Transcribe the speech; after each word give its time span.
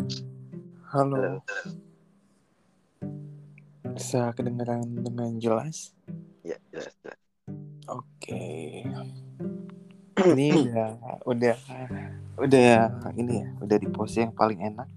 Halo. 0.00 1.18
Halo. 1.20 1.44
Bisa 3.92 4.32
kedengaran 4.32 4.80
dengan 4.96 5.36
jelas? 5.36 5.92
Ya, 6.40 6.56
jelas, 6.72 6.96
jelas. 7.04 7.20
Oke. 7.84 8.40
Ini 10.24 10.48
udah 10.72 10.90
udah 11.28 11.56
udah 12.40 12.80
ini 13.12 13.44
ya, 13.44 13.48
udah 13.60 13.76
di 13.76 13.88
pose 13.92 14.24
yang 14.24 14.32
paling 14.32 14.64
enak. 14.64 14.88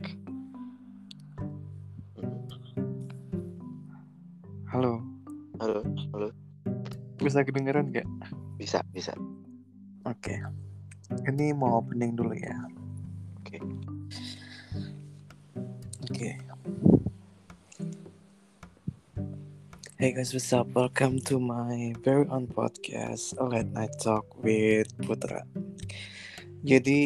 Halo. 4.72 5.04
Halo, 5.60 5.84
halo. 6.16 6.28
Bisa 7.20 7.44
kedengaran 7.44 7.92
nggak? 7.92 8.08
Bisa, 8.56 8.80
bisa. 8.96 9.12
Oke. 10.08 10.40
Ini 11.28 11.52
mau 11.52 11.84
opening 11.84 12.16
dulu 12.16 12.32
ya. 12.40 12.56
Oke. 13.44 13.60
Oke. 13.60 13.93
Hey 20.04 20.12
guys, 20.12 20.36
what's 20.36 20.52
up? 20.52 20.68
Welcome 20.76 21.24
to 21.32 21.40
my 21.40 21.96
very 22.04 22.28
own 22.28 22.52
podcast, 22.52 23.40
A 23.40 23.48
Late 23.48 23.72
Night 23.72 23.96
Talk 24.04 24.28
with 24.44 24.92
Putra. 25.00 25.48
Jadi, 26.68 27.00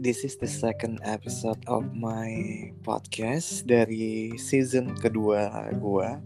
this 0.00 0.24
is 0.24 0.40
the 0.40 0.48
second 0.48 1.04
episode 1.04 1.60
of 1.68 1.92
my 1.92 2.32
podcast 2.80 3.68
dari 3.68 4.40
season 4.40 4.96
kedua 4.96 5.68
gua 5.84 6.16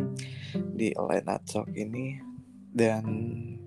di 0.79 0.95
A 0.95 1.03
Late 1.03 1.27
Night 1.27 1.51
Talk 1.51 1.67
ini. 1.75 2.23
Dan 2.71 3.03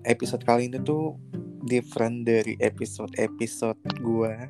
episode 0.08 0.40
kali 0.48 0.72
ini 0.72 0.80
tuh 0.80 1.20
different 1.68 2.24
dari 2.24 2.56
episode-episode 2.64 4.00
gua 4.00 4.48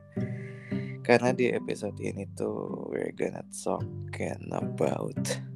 karena 1.03 1.35
di 1.35 1.51
episode 1.51 1.99
ini 1.99 2.31
tuh 2.39 2.79
we're 2.95 3.11
gonna 3.19 3.43
talking 3.51 4.39
about 4.55 5.48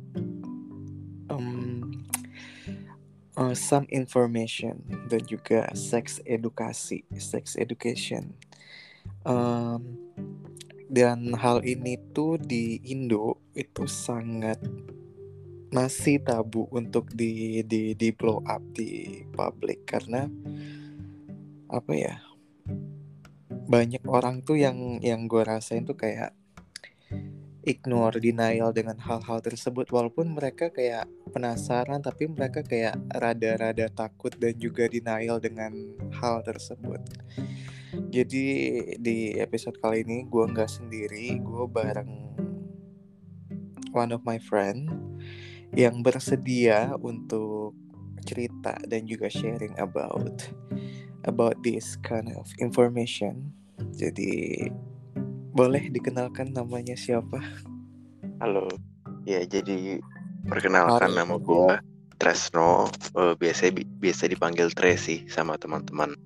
uh, 3.36 3.56
some 3.56 3.88
information 3.88 4.82
dan 5.08 5.22
juga 5.24 5.68
sex 5.72 6.20
edukasi, 6.24 7.04
sex 7.16 7.56
education. 7.56 8.36
Um, 9.22 9.96
dan 10.92 11.32
hal 11.40 11.64
ini 11.64 11.96
tuh 12.12 12.36
di 12.36 12.76
Indo 12.84 13.40
itu 13.56 13.88
sangat 13.88 14.60
masih 15.72 16.20
tabu 16.20 16.68
untuk 16.68 17.08
di 17.16 17.64
di 17.64 17.96
di 17.96 18.08
blow 18.12 18.44
up 18.44 18.60
di 18.76 19.24
public 19.32 19.88
karena 19.88 20.28
apa 21.72 21.92
ya 21.96 22.20
banyak 23.48 24.04
orang 24.04 24.44
tuh 24.44 24.60
yang 24.60 25.00
yang 25.00 25.24
gue 25.24 25.40
rasain 25.40 25.88
tuh 25.88 25.96
kayak 25.96 26.36
ignore 27.62 28.18
denial 28.18 28.74
dengan 28.74 28.98
hal-hal 28.98 29.38
tersebut 29.38 29.90
walaupun 29.90 30.34
mereka 30.34 30.70
kayak 30.70 31.06
penasaran 31.30 32.02
tapi 32.02 32.26
mereka 32.26 32.62
kayak 32.62 32.98
rada-rada 33.14 33.86
takut 33.90 34.34
dan 34.38 34.54
juga 34.58 34.90
denial 34.90 35.38
dengan 35.38 35.72
hal 36.18 36.42
tersebut 36.42 37.00
jadi 38.12 38.46
di 38.98 39.36
episode 39.38 39.78
kali 39.78 40.02
ini 40.02 40.26
gue 40.26 40.44
nggak 40.48 40.70
sendiri 40.70 41.38
gue 41.38 41.64
bareng 41.70 42.12
one 43.92 44.10
of 44.10 44.24
my 44.24 44.40
friend 44.40 44.88
yang 45.72 46.04
bersedia 46.04 46.92
untuk 47.00 47.72
cerita 48.22 48.76
dan 48.86 49.04
juga 49.08 49.28
sharing 49.28 49.72
about 49.80 50.52
about 51.26 51.58
this 51.62 51.98
kind 52.02 52.30
of 52.34 52.46
information. 52.58 53.52
Jadi 53.94 54.68
boleh 55.52 55.92
dikenalkan 55.92 56.52
namanya 56.52 56.96
siapa? 56.96 57.38
Halo. 58.40 58.66
Ya, 59.22 59.44
jadi 59.44 60.02
perkenalkan 60.48 61.12
Halo. 61.12 61.18
nama 61.18 61.34
gua 61.38 61.78
Tresno. 62.18 62.88
Eh, 63.14 63.34
biasa 63.36 63.70
biasa 64.00 64.26
dipanggil 64.26 64.72
Tre 64.72 64.96
sih 64.96 65.22
sama 65.28 65.54
teman-teman. 65.56 66.16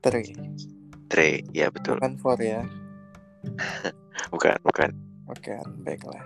Tri, 0.00 0.32
Tre, 1.10 1.42
ya 1.50 1.68
betul. 1.68 1.98
bukan 1.98 2.14
for 2.20 2.38
ya. 2.38 2.62
Bukan, 4.28 4.58
bukan. 4.60 4.90
Oke, 5.30 5.54
baiklah. 5.80 6.20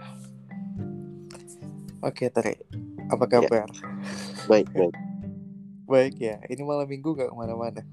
Oke, 2.03 2.33
Tri. 2.33 2.57
Apa 3.13 3.29
Ya. 3.29 3.47
kabar? 3.47 3.69
Baik, 4.49 4.67
baik. 4.73 4.97
Baik 5.93 6.15
ya. 6.19 6.41
Ini 6.49 6.65
malam 6.65 6.89
minggu 6.89 7.13
gak 7.13 7.29
ke 7.31 7.37
mana-mana? 7.37 7.85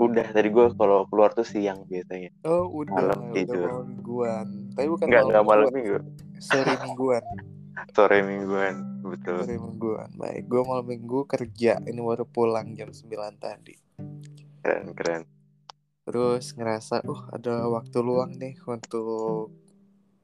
Udah 0.00 0.26
tadi 0.32 0.48
gua 0.48 0.72
kalau 0.72 1.04
keluar 1.12 1.36
tuh 1.36 1.44
siang 1.44 1.84
biasanya. 1.84 2.32
Oh, 2.48 2.72
udah. 2.72 2.96
Malam 2.96 3.20
udah 3.20 3.34
tidur. 3.36 3.68
malam 3.68 3.86
mingguan. 3.92 4.46
Tapi 4.72 4.86
bukan 4.88 5.06
Enggak, 5.06 5.22
enggak 5.28 5.44
malam 5.44 5.68
minggu. 5.68 5.96
Sore 6.40 6.72
mingguan. 6.80 7.24
Sore 7.96 8.18
mingguan, 8.24 8.74
betul. 9.04 9.38
Sore 9.44 9.56
mingguan. 9.60 10.08
Baik, 10.16 10.42
gue 10.48 10.62
malam 10.64 10.86
minggu 10.88 11.20
kerja. 11.28 11.80
Ini 11.84 12.00
baru 12.00 12.24
pulang 12.24 12.72
jam 12.76 12.92
9 12.92 13.36
tadi. 13.40 13.76
Keren, 14.60 14.92
keren. 14.96 15.22
Terus 16.08 16.56
ngerasa, 16.56 17.04
uh 17.04 17.22
ada 17.32 17.68
waktu 17.68 17.98
luang 18.00 18.32
nih 18.36 18.56
untuk 18.64 19.52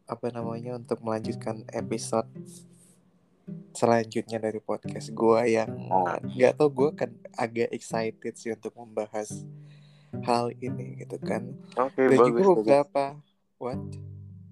apa 0.06 0.30
namanya 0.30 0.78
untuk 0.78 1.02
melanjutkan 1.02 1.66
episode 1.74 2.30
selanjutnya 3.70 4.38
dari 4.38 4.58
podcast 4.58 5.08
gue 5.08 5.40
yang 5.48 5.70
Ah. 5.86 6.18
nggak 6.18 6.56
tau 6.56 6.66
gue 6.66 6.90
kan 6.92 7.10
agak 7.34 7.70
excited 7.70 8.34
sih 8.34 8.50
untuk 8.50 8.74
membahas 8.74 9.46
hal 10.22 10.50
ini 10.56 10.98
gitu 10.98 11.20
kan. 11.20 11.52
Oke, 11.76 12.08
Dan 12.08 12.16
bagus, 12.16 12.26
juga 12.26 12.40
bagus. 12.42 12.56
beberapa 12.56 13.04
what? 13.56 13.82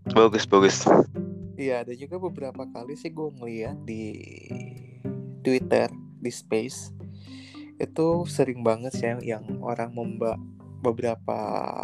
Bagus, 0.06 0.44
bagus. 0.44 0.76
Iya, 1.54 1.82
ada 1.82 1.94
juga 1.94 2.18
beberapa 2.18 2.66
kali 2.66 2.94
sih 2.94 3.08
gue 3.08 3.28
ngeliat 3.32 3.78
di 3.82 4.04
Twitter 5.40 5.88
di 6.18 6.30
Space 6.30 6.90
itu 7.74 8.06
sering 8.24 8.62
banget 8.62 8.92
sih 8.92 9.06
yang, 9.06 9.20
yang 9.20 9.44
orang 9.60 9.90
memba 9.90 10.38
beberapa 10.84 11.38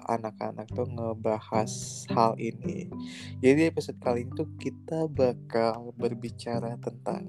anak-anak 0.04 0.68
tuh 0.76 0.84
ngebahas 0.84 1.72
hal 2.12 2.36
ini. 2.36 2.92
Jadi 3.40 3.72
episode 3.72 3.96
kali 3.96 4.28
ini 4.28 4.32
tuh 4.36 4.52
kita 4.60 5.08
bakal 5.08 5.96
berbicara 5.96 6.76
tentang 6.76 7.24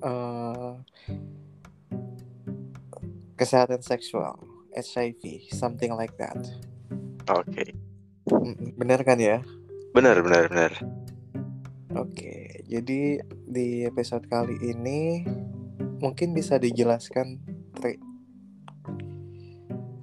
eh, 0.00 0.72
kesehatan 3.36 3.84
seksual, 3.84 4.40
HIV, 4.72 5.52
something 5.52 5.92
like 5.92 6.16
that. 6.16 6.40
Oke. 7.28 7.76
Mm, 8.32 8.72
Bener 8.80 9.04
kan 9.04 9.20
ya? 9.20 9.44
Benar, 9.92 10.24
benar, 10.24 10.48
benar. 10.48 10.72
Oke, 11.96 12.62
jadi 12.68 13.24
di 13.48 13.82
episode 13.82 14.28
kali 14.28 14.60
ini 14.60 15.24
mungkin 15.98 16.36
bisa 16.36 16.60
dijelaskan. 16.60 17.57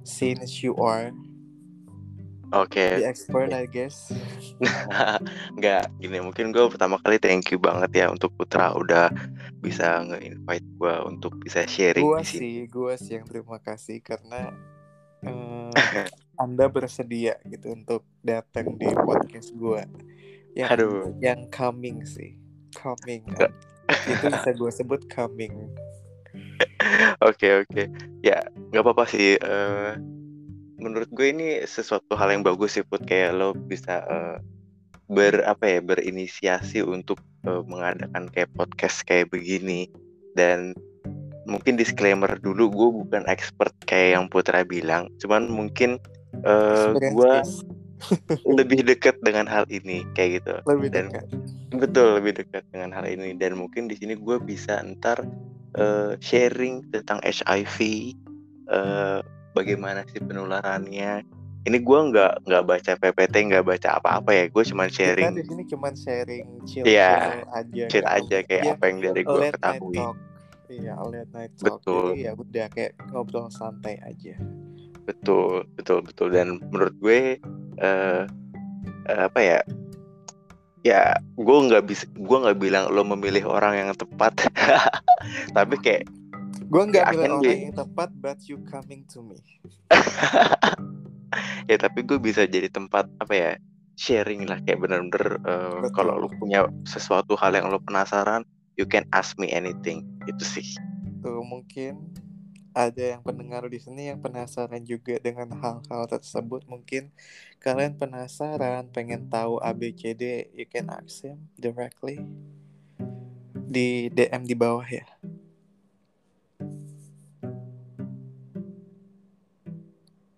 Since 0.06 0.62
you 0.62 0.78
are 0.78 1.10
Oke. 2.54 2.78
the 2.78 3.10
expert, 3.10 3.50
I 3.52 3.66
guess. 3.66 4.14
Nggak, 5.58 5.90
gini 5.98 6.22
mungkin 6.22 6.54
gue 6.54 6.62
pertama 6.70 7.02
kali 7.02 7.18
thank 7.18 7.50
you 7.50 7.58
banget 7.58 7.92
ya 7.92 8.06
untuk 8.14 8.32
Putra 8.38 8.72
udah 8.78 9.10
bisa 9.60 10.06
nge-invite 10.06 10.68
gue 10.78 10.96
untuk 11.10 11.36
bisa 11.42 11.66
sharing 11.66 12.06
Gua 12.06 12.22
di 12.22 12.30
sini. 12.30 12.40
sih, 12.40 12.56
gua 12.70 12.94
sih 12.96 13.18
yang 13.18 13.26
terima 13.26 13.58
kasih 13.60 13.98
karena 14.00 14.54
eh, 15.28 16.08
Anda 16.38 16.70
bersedia 16.70 17.42
gitu 17.50 17.74
untuk 17.74 18.06
datang 18.22 18.78
di 18.78 18.88
podcast 18.94 19.52
gua. 19.58 19.84
Yang 20.56 20.70
Aduh. 20.72 21.12
yang 21.20 21.50
coming 21.52 22.06
sih, 22.08 22.38
coming. 22.72 23.26
Nggak. 23.28 23.52
Itu 24.06 24.26
bisa 24.32 24.50
gue 24.54 24.72
sebut 24.72 25.02
coming. 25.12 25.54
Oke 27.24 27.66
oke, 27.66 27.90
ya 28.22 28.44
nggak 28.72 28.84
apa-apa 28.84 29.06
sih. 29.10 29.36
eh, 29.40 29.94
menurut 30.78 31.08
gue 31.10 31.28
ini 31.32 31.48
sesuatu 31.64 32.14
hal 32.20 32.36
yang 32.36 32.44
bagus 32.44 32.76
sih 32.76 32.84
Put 32.84 33.08
kayak 33.08 33.34
lo 33.36 33.56
bisa 33.56 34.04
eh, 34.06 34.38
ber 35.08 35.42
apa 35.46 35.66
ya 35.66 35.80
berinisiasi 35.82 36.84
untuk 36.84 37.18
eh, 37.48 37.64
mengadakan 37.66 38.28
kayak 38.30 38.52
podcast 38.54 39.02
kayak 39.08 39.32
begini 39.32 39.88
dan 40.36 40.76
mungkin 41.46 41.78
disclaimer 41.78 42.30
dulu 42.42 42.70
gue 42.74 42.90
bukan 43.06 43.24
expert 43.30 43.72
kayak 43.86 44.18
yang 44.18 44.26
Putra 44.28 44.66
bilang, 44.66 45.08
cuman 45.22 45.46
mungkin 45.46 46.02
Experience 46.44 47.16
gue 47.16 47.34
lebih 48.60 48.84
dekat 48.84 49.16
dengan 49.24 49.48
hal 49.48 49.64
ini 49.72 50.04
kayak 50.18 50.42
gitu. 50.42 50.54
lebih 50.68 50.90
dan- 50.92 51.10
dekat. 51.14 51.26
Betul, 51.76 52.20
lebih 52.20 52.40
dekat 52.44 52.64
dengan 52.72 52.92
hal 52.96 53.06
ini 53.08 53.36
dan 53.36 53.56
mungkin 53.56 53.88
di 53.88 53.96
sini 54.00 54.16
gue 54.16 54.38
bisa 54.40 54.80
ntar 54.96 55.24
eh, 55.76 56.12
sharing 56.20 56.88
tentang 56.90 57.20
HIV, 57.22 57.78
eh, 58.70 59.20
bagaimana 59.52 60.04
sih 60.10 60.20
penularannya. 60.20 61.24
Ini 61.66 61.78
gue 61.82 62.00
nggak 62.14 62.46
nggak 62.46 62.64
baca 62.64 62.92
PPT, 62.94 63.36
nggak 63.50 63.66
baca 63.66 63.98
apa-apa 63.98 64.32
ya. 64.32 64.46
Gue 64.48 64.62
cuma 64.62 64.86
Kita 64.86 64.96
sharing, 65.02 65.34
di 65.34 65.44
sini 65.44 65.64
cuma 65.66 65.90
sharing 65.92 66.48
chill, 66.64 66.86
Iya, 66.86 67.42
aja. 67.50 67.86
share 67.90 68.06
nggak- 68.06 68.18
aja 68.22 68.38
kayak 68.46 68.64
Iya, 68.64 68.74
apa 68.78 68.84
yang 68.86 68.98
dari 69.02 69.22
gue 69.26 69.46
ketahui. 69.50 69.98
Iya, 70.66 70.94
late 70.98 71.32
night 71.34 71.52
talk. 71.58 71.82
Betul. 71.82 72.06
Jadi 72.06 72.22
ya 72.22 72.32
udah 72.34 72.66
kayak 72.70 72.92
ngobrol 73.10 73.48
santai 73.50 73.98
aja. 74.02 74.36
Betul, 75.06 75.66
betul, 75.74 76.02
betul. 76.02 76.28
Dan 76.30 76.58
menurut 76.70 76.94
gue 76.98 77.38
eh, 77.76 78.22
apa 79.06 79.40
ya 79.42 79.60
ya 80.86 81.18
gue 81.34 81.58
nggak 81.66 81.90
bisa 81.90 82.06
gue 82.14 82.38
nggak 82.46 82.62
bilang 82.62 82.94
lo 82.94 83.02
memilih 83.02 83.50
orang 83.50 83.74
yang 83.74 83.90
tepat. 83.98 84.38
Tapi 85.58 85.76
kayak 85.82 86.06
gue 86.70 86.84
nggak 86.94 87.06
Ya, 87.10 87.14
bilang 87.14 87.42
orang 87.42 87.60
yang 87.74 87.76
tepat 87.76 88.10
but 88.22 88.38
you 88.46 88.62
coming 88.70 89.02
to 89.10 89.26
me. 89.26 89.42
Ya 91.66 91.76
tapi 91.82 92.06
gue 92.06 92.16
bisa 92.22 92.46
jadi 92.48 92.70
tempat 92.70 93.10
apa 93.20 93.34
ya 93.34 93.52
sharing 93.98 94.46
lah 94.48 94.62
kayak 94.64 94.80
bener-bener 94.86 95.42
Betul. 95.42 95.92
kalau 95.92 96.14
lo 96.22 96.30
punya 96.40 96.70
sesuatu 96.88 97.34
hal 97.36 97.58
yang 97.58 97.68
lo 97.74 97.82
penasaran 97.82 98.46
you 98.80 98.86
can 98.88 99.04
ask 99.12 99.36
me 99.42 99.50
anything. 99.52 100.06
Itu 100.30 100.46
sih. 100.46 100.64
Tuh 101.20 101.42
mungkin 101.44 102.14
ada 102.76 103.16
yang 103.16 103.24
pendengar 103.24 103.64
di 103.72 103.80
sini 103.80 104.12
yang 104.12 104.20
penasaran 104.20 104.84
juga 104.84 105.16
dengan 105.24 105.48
hal-hal 105.56 106.04
tersebut 106.12 106.68
mungkin 106.68 107.08
kalian 107.64 107.96
penasaran 107.96 108.92
pengen 108.92 109.32
tahu 109.32 109.64
ABCD 109.64 110.52
you 110.52 110.68
can 110.68 110.92
ask 110.92 111.24
him 111.24 111.48
directly 111.56 112.20
di 113.56 114.12
DM 114.12 114.44
di 114.44 114.56
bawah 114.60 114.84
ya 114.84 115.08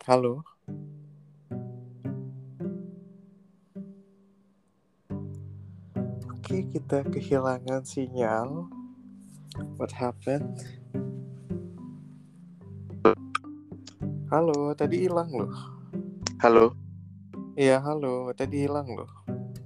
halo 0.05 0.45
Oke, 6.47 6.63
kita 6.71 7.03
kehilangan 7.11 7.83
sinyal. 7.83 8.71
What 9.75 9.91
happened? 9.91 10.76
Halo, 14.27 14.75
tadi 14.75 15.07
hilang 15.07 15.31
loh. 15.31 15.51
halo 16.44 16.75
Iya, 17.57 17.79
halo, 17.81 18.29
tadi 18.35 18.68
hilang 18.68 18.85
loh. 18.91 19.09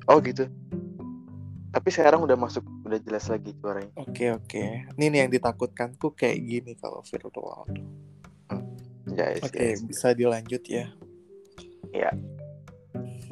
oh 0.06 0.18
gitu 0.22 0.46
tapi 1.72 1.88
sekarang 1.88 2.20
udah 2.28 2.36
masuk 2.36 2.68
udah 2.84 3.00
jelas 3.00 3.32
lagi 3.32 3.56
suaranya 3.56 3.96
Oke, 3.96 4.28
oke. 4.28 4.64
Ini 5.00 5.06
nih 5.08 5.20
yang 5.24 5.32
ditakutkanku 5.32 6.12
kayak 6.20 6.40
gini 6.44 6.72
kalau 6.76 7.00
virtual. 7.00 7.64
ya 9.16 9.32
yes, 9.32 9.44
Oke, 9.44 9.56
yes. 9.56 9.80
bisa 9.82 10.12
dilanjut 10.12 10.62
ya. 10.68 10.92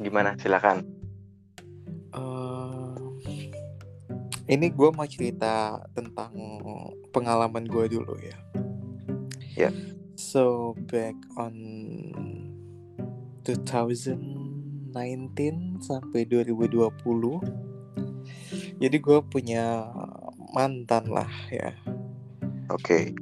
gimana 0.00 0.34
silakan 0.40 0.88
Eh, 2.10 2.96
ini 4.50 4.66
gue 4.72 4.88
mau 4.90 5.06
cerita 5.06 5.78
tentang 5.94 6.32
pengalaman 7.14 7.68
gue 7.70 7.86
dulu 7.86 8.18
ya. 8.18 8.34
Ya. 9.54 9.70
So 10.20 10.76
back 10.92 11.16
on 11.40 11.56
2019 13.40 14.92
sampai 15.80 16.28
2020, 16.28 16.76
jadi 18.76 18.96
gue 19.00 19.18
punya 19.32 19.88
mantan 20.52 21.08
lah 21.08 21.32
ya. 21.48 21.72
oke. 22.68 23.16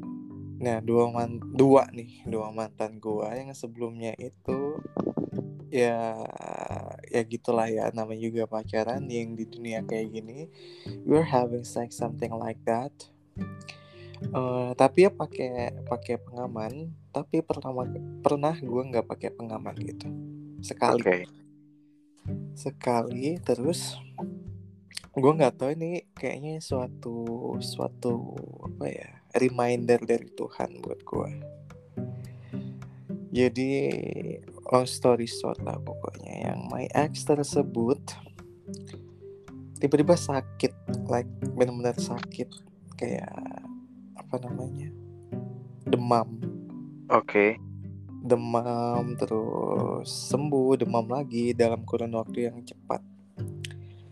Nah 0.58 0.82
dua 0.82 1.06
man 1.14 1.38
dua 1.54 1.86
nih 1.94 2.26
dua 2.26 2.50
mantan 2.50 2.98
gue 2.98 3.30
yang 3.30 3.54
sebelumnya 3.54 4.18
itu 4.18 4.82
ya 5.70 6.18
ya 7.14 7.22
gitulah 7.30 7.70
ya 7.70 7.94
namanya 7.94 8.26
juga 8.26 8.50
pacaran 8.50 9.06
yang 9.06 9.38
di 9.38 9.46
dunia 9.46 9.86
kayak 9.86 10.18
gini. 10.18 10.50
We're 11.06 11.22
having 11.22 11.62
sex 11.62 11.94
something 11.94 12.34
like 12.34 12.58
that 12.66 12.90
Eh, 14.18 14.70
tapi 14.74 15.06
ya 15.06 15.10
pakai 15.14 15.78
pakai 15.86 16.18
pengaman 16.18 16.90
tapi 17.14 17.38
pertama 17.40 17.86
pernah 18.22 18.54
gue 18.58 18.82
nggak 18.90 19.06
pakai 19.06 19.30
pengaman 19.30 19.76
gitu. 19.78 20.06
Sekali. 20.62 20.98
Oke. 20.98 21.18
Sekali 22.58 23.38
terus 23.40 23.94
gue 25.18 25.32
nggak 25.34 25.54
tahu 25.58 25.70
ini 25.74 26.06
kayaknya 26.14 26.62
suatu 26.62 27.54
suatu 27.58 28.38
apa 28.62 28.86
ya 28.86 29.10
reminder 29.34 29.98
dari 29.98 30.30
Tuhan 30.30 30.78
buat 30.78 31.00
gue 31.02 31.30
jadi 33.34 33.70
long 34.70 34.86
story 34.86 35.26
short 35.26 35.58
lah 35.66 35.74
pokoknya 35.82 36.54
yang 36.54 36.70
my 36.70 36.86
ex 36.94 37.26
tersebut 37.26 37.98
tiba-tiba 39.82 40.14
sakit 40.14 40.72
like 41.10 41.28
benar-benar 41.58 41.98
sakit 41.98 42.46
kayak 42.94 43.58
apa 44.28 44.44
namanya? 44.44 44.92
Demam. 45.88 46.28
Oke. 47.08 47.56
Demam 48.20 49.16
terus 49.16 50.28
sembuh 50.28 50.76
demam 50.76 51.08
lagi 51.08 51.56
dalam 51.56 51.80
kurun 51.88 52.12
waktu 52.12 52.52
yang 52.52 52.60
cepat. 52.60 53.00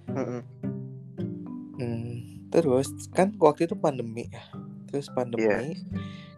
Mm-mm. 0.09 0.43
Hmm, 1.77 2.17
terus 2.49 2.89
kan 3.13 3.37
waktu 3.37 3.69
itu 3.69 3.77
pandemi 3.77 4.25
ya. 4.33 4.41
Terus 4.89 5.13
pandemi 5.13 5.77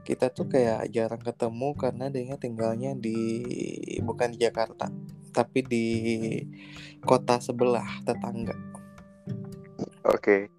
kita 0.02 0.34
tuh 0.34 0.50
kayak 0.50 0.90
jarang 0.90 1.22
ketemu 1.22 1.70
karena 1.78 2.10
dia 2.10 2.34
tinggalnya 2.34 2.98
di 2.98 3.14
bukan 4.02 4.34
di 4.34 4.42
Jakarta, 4.42 4.90
tapi 5.30 5.62
di 5.62 5.86
kota 7.06 7.38
sebelah 7.38 8.02
tetangga. 8.02 8.58
Oke 10.02 10.50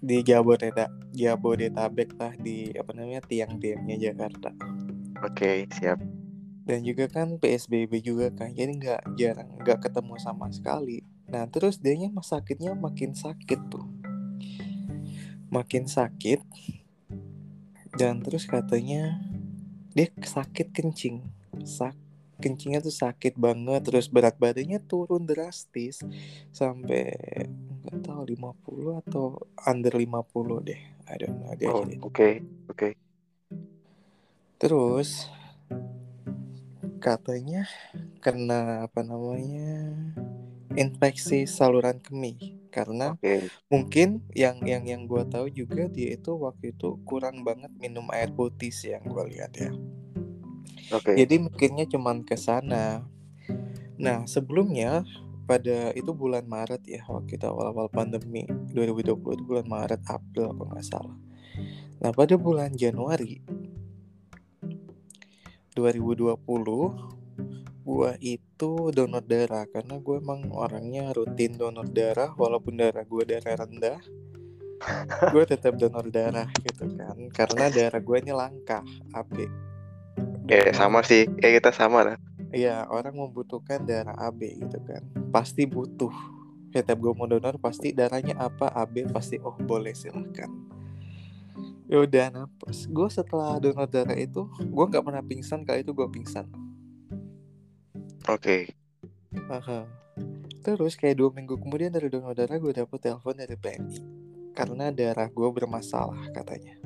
di 0.00 0.24
Jabodetabek, 0.24 1.12
Jabodetabek 1.12 2.10
lah 2.16 2.32
di 2.36 2.72
apa 2.72 2.90
namanya 2.96 3.22
tiang-tiangnya 3.24 3.96
Jakarta. 4.10 4.50
oke 5.20 5.68
siap 5.72 6.00
Dan 6.66 6.82
juga 6.82 7.06
kan 7.06 7.38
PSBB 7.38 8.02
juga 8.02 8.26
kan, 8.34 8.50
jadi 8.50 8.74
nggak 8.74 9.02
jarang 9.14 9.54
nggak 9.62 9.86
ketemu 9.86 10.18
sama 10.18 10.50
sekali. 10.50 11.06
Nah 11.30 11.46
terus 11.46 11.78
dianya 11.78 12.10
mas 12.10 12.26
sakitnya 12.26 12.74
makin 12.74 13.14
sakit 13.14 13.60
tuh, 13.70 13.86
makin 15.46 15.86
sakit. 15.86 16.42
Dan 17.94 18.18
terus 18.18 18.50
katanya 18.50 19.22
dia 19.94 20.10
sakit 20.10 20.74
kencing, 20.74 21.22
sak 21.64 21.94
kencingnya 22.42 22.84
tuh 22.84 22.92
sakit 22.92 23.38
banget. 23.38 23.86
Terus 23.88 24.10
berat 24.12 24.36
badannya 24.36 24.82
turun 24.84 25.24
drastis 25.24 26.02
sampai 26.52 27.14
nggak 27.86 28.02
tahu 28.02 28.22
50 28.34 29.02
atau 29.06 29.24
under 29.62 29.94
50 29.94 30.66
deh. 30.66 30.80
I 31.06 31.14
don't 31.22 31.38
know 31.38 31.54
dia 31.54 31.70
oh 31.70 31.86
oke 32.02 32.28
oke 32.66 32.88
Terus 34.56 35.28
katanya 36.98 37.68
kena 38.24 38.88
apa 38.88 39.04
namanya 39.04 39.94
infeksi 40.74 41.46
saluran 41.46 42.02
kemih 42.02 42.58
karena 42.72 43.14
oke 43.14 43.46
mungkin 43.70 44.24
yang 44.34 44.58
yang 44.66 44.82
yang 44.88 45.02
gue 45.06 45.22
tahu 45.28 45.46
juga 45.52 45.86
dia 45.86 46.16
itu 46.16 46.34
waktu 46.34 46.74
itu 46.74 46.98
kurang 47.06 47.46
banget 47.46 47.70
minum 47.78 48.08
air 48.10 48.32
putih 48.32 48.72
sih 48.72 48.96
yang 48.96 49.04
gue 49.06 49.24
lihat 49.36 49.52
ya. 49.54 49.70
oke 50.90 51.12
Jadi 51.14 51.34
mungkinnya 51.38 51.86
cuman 51.86 52.24
ke 52.26 52.34
sana. 52.34 53.06
Nah 53.96 54.24
sebelumnya 54.26 55.04
pada 55.46 55.94
itu 55.94 56.10
bulan 56.10 56.42
Maret 56.42 56.82
ya 56.90 57.06
waktu 57.06 57.38
kita 57.38 57.54
awal-awal 57.54 57.86
pandemi. 57.86 58.42
2020 58.74 59.14
itu 59.14 59.44
bulan 59.46 59.66
Maret 59.70 60.02
April 60.10 60.50
kalau 60.50 60.68
nggak 60.74 60.82
salah. 60.82 61.16
Nah 62.02 62.10
pada 62.10 62.34
bulan 62.34 62.74
Januari 62.74 63.40
2020 65.78 66.34
gua 67.86 68.10
itu 68.18 68.72
donor 68.90 69.22
darah. 69.22 69.64
Karena 69.70 70.02
gue 70.02 70.16
emang 70.18 70.50
orangnya 70.50 71.14
rutin 71.14 71.54
donor 71.54 71.86
darah 71.86 72.34
walaupun 72.34 72.74
darah 72.74 73.06
gue 73.06 73.22
darah 73.22 73.54
rendah 73.62 74.02
gue 75.32 75.44
tetap 75.48 75.78
donor 75.78 76.10
darah 76.10 76.50
gitu 76.66 76.90
kan. 76.98 77.16
Karena 77.30 77.70
darah 77.70 78.02
gue 78.02 78.16
ini 78.18 78.34
langka 78.34 78.82
AB 79.14 79.46
ya 80.50 80.74
sama 80.74 81.06
sih. 81.06 81.30
Kayak 81.38 81.62
kita 81.62 81.70
sama 81.70 82.02
lah 82.02 82.18
Iya 82.54 82.86
orang 82.86 83.18
membutuhkan 83.18 83.82
darah 83.82 84.14
AB 84.30 84.62
gitu 84.62 84.78
kan. 84.86 85.02
Pasti 85.34 85.66
butuh. 85.66 86.12
Setiap 86.70 86.98
gue 87.00 87.12
mau 87.16 87.24
donor 87.24 87.56
pasti 87.56 87.90
darahnya 87.90 88.36
apa 88.36 88.68
AB 88.70 89.10
pasti 89.10 89.40
oh 89.40 89.56
boleh 89.56 89.96
silahkan. 89.96 90.50
Ya 91.86 92.02
udah 92.02 92.26
napas 92.34 92.86
gue 92.90 93.08
setelah 93.08 93.56
donor 93.62 93.88
darah 93.88 94.18
itu 94.18 94.46
gue 94.58 94.84
nggak 94.90 95.04
pernah 95.06 95.22
pingsan 95.22 95.62
kali 95.64 95.82
itu 95.82 95.94
gue 95.94 96.08
pingsan. 96.10 96.46
Oke. 98.26 98.74
Aha. 99.50 99.86
Terus 100.66 100.98
kayak 100.98 101.22
dua 101.22 101.30
minggu 101.30 101.54
kemudian 101.58 101.94
dari 101.94 102.10
donor 102.10 102.34
darah 102.34 102.58
gue 102.58 102.74
dapet 102.74 102.98
telepon 102.98 103.38
dari 103.38 103.54
PMI 103.54 103.98
karena 104.56 104.90
darah 104.90 105.28
gue 105.30 105.48
bermasalah 105.52 106.32
katanya. 106.32 106.80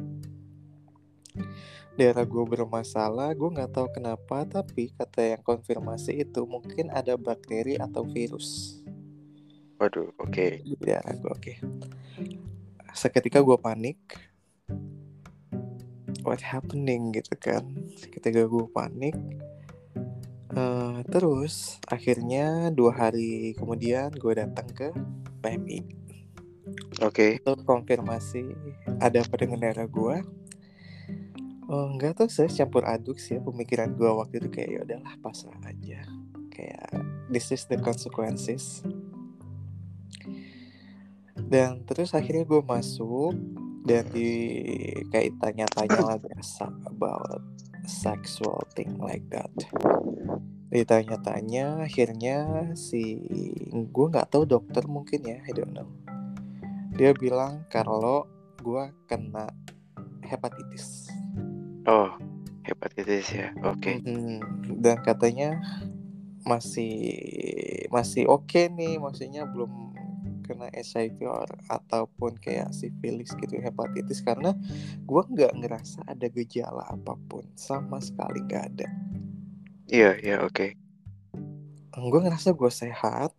Darah 2.01 2.25
gue 2.25 2.45
bermasalah, 2.49 3.37
gue 3.37 3.49
nggak 3.53 3.77
tahu 3.77 3.93
kenapa 3.93 4.49
tapi 4.49 4.89
kata 4.97 5.37
yang 5.37 5.43
konfirmasi 5.45 6.25
itu 6.25 6.49
mungkin 6.49 6.89
ada 6.89 7.21
bakteri 7.21 7.77
atau 7.77 8.09
virus 8.09 8.81
waduh 9.77 10.13
oke 10.21 10.65
di 10.65 10.77
darah 10.81 11.13
gue. 11.17 11.33
Oke. 11.33 11.55
Seketika 12.97 13.45
gue 13.45 13.57
panik. 13.61 14.01
What 16.25 16.45
happening 16.45 17.17
gitu 17.17 17.33
kan? 17.37 17.65
Ketika 18.13 18.45
gue 18.45 18.65
panik, 18.73 19.17
Eh, 20.51 20.99
terus 21.07 21.79
akhirnya 21.87 22.75
dua 22.75 22.91
hari 22.91 23.55
kemudian 23.55 24.11
gue 24.11 24.35
datang 24.35 24.67
ke 24.75 24.91
PMI 25.47 25.87
Oke. 27.07 27.39
itu 27.39 27.53
konfirmasi 27.63 28.51
ada 28.99 29.23
pendengar 29.31 29.71
darah 29.71 29.87
gue 29.87 30.17
oh, 31.71 31.87
nggak 31.95 32.19
tahu 32.19 32.29
saya 32.29 32.51
campur 32.51 32.83
aduk 32.83 33.23
sih 33.23 33.39
ya, 33.39 33.41
pemikiran 33.41 33.95
gue 33.95 34.11
waktu 34.11 34.43
itu 34.43 34.49
kayak 34.51 34.69
ya 34.75 34.81
udahlah 34.83 35.15
pasrah 35.23 35.63
aja. 35.63 36.03
Kayak 36.51 36.91
this 37.31 37.55
is 37.55 37.63
the 37.71 37.79
consequences. 37.79 38.83
Dan 41.39 41.87
terus 41.87 42.11
akhirnya 42.13 42.43
gue 42.43 42.63
masuk 42.67 43.39
dan 43.87 44.05
di 44.11 44.61
kayak 45.09 45.39
tanya-tanya 45.39 45.99
lah 46.11 46.19
biasa 46.19 46.69
about 46.91 47.41
sexual 47.87 48.61
thing 48.75 48.99
like 48.99 49.25
that. 49.31 49.51
Ditanya-tanya 50.75 51.87
akhirnya 51.87 52.71
si 52.75 53.19
gue 53.71 54.07
nggak 54.11 54.31
tahu 54.31 54.43
dokter 54.43 54.85
mungkin 54.91 55.23
ya 55.23 55.39
I 55.47 55.55
don't 55.55 55.71
know. 55.71 55.91
Dia 56.99 57.15
bilang 57.15 57.65
kalau 57.71 58.27
gue 58.61 58.93
kena 59.09 59.49
hepatitis 60.21 61.11
Oh, 61.91 62.15
hepatitis 62.63 63.35
ya. 63.35 63.51
Oke. 63.67 63.99
Mhm. 63.99 64.79
dan 64.79 65.03
katanya 65.03 65.59
masih 66.47 66.95
masih 67.91 68.31
oke 68.31 68.71
nih 68.71 69.03
maksudnya 69.03 69.43
belum 69.43 69.91
kena 70.47 70.71
HIV 70.71 71.19
or, 71.27 71.51
ataupun 71.67 72.39
kayak 72.39 72.71
sifilis 72.71 73.35
gitu 73.39 73.59
hepatitis 73.59 74.23
karena 74.23 74.55
gue 75.03 75.23
nggak 75.35 75.53
ngerasa 75.59 76.07
ada 76.07 76.27
gejala 76.31 76.87
apa 76.87 77.19
pun 77.27 77.43
sama 77.59 77.99
sekali 77.99 78.39
nggak 78.47 78.65
ada 78.71 78.89
Iya, 79.91 80.15
iya, 80.23 80.37
oke. 80.47 80.71
gue 81.91 82.21
ngerasa 82.23 82.55
gue 82.55 82.71
sehat 82.71 83.35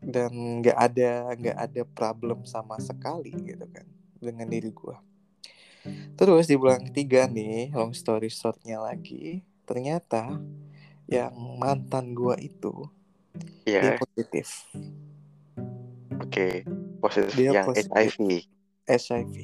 dan 0.00 0.30
nggak 0.62 0.78
ada 0.78 1.34
nggak 1.34 1.58
ada 1.58 1.82
problem 1.94 2.46
sama 2.46 2.78
sekali 2.78 3.34
gitu 3.42 3.66
kan 3.68 3.84
dengan 4.22 4.46
diri 4.48 4.70
gue 4.70 5.09
terus 6.14 6.44
di 6.44 6.54
bulan 6.54 6.82
ketiga 6.82 7.24
nih 7.24 7.70
long 7.70 7.90
story 7.90 8.28
shortnya 8.28 8.78
lagi 8.78 9.40
ternyata 9.64 10.36
yang 11.06 11.30
mantan 11.56 12.12
gue 12.12 12.36
itu 12.40 12.86
dia 13.62 13.80
Iya, 13.86 13.98
positif 13.98 14.46
oke. 16.16 16.48
Positif 17.00 17.32
Dia 17.32 17.50
yang 17.54 17.66
positif. 17.66 18.12
HIV. 18.12 18.20
HIV 18.84 19.34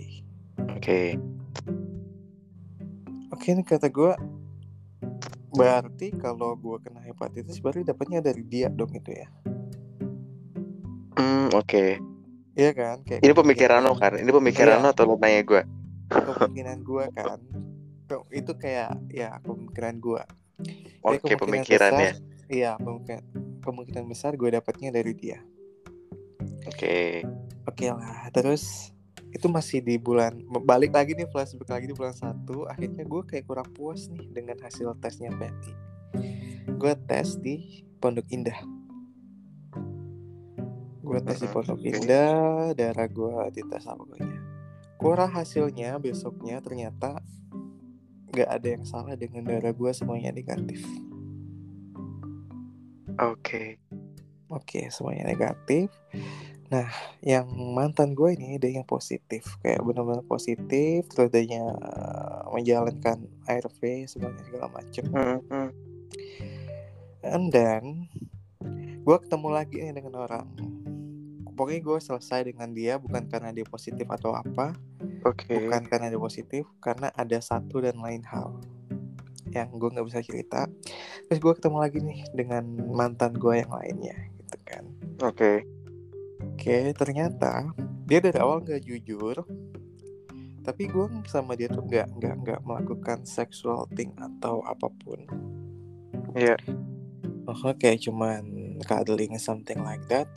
Oke. 0.71 1.01
oke 3.29 3.47
ini 3.49 3.63
kata 3.63 3.89
gue 3.89 4.13
berarti 5.51 6.13
kalau 6.13 6.53
gue 6.53 6.77
kena 6.81 7.01
hepatitis 7.01 7.59
berarti 7.59 7.81
dapatnya 7.83 8.21
dari 8.21 8.43
dia 8.43 8.69
dong 8.69 8.93
itu 8.93 9.11
ya 9.11 9.29
Hmm, 11.17 11.49
oke. 11.51 11.97
Iya 12.53 12.71
kan 12.73 13.01
kayak 13.01 13.25
Ini 13.25 13.33
pemikiran 13.33 13.81
lo 13.81 13.97
kemungkinan- 13.97 14.13
kan? 14.13 14.21
Ini 14.21 14.31
pemikiran 14.31 14.77
Iya. 14.77 14.85
lo 14.85 14.89
atau 14.93 15.05
lo 15.07 15.15
nanya 15.17 15.41
gue? 15.43 15.63
Kemungkinan 16.09 16.79
gue 16.83 17.05
kan 17.13 17.41
itu 18.31 18.53
kayak 18.55 18.95
ya 19.11 19.39
kemungkinan 19.43 19.99
gue 19.99 20.23
Oke, 21.03 21.21
kemungkinan 21.21 21.67
pemikirannya. 21.67 22.11
besar- 22.15 22.25
iya 22.49 22.71
kemungkinan 22.79 23.23
kemungkinan 23.61 24.05
besar 24.07 24.33
gue 24.35 24.49
dapatnya 24.49 24.95
dari 24.95 25.13
dia 25.13 25.39
Oke. 26.67 27.23
oke 27.67 27.85
lah 27.91 28.31
terus 28.31 28.95
itu 29.31 29.47
masih 29.47 29.83
di 29.83 29.99
bulan 29.99 30.33
balik 30.65 30.95
lagi 30.95 31.13
nih 31.13 31.29
flashback 31.29 31.69
lagi 31.69 31.87
di 31.91 31.95
bulan 31.95 32.15
satu 32.15 32.65
akhirnya 32.65 33.05
gue 33.05 33.23
kayak 33.27 33.45
kurang 33.45 33.69
puas 33.75 34.07
nih 34.09 34.31
dengan 34.31 34.57
hasil 34.63 34.95
tesnya 34.97 35.29
PMI 35.35 35.73
gue 36.73 36.93
tes 37.05 37.37
di 37.37 37.83
Pondok 37.99 38.27
Indah 38.31 38.57
gue 41.03 41.19
tes 41.23 41.39
di 41.39 41.49
Pondok. 41.49 41.79
Indah 41.79 42.73
darah 42.73 43.07
gue 43.07 43.35
dites 43.53 43.85
apa 43.87 43.99
pokoknya 43.99 44.41
kurang 44.97 45.33
hasilnya 45.33 45.97
besoknya 46.01 46.61
ternyata 46.65 47.21
nggak 48.33 48.51
ada 48.51 48.69
yang 48.69 48.85
salah 48.85 49.17
dengan 49.17 49.45
darah 49.47 49.73
gue 49.73 49.93
semuanya 49.97 50.33
negatif 50.33 50.85
Oke. 53.17 53.81
Oke, 54.53 54.93
semuanya 54.93 55.25
negatif. 55.25 55.89
Nah, 56.69 56.85
yang 57.25 57.49
mantan 57.73 58.13
gue 58.13 58.37
ini 58.37 58.61
dia 58.61 58.77
yang 58.77 58.85
positif, 58.85 59.57
kayak 59.65 59.81
benar-benar 59.81 60.21
positif, 60.29 61.09
terus 61.09 61.33
dia 61.33 61.65
menjalankan 62.53 63.25
ARV 63.49 64.05
semuanya 64.05 64.43
segala 64.45 64.69
macem. 64.69 65.05
Hmm, 65.09 65.41
hmm. 65.49 65.71
And 67.25 67.49
then, 67.49 68.13
gue 69.01 69.17
ketemu 69.25 69.49
lagi 69.49 69.77
nih 69.81 69.95
dengan 69.97 70.29
orang. 70.29 70.47
Pokoknya 71.57 71.81
gue 71.81 71.99
selesai 71.99 72.53
dengan 72.53 72.69
dia 72.77 73.01
bukan 73.01 73.25
karena 73.33 73.49
dia 73.51 73.65
positif 73.65 74.05
atau 74.13 74.37
apa, 74.37 74.77
Oke. 75.25 75.49
bukan 75.49 75.83
karena 75.89 76.13
dia 76.13 76.21
positif, 76.21 76.69
karena 76.85 77.09
ada 77.17 77.41
satu 77.41 77.81
dan 77.81 77.97
lain 77.97 78.21
hal 78.29 78.61
yang 79.57 79.73
gue 79.73 79.89
nggak 79.89 80.07
bisa 80.07 80.21
cerita. 80.21 80.69
Terus 81.27 81.41
gue 81.41 81.53
ketemu 81.57 81.79
lagi 81.81 81.99
nih 82.05 82.21
dengan 82.37 82.65
mantan 82.93 83.33
gue 83.33 83.65
yang 83.65 83.73
lainnya, 83.73 84.17
gitu 84.37 84.57
kan. 84.69 84.85
Oke. 85.25 85.65
Oke, 86.53 86.93
ternyata 86.93 87.73
dia 88.05 88.21
dari 88.21 88.37
awal 88.37 88.61
nggak 88.61 88.85
jujur, 88.85 89.41
tapi 90.61 90.93
gue 90.93 91.07
sama 91.25 91.57
dia 91.57 91.73
tuh 91.73 91.89
nggak 91.89 92.21
nggak 92.21 92.35
nggak 92.45 92.61
melakukan 92.69 93.25
sexual 93.25 93.89
thing 93.97 94.13
atau 94.21 94.61
apa 94.69 94.93
pun. 94.93 95.25
Iya. 96.37 96.61
Oh, 97.47 97.73
kayak 97.79 98.03
cuman 98.03 98.77
cuddling 98.85 99.39
something 99.39 99.81
like 99.81 100.03
that. 100.11 100.29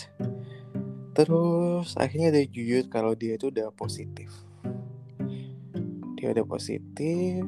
Terus 1.20 2.00
akhirnya 2.00 2.32
dia 2.32 2.48
jujur 2.48 2.88
kalau 2.88 3.12
dia 3.12 3.36
itu 3.36 3.52
udah 3.52 3.76
positif. 3.76 4.32
Dia 6.16 6.32
udah 6.32 6.48
positif. 6.48 7.44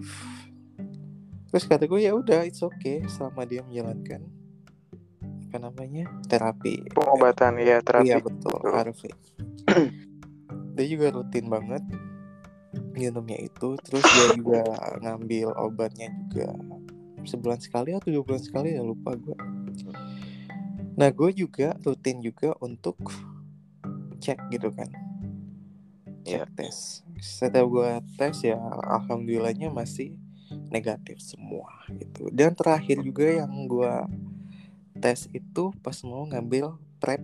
Terus 1.48 1.64
kata 1.64 1.88
gue 1.88 2.04
ya 2.04 2.12
udah 2.12 2.44
it's 2.44 2.60
okay 2.60 3.00
selama 3.08 3.48
dia 3.48 3.64
menjalankan 3.64 4.28
apa 5.52 5.68
namanya 5.68 6.08
terapi 6.32 6.84
Pengobatan 6.92 7.64
ya 7.64 7.80
terapi. 7.80 8.12
Iya 8.12 8.20
betul. 8.20 8.60
ARV. 8.60 9.02
dia 10.76 10.86
juga 10.92 11.08
rutin 11.16 11.48
banget 11.48 11.84
minumnya 12.92 13.40
itu, 13.40 13.80
terus 13.88 14.04
dia 14.04 14.28
juga 14.36 14.64
ngambil 15.00 15.52
obatnya 15.56 16.12
juga 16.28 16.56
sebulan 17.24 17.60
sekali 17.64 17.96
atau 17.96 18.12
dua 18.12 18.24
bulan 18.24 18.44
sekali 18.44 18.76
ya 18.76 18.84
lupa 18.84 19.16
gue. 19.16 19.36
Nah 20.96 21.08
gue 21.12 21.32
juga 21.32 21.76
rutin 21.84 22.20
juga 22.20 22.56
untuk 22.60 23.00
cek 24.22 24.38
gitu 24.54 24.70
kan, 24.70 24.88
cek 26.22 26.46
Iya. 26.46 26.46
tes. 26.54 27.02
Setelah 27.18 27.66
gue 27.66 27.90
tes 28.16 28.38
ya 28.46 28.62
alhamdulillahnya 28.88 29.74
masih 29.74 30.14
negatif 30.70 31.18
semua 31.20 31.68
gitu. 31.92 32.30
Dan 32.30 32.54
terakhir 32.54 33.02
juga 33.02 33.26
yang 33.26 33.50
gue 33.66 33.94
tes 34.96 35.26
itu 35.32 35.74
pas 35.82 35.98
mau 36.06 36.24
ngambil 36.24 36.78
prep 37.02 37.24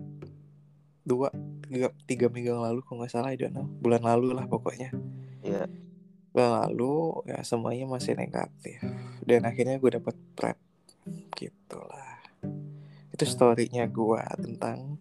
dua 1.06 1.30
tiga, 1.64 1.88
tiga 2.04 2.26
minggu 2.28 2.52
yang 2.52 2.60
lalu 2.60 2.82
kalau 2.82 3.00
nggak 3.00 3.12
salah 3.12 3.30
I 3.32 3.38
don't 3.38 3.54
know 3.54 3.64
bulan 3.80 4.02
lalu 4.02 4.36
lah 4.36 4.44
pokoknya 4.44 4.92
Iya. 5.40 5.64
bulan 6.34 6.68
lalu 6.68 7.22
ya 7.24 7.40
semuanya 7.40 7.88
masih 7.88 8.12
negatif 8.12 8.82
dan 9.24 9.46
akhirnya 9.46 9.78
gue 9.78 9.88
dapet 9.88 10.12
prep 10.36 10.58
gitulah 11.32 12.20
itu 13.08 13.24
storynya 13.24 13.88
gue 13.88 14.20
tentang 14.36 15.00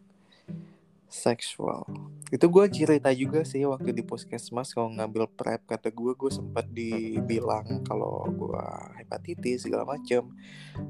seksual 1.17 1.83
itu 2.29 2.45
gue 2.45 2.65
cerita 2.69 3.09
juga 3.12 3.41
sih 3.41 3.63
waktu 3.65 3.91
di 3.95 4.03
puskesmas 4.05 4.75
kalau 4.75 4.93
ngambil 4.93 5.25
prep 5.33 5.65
kata 5.65 5.89
gue 5.89 6.13
gue 6.13 6.31
sempat 6.31 6.67
dibilang 6.69 7.81
kalau 7.88 8.27
gue 8.29 8.65
hepatitis 9.01 9.65
segala 9.65 9.88
macem 9.88 10.29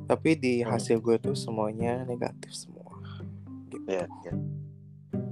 tapi 0.09 0.35
di 0.35 0.53
Hmm. 0.61 0.75
hasil 0.75 0.99
gue 0.99 1.15
tuh 1.21 1.35
semuanya 1.37 2.03
negatif 2.03 2.51
semua 2.51 2.97
gitu. 3.71 3.79
Iya. 3.87 4.05
iya. 4.25 4.33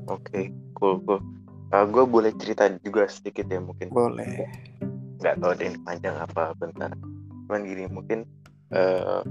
Oke. 0.08 0.54
Cool, 0.78 1.02
cool. 1.04 1.20
gue 1.72 2.06
boleh 2.08 2.32
cerita 2.40 2.72
juga 2.86 3.04
sedikit 3.12 3.50
ya 3.52 3.60
mungkin. 3.60 3.92
boleh 3.92 4.48
nggak 5.20 5.36
tahu 5.42 5.54
deh 5.58 5.74
panjang 5.82 6.16
apa 6.22 6.54
bentar 6.56 6.92
cuman 7.48 7.62
gini 7.66 7.84
mungkin 7.90 8.20
eh 8.70 9.22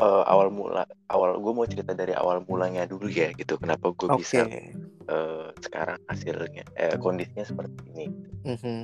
eh, 0.00 0.22
awal 0.26 0.48
mula 0.48 0.82
awal 1.08 1.36
gue 1.36 1.52
mau 1.52 1.68
cerita 1.68 1.92
dari 1.92 2.16
awal 2.16 2.40
mulanya 2.48 2.88
dulu 2.88 3.06
ya 3.06 3.30
gitu. 3.36 3.60
Kenapa 3.60 3.92
gue 3.92 4.08
oke. 4.08 4.18
bisa 4.18 4.48
eh, 5.10 5.48
sekarang 5.60 6.00
hasilnya 6.08 6.64
eh, 6.74 6.96
kondisinya 6.96 7.44
seperti 7.44 7.76
ini. 7.92 8.06
Mhm. 8.48 8.78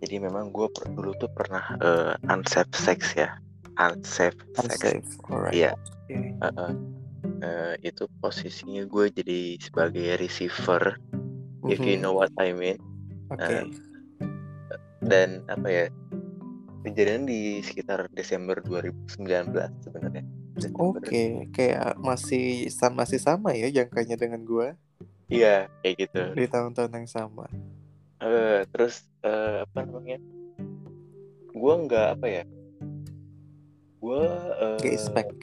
jadi 0.00 0.16
memang 0.16 0.48
gue 0.48 0.64
per- 0.72 0.88
dulu 0.96 1.12
tuh 1.20 1.28
pernah 1.28 1.76
eh, 1.76 2.16
unsafe 2.32 2.72
sex 2.72 3.12
ya. 3.12 3.36
Unsafe 3.76 4.38
sex. 4.56 4.80
Unsafe 4.80 5.04
alright. 5.28 5.52
Iya. 5.52 5.70
Oke. 5.76 6.16
Eh, 6.40 6.52
eh, 6.56 6.74
eh, 7.44 7.74
itu 7.84 8.08
posisinya 8.24 8.88
gue 8.88 9.12
jadi 9.12 9.60
sebagai 9.60 10.16
receiver 10.16 10.96
if 11.68 11.76
you 11.84 12.00
Mhm. 12.00 12.00
know 12.00 12.16
what 12.16 12.32
I 12.40 12.56
mean. 12.56 12.80
Oke. 13.28 13.44
Eh, 13.44 13.64
dan 15.04 15.44
apa 15.52 15.68
ya 15.68 15.84
kejadian 16.80 17.28
di 17.28 17.60
sekitar 17.60 18.08
Desember 18.10 18.60
2019 18.60 19.52
sebenarnya. 19.80 20.24
Oke, 20.76 21.48
kayak 21.52 21.96
masih 21.96 22.68
sama 22.68 23.04
masih 23.04 23.20
sama 23.20 23.52
ya 23.52 23.68
jangkanya 23.70 24.16
dengan 24.16 24.42
gua 24.44 24.74
Iya, 25.30 25.70
kayak 25.80 25.94
gitu. 25.96 26.20
di 26.34 26.46
tahun-tahun 26.46 26.90
yang 26.90 27.08
sama. 27.08 27.46
Eh, 28.20 28.66
terus 28.74 29.06
eh, 29.22 29.62
apa 29.62 29.86
namanya? 29.86 30.18
Gua 31.54 31.74
nggak 31.80 32.06
apa 32.18 32.26
ya? 32.26 32.44
Gua 34.00 34.24
eh, 34.58 34.76
Gak 34.80 34.92
expect. 34.92 35.38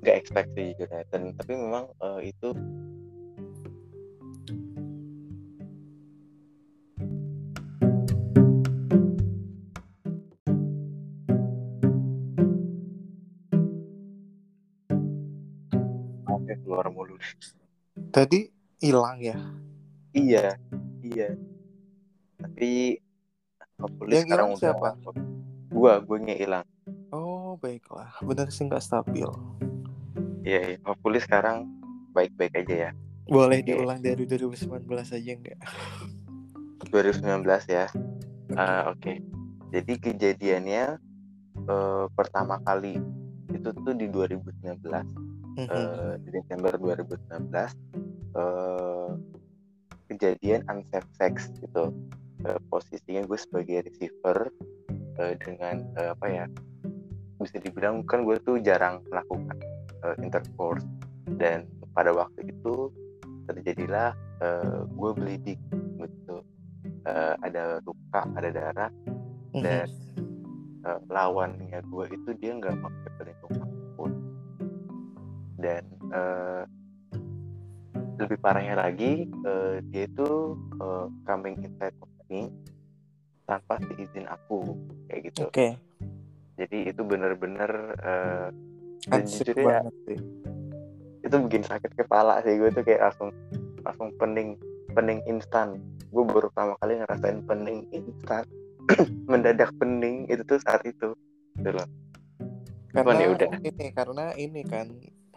nggak 0.00 0.16
expect 0.16 0.48
sih 0.56 0.72
jujur 0.72 0.88
ya. 0.88 1.02
Tapi 1.10 1.52
memang 1.52 1.84
eh, 1.92 2.32
itu 2.32 2.48
Tadi 18.10 18.48
hilang 18.80 19.20
ya. 19.20 19.36
Iya, 20.16 20.56
iya. 21.04 21.28
Tapi 22.40 22.98
hopefully 23.78 24.12
Yang 24.16 24.24
sekarang 24.26 24.48
udah 24.50 24.60
siapa? 24.60 24.88
Gua, 25.70 25.92
gue 26.02 26.18
hilang. 26.34 26.66
Oh, 27.14 27.54
baiklah. 27.60 28.10
Benar 28.24 28.50
sih 28.50 28.66
nggak 28.66 28.82
stabil. 28.82 29.28
Iya, 30.42 30.60
iya. 30.74 30.78
hopefully 30.82 31.20
sekarang 31.20 31.68
baik-baik 32.16 32.56
aja 32.64 32.74
ya. 32.88 32.90
Boleh 33.30 33.62
Oke. 33.62 33.70
diulang 33.70 34.00
dari 34.02 34.26
2019 34.26 34.82
aja 34.90 35.30
nggak? 35.36 35.60
2019 36.90 37.46
ya. 37.70 37.86
Ah, 38.58 38.90
Oke. 38.90 39.22
Jadi 39.70 39.92
kejadiannya 40.02 40.98
eh, 41.62 42.04
pertama 42.18 42.58
kali 42.66 42.98
itu 43.54 43.68
tuh 43.70 43.94
di 43.94 44.10
2019 44.10 45.29
Mhm. 45.58 45.66
eh, 45.70 46.12
di 46.22 46.28
Desember 46.34 46.72
2019 46.76 47.72
eh, 48.36 49.10
kejadian 50.06 50.60
unsafe 50.70 51.10
sex 51.18 51.50
gitu. 51.58 51.90
Eh, 52.46 52.58
posisinya 52.72 53.26
gue 53.28 53.38
sebagai 53.38 53.78
receiver 53.90 54.48
eh, 55.20 55.34
dengan 55.42 55.84
eh, 55.98 56.10
apa 56.14 56.26
ya 56.28 56.44
bisa 57.40 57.56
dibilang 57.56 58.04
kan 58.04 58.24
gue 58.28 58.36
tuh 58.44 58.60
jarang 58.60 59.00
melakukan 59.08 59.56
eh, 60.04 60.16
intercourse 60.24 60.84
dan 61.40 61.64
pada 61.96 62.12
waktu 62.12 62.48
itu 62.48 62.88
terjadilah 63.48 64.12
eh, 64.40 64.80
gue 64.88 65.10
bleeding 65.16 65.60
gitu 66.00 66.44
Eh, 67.00 67.34
ada 67.40 67.80
luka 67.80 68.28
ada 68.36 68.48
darah 68.52 68.90
Mhm. 69.56 69.62
dan 69.64 69.88
eh, 70.84 71.00
lawannya 71.08 71.80
gue 71.80 72.04
itu 72.12 72.30
dia 72.36 72.52
nggak 72.60 72.76
pakai 72.76 73.08
apa 73.08 73.16
pun 73.16 73.19
dan 75.60 75.84
eh, 76.10 76.62
lebih 78.20 78.38
parahnya 78.40 78.76
lagi 78.76 79.24
eh, 79.28 79.76
dia 79.92 80.04
itu 80.08 80.56
eh, 80.80 81.06
coming 81.24 81.56
inside 81.64 81.96
of 82.00 82.10
me 82.28 82.48
tanpa 83.48 83.80
seizin 83.90 84.26
aku 84.28 84.76
kayak 85.10 85.32
gitu 85.32 85.48
Oke, 85.50 85.68
jadi 86.56 86.92
itu 86.92 87.02
bener-bener 87.02 87.70
eh, 88.00 88.48
dan 89.08 89.24
jujur 89.24 89.56
ya 89.56 89.80
sih. 90.08 90.18
itu 91.20 91.34
bikin 91.48 91.64
sakit 91.64 91.92
kepala 91.96 92.44
sih 92.44 92.56
gue 92.60 92.68
tuh 92.72 92.84
kayak 92.84 93.10
langsung 93.10 93.30
langsung 93.80 94.08
pening 94.20 94.56
pening 94.92 95.20
instan 95.24 95.80
gue 96.10 96.24
baru 96.26 96.50
pertama 96.52 96.74
kali 96.84 97.00
ngerasain 97.00 97.40
pening 97.48 97.80
instan 97.94 98.44
mendadak 99.30 99.70
pening 99.78 100.26
itu 100.26 100.42
tuh 100.44 100.58
saat 100.62 100.82
itu 100.82 101.14
gitu 101.58 101.70
loh. 101.70 101.88
Karena 102.90 103.22
ya 103.22 103.28
udah. 103.30 103.48
ini 103.62 103.86
karena 103.94 104.24
ini 104.34 104.62
kan 104.66 104.86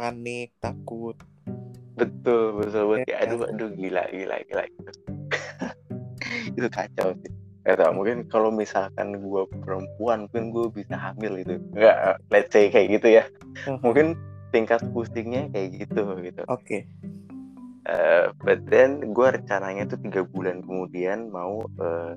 panik, 0.03 0.51
takut. 0.59 1.15
betul 1.93 2.57
betul 2.59 2.99
Iya 2.99 3.05
kayak 3.07 3.19
aduh 3.23 3.39
kan? 3.39 3.49
aduh 3.55 3.69
gila 3.71 4.03
gila 4.11 4.35
gila 4.43 4.63
itu 6.57 6.67
kacau 6.67 7.15
sih 7.23 7.31
Gak 7.63 7.79
tau, 7.79 7.95
mungkin 7.95 8.27
kalau 8.27 8.51
misalkan 8.51 9.23
gue 9.23 9.43
perempuan 9.63 10.27
mungkin 10.27 10.51
gue 10.51 10.67
bisa 10.73 10.99
hamil 10.99 11.39
gitu 11.39 11.55
nggak 11.71 12.19
let's 12.27 12.51
say 12.51 12.67
kayak 12.67 12.99
gitu 12.99 13.07
ya 13.07 13.23
mungkin 13.79 14.19
tingkat 14.51 14.83
pusingnya 14.91 15.47
kayak 15.49 15.71
gitu 15.79 16.03
gitu 16.19 16.43
Oke. 16.51 16.83
Eh, 17.83 18.25
but 18.39 18.59
then 18.67 19.11
gue 19.11 19.27
rencananya 19.29 19.87
tuh 19.87 19.99
tiga 19.99 20.23
bulan 20.23 20.59
kemudian 20.59 21.31
mau 21.31 21.63
eh, 21.79 22.15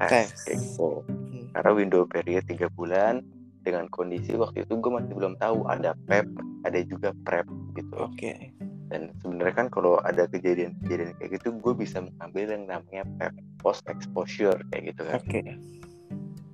tes, 0.00 0.28
Tes. 0.28 0.28
kayak 0.44 0.58
gitu 0.64 0.88
Mhm. 1.08 1.44
karena 1.52 1.70
window 1.74 2.02
period 2.04 2.44
tiga 2.44 2.68
bulan 2.70 3.20
dengan 3.68 3.86
kondisi 3.92 4.32
waktu 4.34 4.64
itu 4.64 4.80
gue 4.80 4.90
masih 4.92 5.12
belum 5.12 5.34
tahu 5.36 5.68
ada 5.68 5.92
pep 6.08 6.24
ada 6.64 6.78
juga 6.88 7.12
prep 7.28 7.44
gitu 7.76 7.94
Oke. 8.00 8.52
dan 8.88 9.12
sebenarnya 9.20 9.54
kan 9.54 9.66
kalau 9.68 10.00
ada 10.00 10.24
kejadian-kejadian 10.32 11.12
kayak 11.20 11.30
gitu 11.36 11.52
gue 11.60 11.74
bisa 11.76 12.00
mengambil 12.00 12.56
yang 12.56 12.64
namanya 12.64 13.04
pep 13.20 13.34
post 13.60 13.84
exposure 13.92 14.56
kayak 14.72 14.96
gitu 14.96 15.02
kan 15.04 15.20
Oke. 15.20 15.40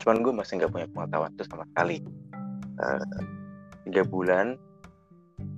cuman 0.02 0.16
gue 0.20 0.32
masih 0.34 0.52
nggak 0.58 0.72
punya 0.74 0.88
pengetahuan 0.90 1.30
itu 1.32 1.44
sama 1.46 1.64
sekali 1.70 2.02
Eh, 2.74 3.06
tiga 3.86 4.02
bulan 4.02 4.58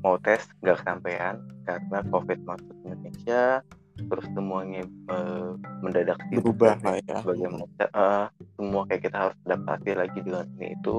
mau 0.04 0.20
tes 0.20 0.44
nggak 0.60 0.82
kesampaian 0.84 1.40
karena 1.64 1.98
covid 2.12 2.38
masuk 2.44 2.76
Indonesia 2.84 3.64
terus 3.96 4.26
semuanya 4.36 4.84
eh, 4.84 5.50
mendadak 5.80 6.20
Berubah 6.28 6.76
lah 6.84 7.00
ya. 7.00 7.24
sebagai 7.24 7.48
macam 7.56 7.88
eh, 7.88 8.26
semua 8.60 8.82
kayak 8.84 9.02
kita 9.08 9.16
harus 9.16 9.36
adaptasi 9.48 9.90
lagi 9.96 10.18
dengan 10.20 10.46
ini 10.60 10.76
itu 10.76 10.96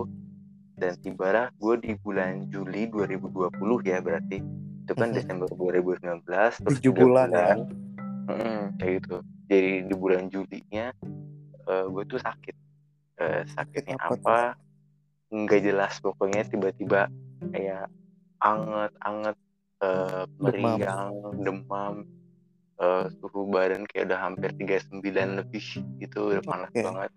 dan 0.77 0.93
tibalah 1.01 1.49
gue 1.57 1.75
di 1.81 1.91
bulan 1.97 2.45
Juli 2.53 2.85
2020 2.85 3.81
ya 3.81 3.97
berarti. 3.99 4.37
Itu 4.85 4.93
kan 4.93 5.09
Mhm. 5.11 5.17
Desember 5.17 5.49
2019 5.51 6.53
terus 6.61 6.79
Tujuh 6.79 6.93
tiga 6.93 7.03
bulan 7.03 7.27
ya. 7.33 7.53
Mm-mm, 8.29 8.59
kayak 8.77 8.91
gitu. 9.01 9.15
Jadi 9.49 9.71
di 9.89 9.95
bulan 9.97 10.23
Julinya 10.29 10.93
eh, 11.67 11.85
gue 11.89 12.03
tuh 12.05 12.21
sakit. 12.21 12.55
Eh, 13.17 13.41
sakitnya 13.49 13.97
apa 13.97 14.13
apa? 14.15 14.39
nggak 15.27 15.59
jelas 15.59 15.99
pokoknya 15.99 16.47
tiba-tiba 16.47 17.11
kayak 17.51 17.91
anget 18.39 18.93
anget 19.03 19.37
eh, 19.81 20.23
meriang 20.37 21.11
demam. 21.41 22.05
Eh, 22.77 23.05
suhu 23.17 23.49
badan 23.49 23.89
kayak 23.89 24.13
udah 24.13 24.19
hampir 24.21 24.53
39 24.53 25.41
lebih 25.41 25.65
gitu 25.97 26.29
udah 26.29 26.43
panas 26.45 26.69
Oke. 26.69 26.85
banget 26.85 27.11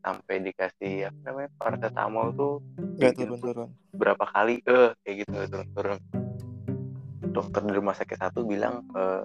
sampai 0.00 0.36
dikasih 0.40 0.94
apa 1.06 1.18
namanya 1.22 1.50
paracetamol 1.54 2.26
tuh 2.32 2.54
Gak 2.96 3.12
bikin 3.12 3.28
turun-turun. 3.30 3.68
berapa 3.92 4.24
kali 4.26 4.54
eh 4.62 4.90
kayak 4.98 5.16
gitu 5.18 5.30
nggak 5.30 5.48
turun-turun 5.50 5.98
dokter 7.30 7.60
di 7.62 7.72
rumah 7.72 7.94
sakit 7.94 8.18
satu 8.18 8.42
bilang 8.42 8.82
eh, 8.92 9.22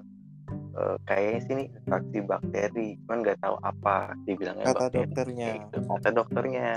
eh, 0.75 0.95
kayaknya 1.03 1.39
sini 1.41 1.63
infeksi 1.69 2.17
bakteri 2.21 2.87
cuman 3.01 3.17
nggak 3.21 3.39
tahu 3.39 3.55
apa 3.59 3.95
dibilangnya 4.23 4.65
Kata 4.65 4.77
bakteri 4.85 4.99
dokternya. 5.01 5.47
gitu. 5.57 5.77
kata 5.87 6.09
dokternya 6.11 6.67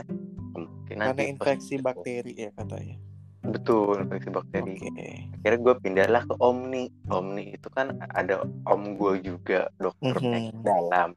kemungkinan 0.49 1.07
Karena 1.07 1.25
infeksi 1.27 1.75
gitu. 1.75 1.85
bakteri 1.85 2.33
ya 2.35 2.51
katanya. 2.55 2.97
betul 3.41 3.95
infeksi 4.01 4.29
bakteri 4.29 4.77
Oke. 4.77 5.09
akhirnya 5.39 5.59
gue 5.59 5.75
pindahlah 5.79 6.23
ke 6.23 6.35
Omni 6.39 6.85
Omni 7.09 7.45
itu 7.53 7.69
kan 7.69 7.87
ada 8.11 8.41
om 8.65 8.83
gue 8.95 9.15
juga 9.23 9.71
dokter 9.75 10.13
Mhm. 10.13 10.23
penyakit 10.23 10.57
dalam 10.61 11.09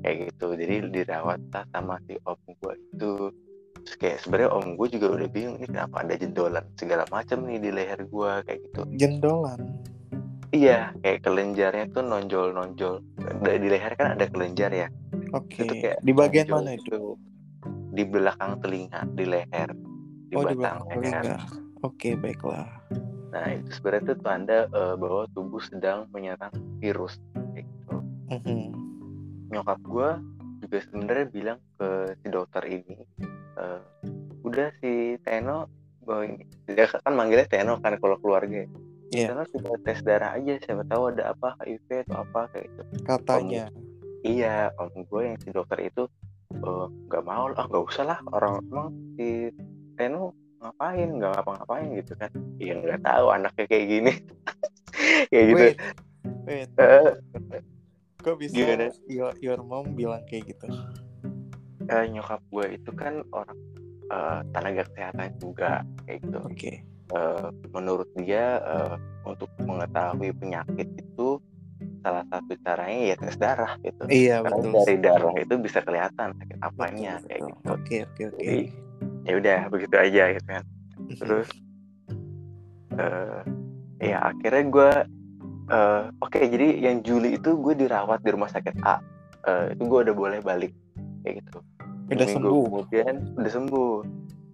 kayak 0.00 0.16
gitu 0.30 0.46
jadi 0.54 0.74
dirawat 0.88 1.40
lah 1.50 1.64
sama 1.70 2.00
si 2.04 2.16
om 2.24 2.38
gue 2.40 2.74
itu 2.90 3.12
Terus 3.84 3.96
kayak 4.00 4.18
sebenarnya 4.18 4.50
om 4.50 4.66
gue 4.74 4.88
juga 4.90 5.06
udah 5.12 5.28
bingung 5.28 5.56
ini 5.56 5.66
kenapa 5.66 6.00
ada 6.00 6.14
jendolan 6.14 6.64
segala 6.74 7.04
macam 7.06 7.44
nih 7.44 7.58
di 7.58 7.68
leher 7.68 8.00
gue 8.00 8.30
kayak 8.42 8.58
gitu 8.62 8.80
Jendolan. 8.94 9.60
iya 10.50 10.96
kayak 10.98 11.20
kelenjarnya 11.20 11.84
tuh 11.90 12.00
nonjol 12.00 12.48
nonjol 12.50 13.04
di 13.44 13.68
leher 13.68 13.92
kan 13.92 14.16
ada 14.16 14.24
kelenjar 14.24 14.72
ya 14.72 14.88
Oke. 15.32 15.60
itu 15.60 15.74
kayak 15.78 15.98
Di 16.00 16.12
bagian 16.12 16.48
mana 16.48 16.72
itu? 16.72 16.80
gitu. 16.80 17.00
di 17.92 18.02
belakang 18.02 18.58
telinga 18.58 19.04
di 19.12 19.24
leher 19.24 19.70
di 20.24 20.34
Oh 20.34 20.42
di 20.42 20.56
batang 20.56 20.80
belakang 20.82 20.98
leher. 20.98 21.24
Oke 21.82 22.08
baiklah. 22.16 22.64
nah 23.30 23.46
itu 23.50 23.68
sebenarnya 23.68 24.04
tuh 24.06 24.18
tanda 24.18 24.58
eh, 24.64 24.94
bahwa 24.96 25.26
tubuh 25.30 25.60
sedang 25.60 26.08
menyerang 26.08 26.54
virus 26.80 27.20
kayak 27.52 27.66
gitu 27.66 27.96
Mhm. 28.32 28.62
Nyokap 29.54 29.78
gue 29.86 30.10
juga 30.64 30.78
sebenarnya 30.90 31.26
bilang 31.30 31.58
ke 31.78 31.88
si 32.20 32.26
dokter 32.32 32.62
ini 32.66 32.96
eh, 33.58 33.80
udah 34.44 34.68
si 34.82 35.16
Teno 35.22 35.70
ini 36.04 36.44
dia 36.68 36.84
kan 36.90 37.14
manggilnya 37.16 37.48
Teno 37.48 37.80
kan 37.80 37.96
kalau 38.02 38.18
keluarga 38.20 38.66
Iya. 39.14 39.30
Teno 39.30 39.46
coba 39.46 39.78
tes 39.86 40.02
darah 40.02 40.34
aja 40.34 40.58
siapa 40.58 40.82
tahu 40.90 41.14
ada 41.14 41.30
apa 41.30 41.54
HIV 41.62 42.08
atau 42.08 42.26
apa 42.26 42.40
kayak 42.50 42.66
gitu 42.66 42.82
Katanya. 43.06 43.64
iya 44.26 44.74
om 44.80 44.90
gue 44.90 45.22
yang 45.22 45.38
si 45.38 45.54
dokter 45.54 45.78
itu 45.86 46.10
eh, 46.50 46.86
nggak 47.06 47.22
mau 47.22 47.46
lah 47.52 47.62
nggak 47.68 47.84
usah 47.84 48.04
lah 48.10 48.18
orang 48.34 48.58
emang 48.66 48.88
si 49.14 49.54
Teno 49.94 50.34
ngapain 50.58 51.08
nggak 51.20 51.30
ngapa-ngapain 51.36 51.88
gitu 51.94 52.12
kan 52.18 52.30
iya 52.58 52.74
nggak 52.74 53.00
tahu 53.04 53.26
anaknya 53.30 53.64
kayak 53.70 53.86
gini 53.86 54.12
kayak 55.30 55.44
gitu 55.52 55.62
Wait. 55.62 55.78
Wait. 56.44 56.68
Eh, 56.76 57.10
Kok 58.24 58.36
bisa 58.40 58.56
Gimana? 58.56 58.88
your, 59.06 59.32
your 59.38 59.60
mom 59.60 59.92
bilang 59.92 60.24
kayak 60.24 60.48
gitu? 60.50 60.66
eh, 61.84 62.04
nyokap 62.08 62.40
gue 62.48 62.80
itu 62.80 62.90
kan 62.96 63.20
orang 63.28 63.58
eh, 64.08 64.40
tenaga 64.50 64.82
kesehatan 64.88 65.36
juga 65.36 65.84
kayak 66.08 66.18
gitu 66.24 66.38
Oke. 66.40 66.72
Eh, 67.12 67.46
menurut 67.70 68.08
dia 68.16 68.64
eh, 68.64 68.96
untuk 69.28 69.52
mengetahui 69.60 70.32
penyakit 70.40 70.88
itu 70.96 71.36
salah 72.00 72.24
satu 72.32 72.52
caranya 72.64 73.12
ya 73.12 73.16
tes 73.16 73.36
darah 73.36 73.76
gitu 73.80 74.04
Iya 74.08 74.40
karena 74.40 74.56
betul. 74.60 74.72
dari 74.80 74.96
darah 75.00 75.34
itu 75.36 75.54
bisa 75.60 75.80
kelihatan 75.80 76.32
sakit 76.36 76.58
apanya 76.60 77.20
Betul, 77.20 77.28
kayak 77.28 77.40
betul. 77.40 77.48
gitu 77.52 77.68
Oke 77.68 77.96
oke 78.04 78.22
oke. 78.32 78.54
Ya 79.24 79.32
udah 79.36 79.58
begitu 79.68 79.96
aja 80.00 80.22
gitu 80.32 80.46
kan 80.48 80.62
terus 81.14 81.48
eh 82.96 83.40
ya 84.00 84.16
akhirnya 84.22 84.64
gue 84.68 84.90
eh 85.66 86.02
oke 86.18 86.38
jadi 86.38 86.68
yang 86.82 87.00
Juli 87.00 87.34
itu 87.34 87.56
gue 87.56 87.74
dirawat 87.74 88.20
di 88.20 88.30
rumah 88.30 88.48
sakit 88.48 88.76
A 88.82 88.98
Eh, 89.44 89.76
itu 89.76 89.84
gue 89.84 90.00
udah 90.02 90.16
boleh 90.16 90.40
balik 90.40 90.72
kayak 91.20 91.44
gitu 91.44 91.60
Udah 92.06 92.24
Seminggu 92.24 92.48
sembuh. 92.48 92.64
kemudian 92.64 93.14
udah 93.34 93.50
sembuh 93.50 93.92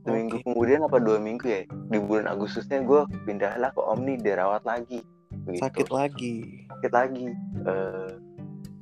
seminggu 0.01 0.37
Oke. 0.37 0.47
kemudian 0.49 0.81
apa 0.83 0.97
dua 0.99 1.17
minggu 1.17 1.47
ya 1.47 1.63
di 1.87 1.99
bulan 2.01 2.27
Agustusnya 2.27 2.83
gue 2.83 3.01
pindahlah 3.23 3.71
ke 3.71 3.79
Omni 3.79 4.17
dirawat 4.17 4.65
lagi 4.65 4.99
begitu. 5.45 5.63
Sakit 5.63 5.89
lagi. 5.89 6.67
sakit 6.69 6.91
lagi 6.91 7.27
Eh, 7.63 8.11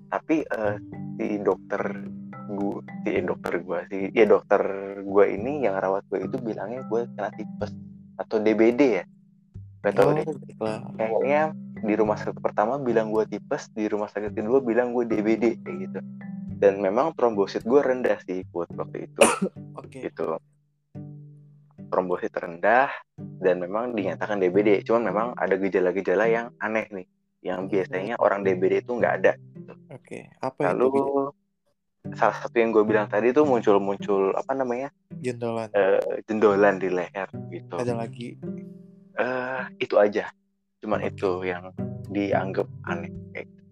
tapi 0.08 0.36
eh, 0.42 0.76
si 1.14 1.36
dokter 1.38 1.82
gue 2.48 2.76
si 3.04 3.10
dokter 3.20 3.52
gue 3.58 3.78
si 3.86 3.98
ya 4.10 4.24
dokter 4.24 4.62
gue 4.98 5.24
ini 5.28 5.60
yang 5.60 5.76
rawat 5.76 6.08
gue 6.08 6.24
itu 6.24 6.36
bilangnya 6.38 6.80
gue 6.82 7.04
kena 7.12 7.28
tipes 7.30 7.76
atau 8.16 8.40
DBD 8.40 8.80
ya 8.94 9.04
gak 9.78 9.92
tau 9.92 10.08
Oh, 10.08 10.14
deh 10.14 10.24
kayaknya 10.96 11.52
di 11.80 11.94
rumah 11.94 12.14
sakit 12.14 12.38
pertama 12.38 12.76
bilang 12.76 13.08
gue 13.08 13.24
tipes 13.24 13.70
di 13.70 13.84
rumah 13.84 14.06
sakit 14.06 14.30
kedua 14.30 14.58
bilang 14.60 14.90
gue 14.90 15.04
DBD 15.04 15.44
kayak 15.58 15.76
gitu 15.84 16.00
dan 16.56 16.78
memang 16.78 17.12
trombosit 17.12 17.62
gue 17.62 17.78
rendah 17.78 18.18
sih 18.20 18.42
buat 18.46 18.66
waktu 18.72 19.06
itu 19.06 19.22
Oke. 19.80 20.02
gitu 20.04 20.36
trombosit 21.88 22.32
rendah 22.32 22.90
dan 23.38 23.58
memang 23.58 23.92
dinyatakan 23.92 24.36
DBD 24.36 24.82
cuman 24.82 25.02
memang 25.04 25.26
ada 25.34 25.54
gejala-gejala 25.54 26.26
yang 26.26 26.46
aneh 26.58 26.86
nih 26.90 27.06
yang 27.40 27.64
biasanya 27.64 28.18
orang 28.18 28.42
DBD 28.42 28.82
itu 28.82 28.92
nggak 28.92 29.14
ada 29.16 29.32
Oke. 29.88 30.28
Apa 30.38 30.68
lalu 30.68 30.86
itu? 30.90 31.02
salah 32.10 32.36
satu 32.36 32.56
yang 32.56 32.70
gue 32.70 32.84
bilang 32.84 33.04
tadi 33.04 33.30
tuh 33.30 33.44
muncul-muncul 33.44 34.32
apa 34.32 34.52
namanya 34.52 34.88
Jendolan. 35.14 35.68
eh, 35.72 36.00
jendolan 36.24 36.76
di 36.76 36.88
leher 36.88 37.28
gitu 37.48 37.74
Ada 37.74 37.94
lagi. 37.94 38.36
eh 39.14 39.62
itu 39.78 39.94
aja 39.94 40.28
cuman 40.78 41.00
itu 41.02 41.42
yang 41.42 41.74
dianggap 42.08 42.66
aneh 42.86 43.10
kayak 43.34 43.46
gitu. 43.50 43.62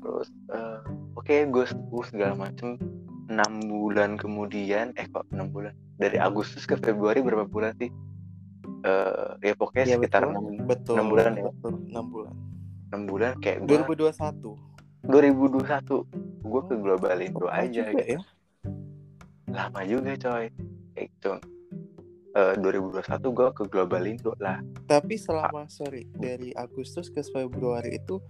terus 0.00 0.28
eh, 0.52 0.80
oke 1.14 1.34
gue 1.48 1.64
sembuh 1.64 2.04
segala 2.06 2.34
macem 2.34 2.76
enam 3.26 3.52
bulan 3.66 4.14
kemudian 4.18 4.94
eh 4.94 5.06
kok 5.10 5.26
enam 5.34 5.50
bulan 5.50 5.74
dari 5.98 6.18
Agustus 6.18 6.66
ke 6.66 6.76
Februari 6.78 7.22
berapa 7.22 7.46
bulan 7.46 7.74
sih 7.78 7.90
eh 8.86 9.28
ya 9.42 9.54
pokoknya 9.56 9.84
Iya 9.86 9.94
sekitar 9.98 10.30
enam 10.30 10.66
Betul. 10.66 10.94
enam 11.00 11.06
bulan 11.10 11.32
ya? 11.34 11.44
Betul. 11.50 11.72
6 11.90 12.14
bulan. 12.14 12.34
enam 12.86 13.02
bulan 13.10 13.32
kayak 13.42 13.58
gue 13.66 13.78
2021. 13.82 15.10
2021 15.10 16.46
gue 16.46 16.60
ke 16.70 16.74
Globalindo 16.78 17.46
Lama 17.46 17.58
aja 17.62 17.82
juga 17.82 18.02
gitu. 18.02 18.14
ya. 18.14 18.20
lama 19.46 19.80
juga 19.86 20.10
coy 20.18 20.44
kayak 20.94 21.06
gitu 21.18 21.32
Eh 22.36 22.52
2021 22.60 23.32
gue 23.32 23.48
ke 23.56 23.62
Globalindo 23.64 24.36
lah. 24.36 24.60
Tapi 24.84 25.16
selama 25.16 25.64
sorry 25.72 26.04
dari 26.12 26.52
Agustus 26.52 27.08
ke 27.08 27.24
Februari 27.24 27.96
itu 27.96 28.20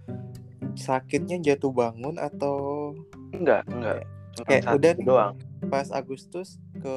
sakitnya 0.79 1.35
jatuh 1.43 1.75
bangun 1.75 2.15
atau? 2.15 2.95
Enggak 3.35 3.67
enggak. 3.67 4.07
Kayak 4.47 4.63
satu 4.63 4.75
udah 4.79 4.93
doang. 5.03 5.33
pas 5.67 5.91
Agustus 5.91 6.55
ke 6.79 6.95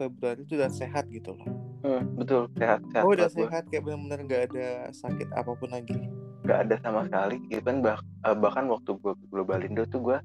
Februari 0.00 0.48
itu 0.48 0.56
udah 0.56 0.72
sehat 0.72 1.04
gitu 1.12 1.36
loh. 1.36 1.44
Hmm, 1.84 2.02
betul 2.16 2.48
sehat 2.56 2.80
sehat 2.88 3.04
Oh 3.04 3.12
udah 3.12 3.28
sehat 3.28 3.62
kayak 3.68 3.82
benar-benar 3.84 4.20
nggak 4.24 4.42
ada 4.48 4.68
sakit 4.96 5.28
apa 5.36 5.52
pun 5.52 5.68
lagi. 5.68 6.08
nggak 6.46 6.58
ada 6.62 6.74
sama 6.80 7.02
sekali 7.10 7.42
even 7.52 7.82
bah 7.82 7.98
eh, 8.24 8.32
bahkan 8.38 8.64
waktu 8.70 8.96
gue 8.96 9.12
ke 9.12 9.24
Globalindo 9.28 9.82
tuh 9.92 10.00
gue 10.00 10.18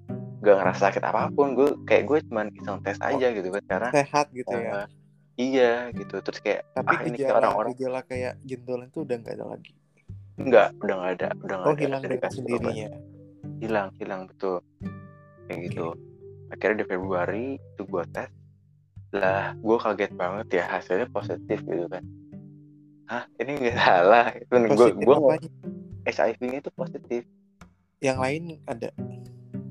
nggak 0.46 0.56
ngerasa 0.64 0.80
sakit 0.80 1.04
apa 1.04 1.28
pun. 1.36 1.60
Gue 1.60 1.76
kayak 1.84 2.08
gue 2.08 2.18
cuman 2.32 2.48
iseng 2.56 2.80
tes 2.86 2.96
aja 3.04 3.28
gitu 3.36 3.52
kan 3.52 3.64
karena 3.68 3.90
Sehat 3.92 4.26
gitu 4.32 4.56
ya. 4.56 4.88
Iya 5.36 5.90
gitu 5.92 6.20
terus 6.20 6.40
kayak 6.40 6.68
Tapi 6.74 6.90
ah 6.90 7.02
ini 7.04 7.18
gejala 7.18 7.38
orang-orang 7.40 7.72
gejala 7.74 8.00
kayak 8.04 8.34
jendolan 8.42 8.88
itu 8.88 9.00
udah 9.02 9.16
nggak 9.18 9.36
ada 9.36 9.46
lagi. 9.48 9.72
enggak 10.38 10.68
udah 10.80 10.96
nggak 10.96 11.12
ada 11.14 11.28
udah 11.38 11.56
nggak 11.56 11.68
Oh 11.68 11.74
ada 11.74 11.82
hilang 11.82 12.02
dengan 12.02 12.18
obat. 12.18 12.32
sendirinya. 12.32 12.90
hilang 13.58 13.88
hilang 13.96 14.22
betul 14.26 14.58
kayak 15.46 15.58
Oke. 15.58 15.66
gitu 15.66 15.86
akhirnya 16.50 16.78
di 16.78 16.88
Februari 16.88 17.46
itu 17.56 17.82
gue 17.84 18.04
tes 18.10 18.30
lah 19.12 19.54
gue 19.54 19.78
kaget 19.78 20.12
banget 20.14 20.48
ya 20.52 20.64
hasilnya 20.70 21.08
positif 21.10 21.60
gitu 21.62 21.86
kan 21.88 22.04
Hah 23.06 23.24
ini 23.38 23.52
nggak 23.58 23.78
salah 23.82 24.28
itu 24.32 24.54
gue 24.56 24.88
gue? 24.96 25.16
HIV-nya 26.04 26.58
itu 26.60 26.72
positif 26.72 27.22
Yang 28.00 28.18
lain 28.18 28.44
ada. 28.66 28.90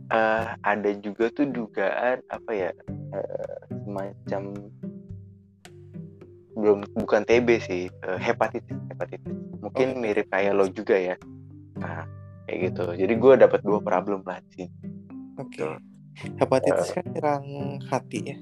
Eh, 0.09 0.46
ada 0.61 0.90
juga 0.96 1.31
tuh 1.31 1.46
dugaan 1.46 2.23
apa 2.29 2.51
ya 2.51 2.70
eh, 3.11 3.59
semacam 3.81 4.42
belum 6.61 6.79
bukan 6.94 7.23
TB 7.25 7.49
sih 7.61 7.83
eh, 7.88 8.18
hepatitis 8.20 8.77
hepatitis 8.88 9.33
mungkin 9.61 9.88
Oh, 9.90 9.99
mirip 9.99 10.27
kayak 10.29 10.53
lo 10.53 10.66
juga 10.66 10.94
ya 10.94 11.16
nah 11.77 12.05
kayak 12.44 12.73
gitu 12.73 12.85
jadi 12.94 13.14
gue 13.14 13.33
dapat 13.38 13.61
dua 13.62 13.79
problem 13.81 14.20
lah 14.23 14.38
sini 14.53 14.68
Oke. 15.37 15.57
Betul. 15.57 15.73
Hepatitis 16.37 16.88
Eh. 16.90 16.94
kan 16.94 17.05
nyerang 17.09 17.44
hati 17.88 18.20
ya. 18.27 18.37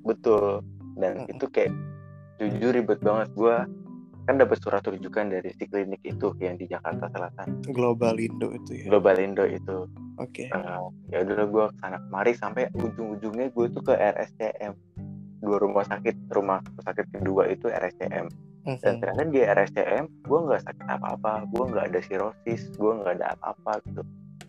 betul 0.00 0.62
dan 0.94 1.26
Mm-mm. 1.26 1.32
itu 1.34 1.46
kayak 1.50 1.74
jujur 2.38 2.70
ribet 2.70 3.00
banget 3.00 3.28
gue 3.34 3.56
kan 4.22 4.36
dapat 4.36 4.60
surat 4.60 4.84
rujukan 4.84 5.26
dari 5.26 5.50
si 5.50 5.64
klinik 5.64 5.98
itu 6.00 6.30
yang 6.38 6.54
di 6.54 6.64
Jakarta 6.64 7.08
Selatan 7.08 7.64
Global 7.66 8.14
Indo 8.16 8.52
itu 8.52 8.76
ya. 8.76 8.84
Global 8.86 9.16
Indo 9.18 9.42
itu 9.44 9.88
Oke. 10.18 10.46
Eh, 10.46 10.82
ya 11.08 11.22
udah 11.22 11.46
gue 11.46 11.64
ke 11.64 11.76
sana 11.78 11.98
kemari 12.00 12.32
sampai 12.34 12.66
ujung-ujungnya 12.72 13.48
gue 13.48 13.66
tuh 13.70 13.82
ke 13.82 13.94
RSCM 13.94 14.72
dua 15.38 15.56
rumah 15.62 15.84
sakit 15.86 16.16
rumah 16.30 16.60
sakit 16.82 17.06
kedua 17.14 17.50
itu 17.50 17.70
RSCM 17.70 18.26
dan 18.84 19.00
ternyata 19.00 19.32
di 19.32 19.40
RSCM 19.40 20.04
gue 20.28 20.38
nggak 20.44 20.62
sakit 20.66 20.86
apa-apa 20.86 21.48
gue 21.48 21.64
nggak 21.72 21.84
ada 21.88 22.00
sirosis 22.04 22.68
gue 22.76 22.92
nggak 23.00 23.14
ada 23.22 23.32
apa-apa 23.38 23.80
gitu 23.88 24.02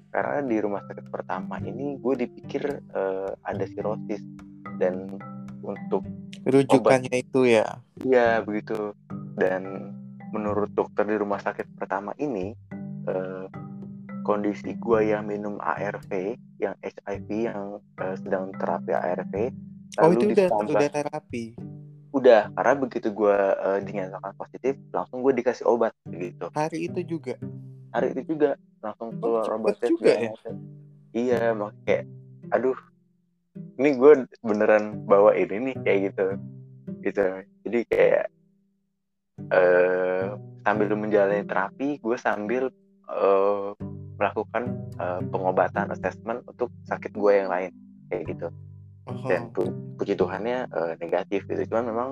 karena 0.10 0.42
di 0.42 0.58
rumah 0.60 0.82
sakit 0.90 1.06
pertama 1.08 1.62
ini 1.62 1.96
gue 2.02 2.14
dipikir 2.26 2.82
eh, 2.82 3.32
ada 3.46 3.64
sirosis 3.70 4.26
dan 4.82 5.22
untuk 5.64 6.02
Rujukannya 6.48 7.14
itu 7.20 7.46
ya. 7.46 7.84
Iya 8.00 8.42
begitu. 8.44 8.96
Dan 9.36 9.94
menurut 10.32 10.72
dokter 10.72 11.04
di 11.04 11.18
rumah 11.20 11.42
sakit 11.42 11.76
pertama 11.76 12.16
ini 12.22 12.56
eh, 13.10 13.46
kondisi 14.24 14.78
gua 14.78 15.04
yang 15.04 15.28
minum 15.28 15.58
ARV, 15.60 16.38
yang 16.62 16.76
HIV, 16.80 17.30
yang 17.52 17.84
eh, 18.00 18.16
sedang 18.24 18.56
terapi 18.56 18.92
ARV, 18.96 19.34
Oh 20.00 20.10
lalu 20.10 20.16
itu 20.16 20.26
udah 20.32 20.48
ditambah 20.48 20.72
udah 20.80 20.90
terapi. 20.90 21.44
udah 22.10 22.42
karena 22.58 22.74
begitu 22.82 23.08
gua 23.14 23.38
eh, 23.54 23.80
dinyatakan 23.86 24.34
positif, 24.34 24.74
langsung 24.90 25.22
gue 25.22 25.34
dikasih 25.38 25.66
obat 25.70 25.94
gitu. 26.10 26.50
Hari 26.58 26.90
itu 26.90 27.00
juga. 27.06 27.38
Hari 27.94 28.18
itu 28.18 28.22
juga 28.34 28.58
langsung 28.82 29.14
Oh, 29.22 29.22
keluar 29.22 29.44
cepet 29.46 29.58
obatnya 29.62 29.90
juga 29.90 30.12
ya? 30.18 30.32
Iya, 31.14 31.42
mak 31.58 31.72
kayak 31.86 32.04
aduh 32.50 32.78
ini 33.78 33.90
gue 33.98 34.12
beneran 34.42 35.06
bawa 35.06 35.38
ini 35.38 35.72
nih 35.72 35.76
kayak 35.86 36.00
gitu 36.12 36.26
gitu 37.06 37.26
jadi 37.66 37.80
kayak 37.88 38.26
eh 39.50 40.26
sambil 40.66 40.88
menjalani 40.94 41.46
terapi 41.48 41.98
gue 42.02 42.18
sambil 42.20 42.64
eh, 43.10 43.70
melakukan 44.20 44.64
eh, 45.00 45.22
pengobatan 45.32 45.88
assessment 45.96 46.44
untuk 46.46 46.70
sakit 46.86 47.16
gue 47.16 47.32
yang 47.34 47.50
lain 47.50 47.72
kayak 48.12 48.24
gitu 48.36 48.48
Dan 49.28 49.50
pu- 49.54 49.76
puji 50.00 50.16
Tuhannya 50.16 50.68
eh, 50.70 50.94
negatif 51.00 51.46
gitu 51.50 51.62
cuman 51.70 51.86
memang 51.90 52.10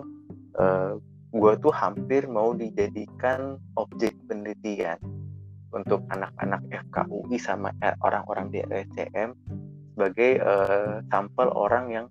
eh, 0.59 0.93
gue 1.35 1.53
tuh 1.59 1.73
hampir 1.75 2.25
mau 2.25 2.55
dijadikan 2.55 3.59
objek 3.75 4.15
penelitian 4.25 4.97
untuk 5.75 6.01
anak-anak 6.09 6.63
FKUI 6.71 7.37
sama 7.37 7.69
eh, 7.83 7.93
orang-orang 8.01 8.49
di 8.49 8.59
RSCM 8.63 9.35
sebagai 9.97 10.39
eh, 10.39 10.95
sampel 11.09 11.49
orang 11.51 11.85
yang 11.91 12.05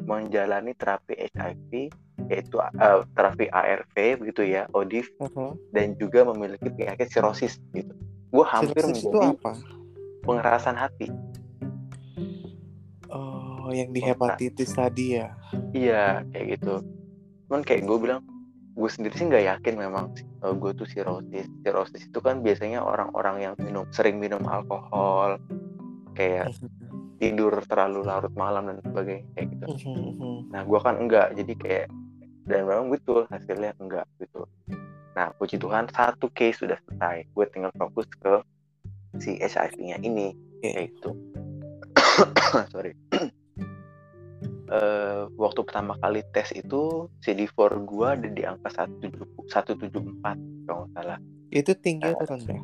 menjalani 0.00 0.72
terapi 0.76 1.28
HIV 1.34 1.92
yaitu 2.28 2.56
eh, 2.60 3.00
terapi 3.16 3.48
ARV 3.50 3.96
begitu 4.22 4.44
ya 4.46 4.68
ODIF 4.76 5.08
uh-huh. 5.18 5.56
dan 5.74 5.96
juga 5.96 6.24
memiliki 6.24 6.68
penyakit 6.70 7.10
sirosis 7.10 7.58
gitu 7.74 7.92
gue 8.30 8.46
hampir 8.46 8.84
Sirosis 8.86 9.02
itu 9.02 9.10
menjadi 9.10 9.36
apa? 9.42 9.52
pengerasan 10.22 10.76
hati 10.78 11.08
Oh, 13.70 13.78
yang 13.78 13.94
di 13.94 14.02
hepatitis 14.02 14.74
tadi 14.74 15.14
ya. 15.14 15.30
Iya, 15.70 16.26
kayak 16.34 16.58
gitu. 16.58 16.82
Cuman 17.46 17.62
kayak 17.62 17.86
gue 17.86 17.98
bilang, 18.02 18.26
gue 18.74 18.90
sendiri 18.90 19.14
sih 19.14 19.30
nggak 19.30 19.46
yakin 19.46 19.78
memang 19.78 20.10
uh, 20.42 20.50
gue 20.50 20.74
tuh 20.74 20.90
sirosis. 20.90 21.46
Sirosis 21.62 22.10
itu 22.10 22.18
kan 22.18 22.42
biasanya 22.42 22.82
orang-orang 22.82 23.46
yang 23.46 23.54
minum 23.62 23.86
sering 23.94 24.18
minum 24.18 24.42
alkohol, 24.50 25.38
kayak 26.18 26.50
tidur 27.22 27.62
terlalu 27.70 28.02
larut 28.10 28.34
malam 28.34 28.74
dan 28.74 28.82
sebagainya 28.82 29.30
kayak 29.38 29.46
gitu. 29.54 29.66
Nah 30.50 30.66
gue 30.66 30.78
kan 30.82 30.98
enggak 30.98 31.30
jadi 31.38 31.54
kayak 31.62 31.86
dan 32.50 32.66
memang 32.66 32.90
betul 32.90 33.22
hasilnya 33.30 33.70
enggak 33.78 34.02
gitu. 34.18 34.50
Nah 35.14 35.30
puji 35.38 35.62
Tuhan 35.62 35.86
satu 35.94 36.26
case 36.34 36.58
sudah 36.58 36.74
selesai. 36.90 37.22
Gue 37.38 37.46
tinggal 37.54 37.70
fokus 37.78 38.10
ke 38.18 38.42
si 39.22 39.38
HIV-nya 39.38 40.02
ini 40.02 40.34
kayak 40.58 40.90
gitu. 40.90 41.14
Sorry 42.74 43.09
Eh, 44.70 45.26
waktu 45.34 45.66
pertama 45.66 45.98
kali 45.98 46.22
tes 46.30 46.54
itu 46.54 47.10
CD4 47.26 47.58
gua 47.82 48.14
ada 48.14 48.30
di 48.30 48.46
angka 48.46 48.70
170 48.86 49.50
174 49.50 49.82
kalau 50.62 50.86
nggak 50.86 50.94
salah 50.94 51.18
Itu 51.50 51.74
tinggi 51.74 52.06
atau 52.06 52.38
rendah? 52.38 52.62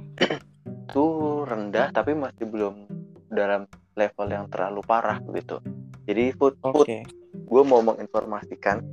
itu 0.87 1.05
rendah 1.51 1.91
tapi 1.91 2.15
masih 2.15 2.47
belum 2.47 2.87
dalam 3.27 3.67
level 3.99 4.27
yang 4.31 4.47
terlalu 4.47 4.87
parah 4.87 5.19
gitu 5.35 5.59
jadi 6.07 6.31
food 6.39 6.55
food 6.63 6.87
Oke. 6.87 7.03
gue 7.35 7.63
mau 7.67 7.83
menginformasikan 7.83 8.87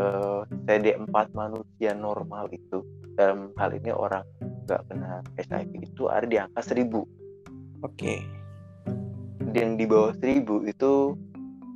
eh, 0.00 0.40
CD4 0.64 1.12
manusia 1.36 1.92
normal 1.92 2.48
itu 2.48 2.80
dalam 3.12 3.52
hal 3.60 3.76
ini 3.76 3.92
orang 3.92 4.24
nggak 4.64 4.88
kena 4.88 5.20
HIV 5.36 5.72
itu 5.84 6.08
ada 6.08 6.24
di 6.24 6.40
angka 6.40 6.64
1000 6.64 7.84
Oke. 7.84 8.24
yang 9.52 9.76
di 9.76 9.84
bawah 9.84 10.16
1000 10.16 10.48
itu 10.64 11.12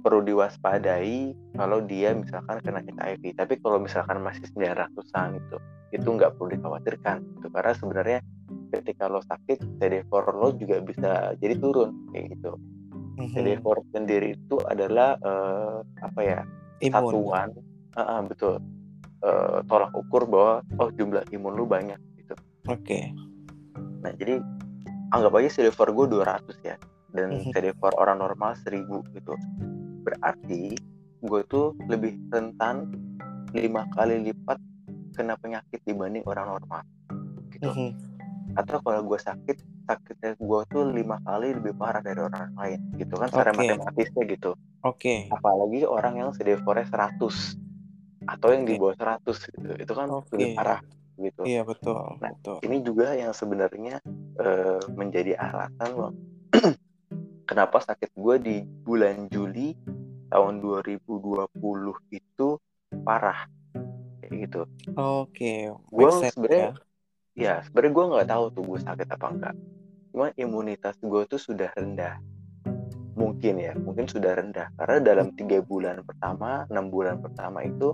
perlu 0.02 0.20
diwaspadai 0.26 1.32
kalau 1.54 1.78
dia 1.86 2.12
misalkan 2.12 2.58
kena 2.60 2.82
HIV. 2.82 3.38
Tapi 3.38 3.54
kalau 3.62 3.78
misalkan 3.78 4.18
masih 4.20 4.44
900-an 4.52 5.38
itu, 5.38 5.56
itu 5.94 6.04
nggak 6.04 6.34
perlu 6.36 6.58
dikhawatirkan. 6.58 7.22
Itu 7.40 7.46
karena 7.48 7.72
sebenarnya 7.78 8.18
ketika 8.74 9.06
lo 9.06 9.22
sakit, 9.22 9.78
CD4 9.78 10.12
lo 10.34 10.50
juga 10.58 10.82
bisa 10.82 11.32
jadi 11.38 11.54
turun 11.56 12.10
kayak 12.10 12.36
gitu. 12.36 12.52
Mhm. 13.22 13.30
CD4 13.32 13.66
sendiri 13.94 14.28
itu 14.34 14.56
adalah 14.66 15.14
eh, 15.22 15.78
apa 16.02 16.20
ya 16.20 16.40
Imun. 16.82 16.92
satuan, 17.14 17.48
Ah, 17.92 18.18
ah, 18.18 18.20
betul 18.24 18.56
Eh, 19.22 19.58
tolak 19.70 19.94
ukur 19.94 20.26
bahwa 20.26 20.66
oh 20.82 20.90
jumlah 20.90 21.22
imun 21.30 21.54
lu 21.54 21.62
banyak 21.62 21.94
gitu. 22.18 22.34
Oke. 22.66 23.14
Nah 24.02 24.10
jadi 24.18 24.42
anggap 25.14 25.38
aja 25.38 25.62
CD4 25.62 25.94
gue 25.94 26.06
200 26.10 26.58
ya 26.66 26.74
dan 27.14 27.38
Mhm. 27.38 27.54
CD4 27.54 27.94
orang 28.02 28.18
normal 28.18 28.58
1000 28.58 28.98
gitu. 29.14 29.38
Berarti 30.02 30.74
gue 31.22 31.40
tuh 31.46 31.72
lebih 31.86 32.18
rentan 32.34 32.90
lima 33.54 33.86
kali 33.94 34.26
lipat 34.26 34.58
kena 35.14 35.38
penyakit 35.38 35.80
dibanding 35.86 36.24
orang 36.26 36.56
normal 36.56 36.82
gitu. 37.52 37.70
Mhm. 37.70 37.90
Atau 38.58 38.82
kalau 38.82 39.00
gue 39.06 39.18
sakit 39.20 39.56
sakitnya 39.86 40.38
gue 40.38 40.60
tuh 40.70 40.84
lima 40.90 41.18
kali 41.22 41.54
lebih 41.56 41.74
parah 41.76 42.00
dari 42.00 42.20
orang 42.22 42.54
lain 42.54 42.80
gitu 42.98 43.14
kan 43.18 43.28
secara 43.30 43.50
Oke. 43.54 43.60
matematisnya 43.62 44.22
gitu. 44.28 44.50
Oke. 44.82 45.30
Apalagi 45.30 45.86
orang 45.86 46.14
yang 46.18 46.30
CD4-nya 46.34 46.86
100 46.90 47.56
atau 48.26 48.48
yang 48.54 48.64
di 48.66 48.74
Oke. 48.74 48.80
bawah 48.80 48.96
100 48.98 49.36
gitu. 49.50 49.72
Itu 49.78 49.92
kan 49.94 50.06
Oke. 50.10 50.34
lebih 50.34 50.48
parah 50.58 50.80
gitu. 51.18 51.42
Iya 51.46 51.62
betul. 51.62 52.18
Nah, 52.18 52.30
Betul. 52.34 52.58
ini 52.66 52.76
juga 52.82 53.14
yang 53.14 53.32
sebenarnya 53.34 54.00
eh, 54.38 54.82
menjadi 54.94 55.38
alasan 55.38 55.90
loh 55.94 56.12
kenapa 57.44 57.83
sakit 57.83 58.11
gue 58.12 58.35
di 58.38 58.57
bulan 58.62 59.26
Juli 59.28 59.74
tahun 60.28 60.61
2020 60.61 61.52
itu 62.11 62.48
parah 63.05 63.44
kayak 64.20 64.33
gitu 64.48 64.61
Oke. 64.96 65.68
Sense 66.20 66.37
sebenarnya- 66.37 66.72
ya. 67.37 67.55
ya 67.59 67.64
sebenarnya 67.64 67.92
gue 67.92 68.05
nggak 68.16 68.28
tahu 68.28 68.44
tuh 68.52 68.62
gue 68.64 68.78
sakit 68.81 69.09
apa 69.09 69.26
enggak 69.28 69.55
cuma 70.12 70.26
imunitas 70.37 70.94
gue 71.00 71.22
tuh 71.24 71.40
sudah 71.40 71.72
rendah 71.72 72.20
mungkin 73.12 73.61
ya 73.61 73.72
mungkin 73.76 74.09
sudah 74.09 74.37
rendah 74.37 74.68
karena 74.76 74.96
dalam 75.00 75.33
tiga 75.37 75.61
bulan 75.61 76.00
pertama 76.05 76.64
enam 76.68 76.88
bulan 76.88 77.20
pertama 77.20 77.64
itu 77.64 77.92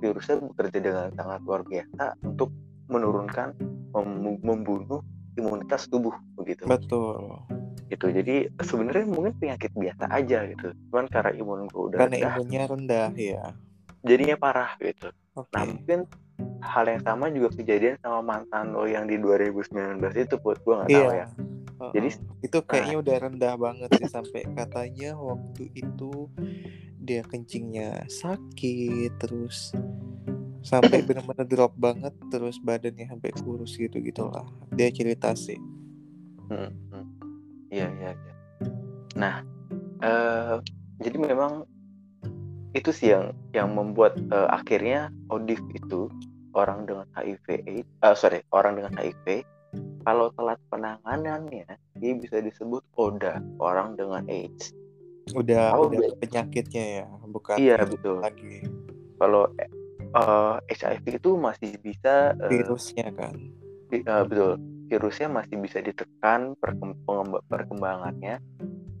virusnya 0.00 0.40
bekerja 0.40 0.78
dengan 0.80 1.06
sangat 1.16 1.40
luar 1.44 1.64
biasa 1.64 2.16
untuk 2.24 2.52
menurunkan 2.88 3.56
mem- 3.96 4.40
membunuh 4.44 5.00
imunitas 5.36 5.88
tubuh 5.88 6.12
begitu 6.36 6.68
Betul. 6.68 7.40
Gitu 7.86 8.06
jadi 8.08 8.34
sebenarnya 8.58 9.04
mungkin 9.04 9.32
penyakit 9.34 9.72
biasa 9.72 10.08
aja 10.08 10.38
gitu 10.46 10.66
cuman 10.88 11.06
karena 11.06 11.30
imun 11.34 11.60
gue 11.66 11.82
udah 11.84 11.98
Karena 12.00 12.16
rendah 12.16 12.34
imunnya 12.34 12.62
rendah 12.66 13.08
ya. 13.14 13.44
jadinya 14.00 14.36
parah 14.36 14.70
gitu 14.78 15.08
Oke. 15.34 15.50
nah 15.50 15.64
mungkin 15.64 15.98
hal 16.60 16.84
yang 16.86 17.02
sama 17.02 17.28
juga 17.28 17.48
kejadian 17.52 17.96
sama 17.98 18.20
mantan 18.20 18.72
lo 18.72 18.84
yang 18.84 19.04
di 19.04 19.16
2019 19.16 20.00
itu 20.14 20.34
put 20.36 20.56
gue 20.58 20.74
nggak 20.74 20.88
tahu 20.88 20.96
Iya. 21.04 21.12
ya 21.14 21.26
Heeh. 21.74 21.90
Jadi- 21.92 22.22
itu 22.40 22.58
kayaknya 22.62 22.96
udah 22.98 23.16
rendah 23.20 23.54
banget 23.56 23.88
sih 23.94 24.06
sampai 24.06 24.40
katanya 24.48 25.10
waktu 25.14 25.64
itu 25.74 26.30
dia 26.96 27.20
kencingnya 27.20 28.06
sakit 28.06 29.12
terus 29.18 29.74
sampai 30.60 31.02
benar-benar 31.06 31.44
drop 31.44 31.74
banget 31.74 32.14
terus 32.28 32.56
badannya 32.58 33.04
sampai 33.06 33.30
kurus 33.34 33.74
gitu 33.74 34.00
gitulah 34.00 34.44
dia 34.70 34.88
cerita 34.88 35.34
sih 35.34 35.58
Hmm, 36.44 36.68
hmm. 36.90 37.04
Iya 37.74 37.90
iya 37.90 38.10
iya. 38.14 38.34
Nah 39.18 39.34
eh, 40.06 40.54
jadi 41.02 41.16
memang 41.18 41.66
itu 42.74 42.90
sih 42.94 43.10
yang 43.10 43.34
yang 43.50 43.74
membuat 43.74 44.14
eh, 44.30 44.48
akhirnya 44.50 45.10
ODIF 45.30 45.62
itu 45.74 46.06
orang 46.54 46.86
dengan 46.86 47.06
HIV 47.18 47.46
AIDS, 47.66 47.90
eh, 47.90 48.14
sorry 48.14 48.40
orang 48.54 48.78
dengan 48.78 48.94
HIV 48.94 49.42
kalau 50.04 50.30
telat 50.36 50.60
penanganannya 50.68 51.66
dia 51.98 52.12
bisa 52.14 52.38
disebut 52.38 52.84
ODA 52.94 53.42
orang 53.58 53.98
dengan 53.98 54.22
AIDS. 54.30 54.70
Udah 55.34 55.72
Oh, 55.74 55.88
udah 55.88 56.14
penyakitnya 56.20 56.84
ya 57.02 57.06
bukan 57.26 57.56
Iya, 57.56 57.80
betul. 57.88 58.20
lagi. 58.20 58.68
Kalau 59.16 59.48
eh, 59.56 60.56
HIV 60.68 61.04
itu 61.18 61.30
masih 61.40 61.74
bisa 61.80 62.36
eh, 62.38 62.48
virusnya 62.52 63.08
kan. 63.16 63.34
Vi- 63.88 64.04
eh, 64.04 64.22
betul 64.28 64.73
virusnya 64.86 65.28
masih 65.28 65.56
bisa 65.58 65.78
ditekan 65.78 66.54
perkembangannya 67.48 68.38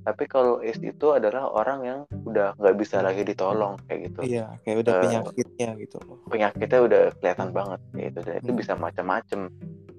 tapi 0.04 0.28
kalau 0.28 0.60
AIDS 0.60 0.76
itu 0.78 1.06
adalah 1.10 1.48
orang 1.48 1.80
yang 1.80 2.00
udah 2.28 2.52
nggak 2.60 2.76
bisa 2.76 3.00
lagi 3.00 3.24
ditolong 3.24 3.80
kayak 3.88 4.12
gitu 4.12 4.20
iya 4.22 4.52
kayak 4.62 4.84
udah 4.84 4.92
Eh, 4.92 5.00
penyakitnya 5.00 5.68
gitu 5.80 5.96
loh 6.04 6.16
penyakitnya 6.28 6.80
udah 6.82 7.02
kelihatan 7.18 7.48
banget 7.50 7.80
kayak 7.90 8.04
gitu 8.04 8.18
dan 8.20 8.34
itu 8.36 8.50
Hmm. 8.52 8.60
bisa 8.60 8.72
macam-macam 8.76 9.40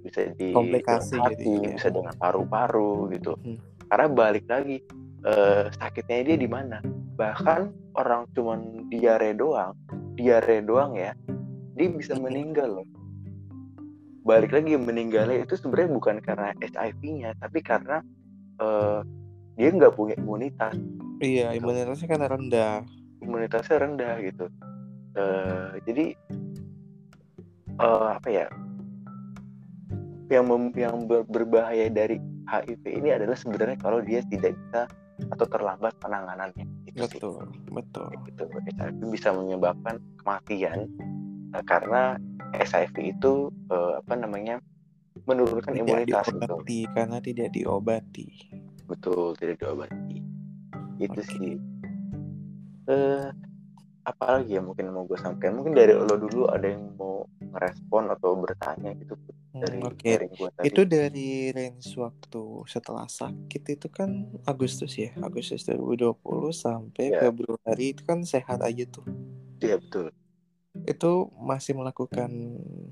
bisa 0.06 0.22
di 0.38 0.50
Komplikasi 0.54 1.10
dengan 1.10 1.26
hati 1.26 1.42
jadinya. 1.42 1.70
bisa 1.74 1.88
dengan 1.90 2.14
paru-paru 2.16 2.94
gitu 3.12 3.34
Hmm. 3.36 3.58
karena 3.90 4.08
balik 4.08 4.46
lagi 4.46 4.78
eh, 5.26 5.66
sakitnya 5.74 6.22
dia 6.24 6.38
di 6.38 6.46
mana 6.46 6.78
bahkan 7.18 7.74
orang 7.96 8.30
cuman 8.30 8.86
diare 8.86 9.34
doang 9.34 9.74
diare 10.14 10.62
doang 10.62 10.94
ya 10.94 11.18
dia 11.74 11.90
bisa 11.90 12.14
Mhm. 12.14 12.22
meninggal 12.22 12.70
loh 12.78 12.86
balik 14.26 14.58
lagi 14.58 14.74
meninggalnya 14.74 15.46
itu 15.46 15.54
sebenarnya 15.54 15.90
bukan 15.94 16.16
karena 16.18 16.50
HIV-nya 16.58 17.38
tapi 17.38 17.62
karena 17.62 18.02
eh, 18.58 19.00
dia 19.56 19.70
nggak 19.72 19.94
punya 19.94 20.18
imunitas. 20.18 20.74
Iya 21.22 21.54
imunitasnya 21.54 22.08
kan 22.10 22.22
rendah. 22.26 22.76
Imunitasnya 23.22 23.78
rendah 23.86 24.14
gitu. 24.26 24.46
Eh, 25.16 25.70
jadi 25.86 26.06
eh, 27.80 28.08
apa 28.18 28.30
ya 28.34 28.50
yang 30.34 30.50
mem- 30.50 30.74
yang 30.74 31.06
ber- 31.06 31.30
berbahaya 31.30 31.86
dari 31.94 32.18
HIV 32.50 32.84
ini 32.90 33.14
adalah 33.14 33.38
sebenarnya 33.38 33.78
kalau 33.78 34.02
dia 34.02 34.26
tidak 34.26 34.58
bisa 34.58 34.90
atau 35.32 35.46
terlambat 35.46 35.94
penanganannya. 36.02 36.66
Itu 36.90 37.06
sih. 37.08 37.22
Betul 37.22 37.46
betul. 37.70 38.10
Gitu 38.26 38.44
HIV 38.74 39.00
bisa 39.14 39.30
menyebabkan 39.38 40.02
kematian 40.26 40.90
karena 41.70 42.18
HIV 42.54 42.96
itu 43.18 43.34
eh, 43.70 43.94
apa 44.00 44.14
namanya 44.14 44.62
menurunkan 45.24 45.74
tidak 45.74 45.88
imunitas 45.88 46.26
gitu. 46.28 46.38
diobati 46.38 46.80
karena 46.92 47.18
tidak 47.20 47.48
diobati. 47.50 48.28
Betul 48.86 49.34
tidak 49.36 49.56
diobati. 49.60 50.18
Itu 51.00 51.18
Oke. 51.18 51.30
sih. 51.32 51.56
Eh 52.86 53.28
apalagi 54.06 54.54
ya 54.54 54.62
mungkin 54.62 54.94
mau 54.94 55.04
gue 55.04 55.18
sampaikan? 55.18 55.58
Mungkin 55.58 55.74
dari 55.74 55.96
lo 55.96 56.16
dulu 56.16 56.46
ada 56.46 56.68
yang 56.68 56.94
mau 56.94 57.26
ngerespon 57.42 58.12
atau 58.12 58.38
bertanya 58.38 58.94
gitu 58.94 59.18
Hmm, 59.56 59.64
dari 59.64 59.80
oke. 59.88 60.04
sharing 60.04 60.34
gue 60.36 60.50
tadi? 60.52 60.66
Itu 60.68 60.82
dari 60.84 61.30
range 61.50 61.88
waktu 61.96 62.44
setelah 62.68 63.08
sakit 63.08 63.64
itu 63.72 63.88
kan 63.88 64.28
Agustus 64.44 65.00
ya, 65.00 65.16
Agustus 65.24 65.64
2020 65.64 66.12
sampai 66.52 67.16
Iya. 67.16 67.20
Februari 67.24 67.96
itu 67.96 68.04
kan 68.04 68.20
sehat 68.22 68.60
aja 68.60 68.84
tuh. 68.86 69.08
iya 69.64 69.80
betul 69.80 70.12
Itu 70.84 71.32
masih 71.40 71.80
melakukan 71.80 72.30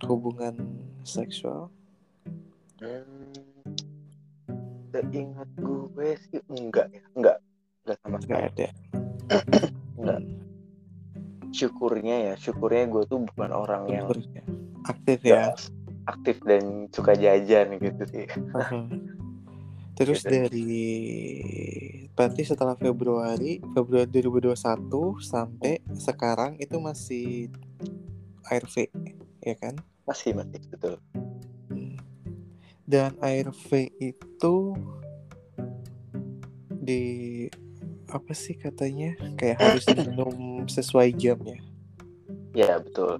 hubungan 0.07 0.55
seksual? 1.03 1.67
hmm, 2.79 3.31
seingat 4.91 5.49
gue 5.57 6.09
sih 6.29 6.39
enggak 6.51 6.87
ya 6.91 7.03
enggak 7.15 7.37
enggak 7.83 7.97
sama 8.03 8.17
Enggak 8.19 8.21
sekali 8.23 8.43
ada. 8.47 8.67
enggak 9.99 10.21
syukurnya 11.53 12.15
ya 12.31 12.33
syukurnya 12.35 12.83
gue 12.89 13.03
tuh 13.07 13.19
bukan 13.29 13.51
orang 13.53 13.83
yang. 13.87 14.07
Aktif 14.83 15.23
ya, 15.23 15.55
ya. 15.55 15.55
aktif 16.11 16.43
dan 16.43 16.91
suka 16.91 17.15
jajan 17.15 17.79
gitu 17.79 18.03
sih 18.11 18.27
Terus 19.93 20.25
Gitu. 20.25 20.33
dari 20.33 20.73
berarti 22.17 22.41
setelah 22.45 22.73
Februari, 22.73 23.61
Februari 23.61 24.09
2021 24.09 25.21
sampai 25.21 25.81
sekarang 25.93 26.57
itu 26.57 26.77
masih 26.81 27.53
ARV, 28.51 28.75
ya 29.43 29.55
kan? 29.59 29.75
masih 30.03 30.35
masih 30.35 30.59
betul 30.67 30.99
Dan 32.83 33.15
ARV 33.23 33.69
itu 34.03 34.55
di 36.83 37.03
apa 38.11 38.35
sih 38.35 38.59
katanya 38.59 39.15
kayak 39.39 39.57
harus 39.63 39.87
minum 39.95 40.67
sesuai 40.67 41.15
jam 41.15 41.39
ya? 41.47 41.59
ya 42.53 42.71
betul 42.83 43.17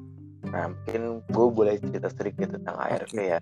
nah 0.51 0.69
mungkin 0.69 1.23
gue 1.31 1.47
boleh 1.49 1.79
cerita 1.79 2.11
sedikit 2.11 2.59
tentang 2.59 2.75
ARV 2.77 3.15
Oke. 3.15 3.23
ya 3.23 3.39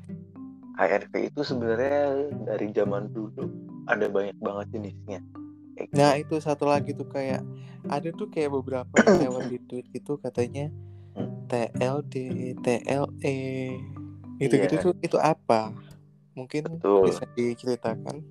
ARV 0.77 1.13
itu 1.33 1.41
sebenarnya 1.43 2.31
dari 2.47 2.71
zaman 2.71 3.11
dulu 3.11 3.43
ada 3.89 4.07
banyak 4.07 4.37
banget 4.39 4.67
jenisnya. 4.77 5.19
Nah 5.91 6.15
itu 6.15 6.37
satu 6.39 6.69
lagi 6.69 6.93
tuh 6.95 7.09
kayak 7.09 7.41
ada 7.89 8.09
tuh 8.13 8.29
kayak 8.29 8.53
beberapa 8.53 8.93
yang 9.03 9.29
lewat 9.29 9.43
di 9.51 9.57
tweet 9.67 9.87
itu 9.93 10.15
katanya. 10.21 10.69
TLD, 11.47 12.15
TLE, 12.57 13.39
gitu-gitu 14.37 14.75
Iya. 14.75 14.81
tuh 14.81 14.93
itu 14.99 15.17
apa? 15.17 15.75
Mungkin 16.31 16.79
Betul. 16.79 17.11
bisa 17.11 17.23
diceritakan. 17.29 18.23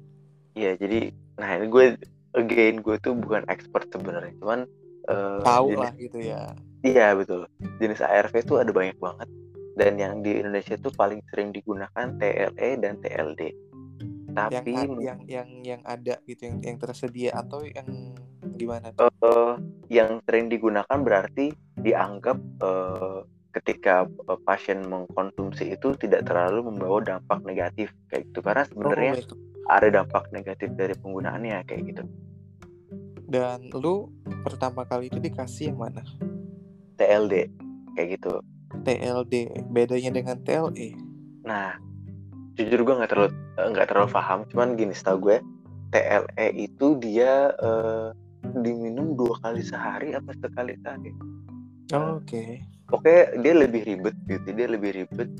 Iya, 0.53 0.75
jadi 0.75 1.13
nah 1.37 1.51
ini 1.55 1.67
gue 1.67 1.85
again 2.33 2.81
gue 2.81 2.97
tuh 2.99 3.13
bukan 3.13 3.45
expert 3.47 3.87
sebenarnya, 3.89 4.33
cuman 4.39 4.65
eh, 5.03 5.41
Tahu 5.41 5.67
jenis- 5.69 5.81
lah 5.81 5.93
gitu 5.97 6.19
ya. 6.19 6.43
Iya 6.81 7.13
betul. 7.13 7.45
Jenis 7.77 8.01
ARV 8.01 8.35
itu 8.37 8.55
ada 8.57 8.71
banyak 8.71 8.97
banget 8.97 9.29
dan 9.75 9.97
yang 9.97 10.21
di 10.21 10.33
Indonesia 10.35 10.77
tuh 10.77 10.89
paling 10.91 11.21
sering 11.29 11.51
digunakan 11.51 12.07
TLE 12.17 12.71
dan 12.79 12.97
TLD. 12.99 13.41
Yang 14.31 14.33
Tapi 14.33 14.73
men- 14.73 15.03
yang 15.03 15.21
yang 15.27 15.49
yang 15.61 15.83
ada 15.83 16.23
gitu 16.25 16.47
yang 16.47 16.59
yang 16.63 16.77
tersedia 16.79 17.35
atau 17.35 17.61
yang 17.61 18.15
gimana 18.61 18.93
tuh? 18.93 19.09
eh, 19.09 19.53
yang 19.89 20.21
sering 20.29 20.53
digunakan 20.53 20.99
berarti 21.01 21.51
dianggap 21.81 22.37
eh, 22.61 23.19
ketika 23.51 24.05
eh, 24.07 24.39
pasien 24.45 24.85
mengkonsumsi 24.85 25.75
itu 25.75 25.97
tidak 25.97 26.29
terlalu 26.29 26.69
membawa 26.69 27.01
dampak 27.01 27.41
negatif 27.43 27.89
kayak 28.13 28.29
gitu 28.31 28.41
karena 28.45 28.63
sebenarnya 28.69 29.13
Oh, 29.17 29.23
itu. 29.25 29.35
ada 29.73 29.89
dampak 29.91 30.29
negatif 30.31 30.69
dari 30.75 30.95
penggunaannya 30.95 31.65
kayak 31.65 31.83
gitu. 31.89 32.03
Dan 33.31 33.71
lu 33.71 34.11
pertama 34.43 34.83
kali 34.83 35.07
itu 35.07 35.23
dikasih 35.23 35.71
yang 35.71 35.79
mana? 35.79 36.03
TLD 36.99 37.47
kayak 37.95 38.19
gitu. 38.19 38.43
TLD. 38.83 39.35
Bedanya 39.71 40.11
dengan. 40.11 40.37
TLE. 40.43 40.95
Nah, 41.47 41.79
jujur 42.59 42.83
gue 42.83 42.95
nggak 42.99 43.11
terlalu 43.11 43.31
nggak 43.57 43.87
terlalu 43.87 44.09
paham, 44.11 44.43
cuman 44.51 44.75
gini 44.75 44.91
setahu 44.91 45.31
gue 45.31 45.37
TLE 45.91 46.47
itu 46.55 46.87
dia 46.99 47.55
eh, 47.55 48.09
diminum 48.43 49.15
dua 49.15 49.37
kali 49.41 49.61
sehari 49.61 50.17
apa 50.17 50.33
sekali 50.37 50.75
sehari. 50.81 51.11
Oh, 51.93 52.19
Oke. 52.23 52.65
Oke, 52.91 53.31
dia 53.39 53.55
lebih 53.55 53.87
ribet 53.87 54.15
gitu, 54.27 54.49
dia 54.51 54.67
lebih 54.67 54.91
ribet. 54.95 55.31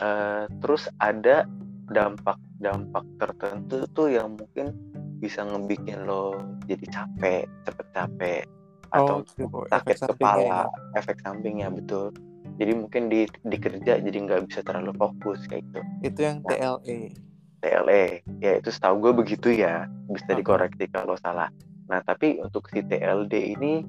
Eh, 0.00 0.44
terus 0.58 0.90
ada 0.98 1.46
dampak-dampak 1.90 3.04
tertentu 3.18 3.86
tuh 3.94 4.08
yang 4.10 4.34
mungkin 4.34 4.74
bisa 5.20 5.44
ngebikin 5.44 6.06
lo 6.08 6.34
jadi 6.66 6.86
capek, 6.88 7.44
cepet 7.68 7.86
capek, 7.92 8.42
atau 8.90 9.20
Oh, 9.20 9.26
gitu. 9.26 9.46
sakit 9.68 9.94
Efek 9.94 9.96
sampingnya 9.98 10.34
kepala, 10.34 10.60
ya. 10.66 10.98
efek 10.98 11.16
sampingnya 11.22 11.68
betul. 11.70 12.10
Jadi 12.56 12.72
mungkin 12.74 13.02
di 13.06 13.20
di 13.28 13.56
kerja 13.56 14.00
jadi 14.00 14.18
nggak 14.26 14.50
bisa 14.50 14.60
terlalu 14.64 14.92
fokus 14.96 15.44
kayak 15.46 15.62
gitu. 15.70 15.80
Itu 16.02 16.20
yang 16.24 16.38
Nah. 16.42 16.50
TLE. 16.50 17.00
TLE, 17.60 18.04
ya 18.40 18.52
itu 18.56 18.70
setahu 18.72 19.04
gue 19.04 19.12
begitu 19.20 19.52
ya, 19.52 19.84
bisa 20.08 20.32
Aha. 20.32 20.40
dikoreksi 20.40 20.88
kalau 20.88 21.14
salah. 21.20 21.52
Nah 21.90 22.00
tapi 22.06 22.38
untuk 22.38 22.70
si 22.70 22.80
TLD 22.86 23.34
ini 23.58 23.82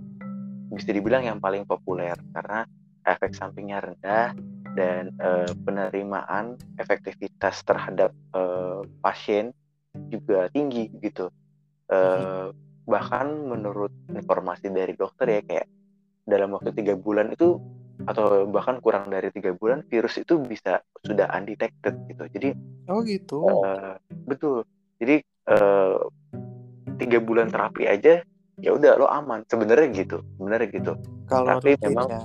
bisa 0.74 0.90
dibilang 0.90 1.22
yang 1.22 1.38
paling 1.38 1.68
populer 1.70 2.18
karena 2.34 2.66
efek 3.06 3.38
sampingnya 3.38 3.78
rendah 3.82 4.34
dan 4.74 5.12
eh, 5.20 5.52
penerimaan 5.68 6.58
efektivitas 6.82 7.62
terhadap 7.62 8.10
eh, 8.34 8.82
pasien 9.04 9.54
juga 10.10 10.50
tinggi 10.50 10.90
gitu. 10.98 11.30
Eh, 11.92 12.48
bahkan 12.88 13.28
menurut 13.30 13.94
informasi 14.10 14.74
dari 14.74 14.98
dokter 14.98 15.28
ya 15.30 15.42
kayak 15.46 15.68
dalam 16.26 16.58
waktu 16.58 16.74
tiga 16.74 16.98
bulan 16.98 17.30
itu 17.36 17.62
atau 18.10 18.50
bahkan 18.50 18.82
kurang 18.82 19.14
dari 19.14 19.30
tiga 19.30 19.54
bulan 19.54 19.86
virus 19.86 20.18
itu 20.18 20.42
bisa 20.42 20.82
sudah 21.06 21.30
undetected 21.38 21.94
gitu. 22.10 22.26
Jadi 22.34 22.50
Oh 22.90 23.00
gitu. 23.06 23.40
Eh, 23.48 23.96
betul. 24.26 24.68
Jadi 25.00 25.22
eh, 25.24 25.91
tiga 27.02 27.18
bulan 27.18 27.50
terapi 27.50 27.90
aja 27.90 28.22
ya 28.62 28.70
udah 28.72 29.02
lo 29.02 29.10
aman. 29.10 29.42
Sebenarnya 29.50 29.90
gitu 29.92 30.22
sebenarnya 30.38 30.68
gitu. 30.70 30.94
Kalau 31.26 31.58
tapi 31.58 31.74
rutin 31.74 31.90
memang- 31.90 32.10
ya. 32.14 32.22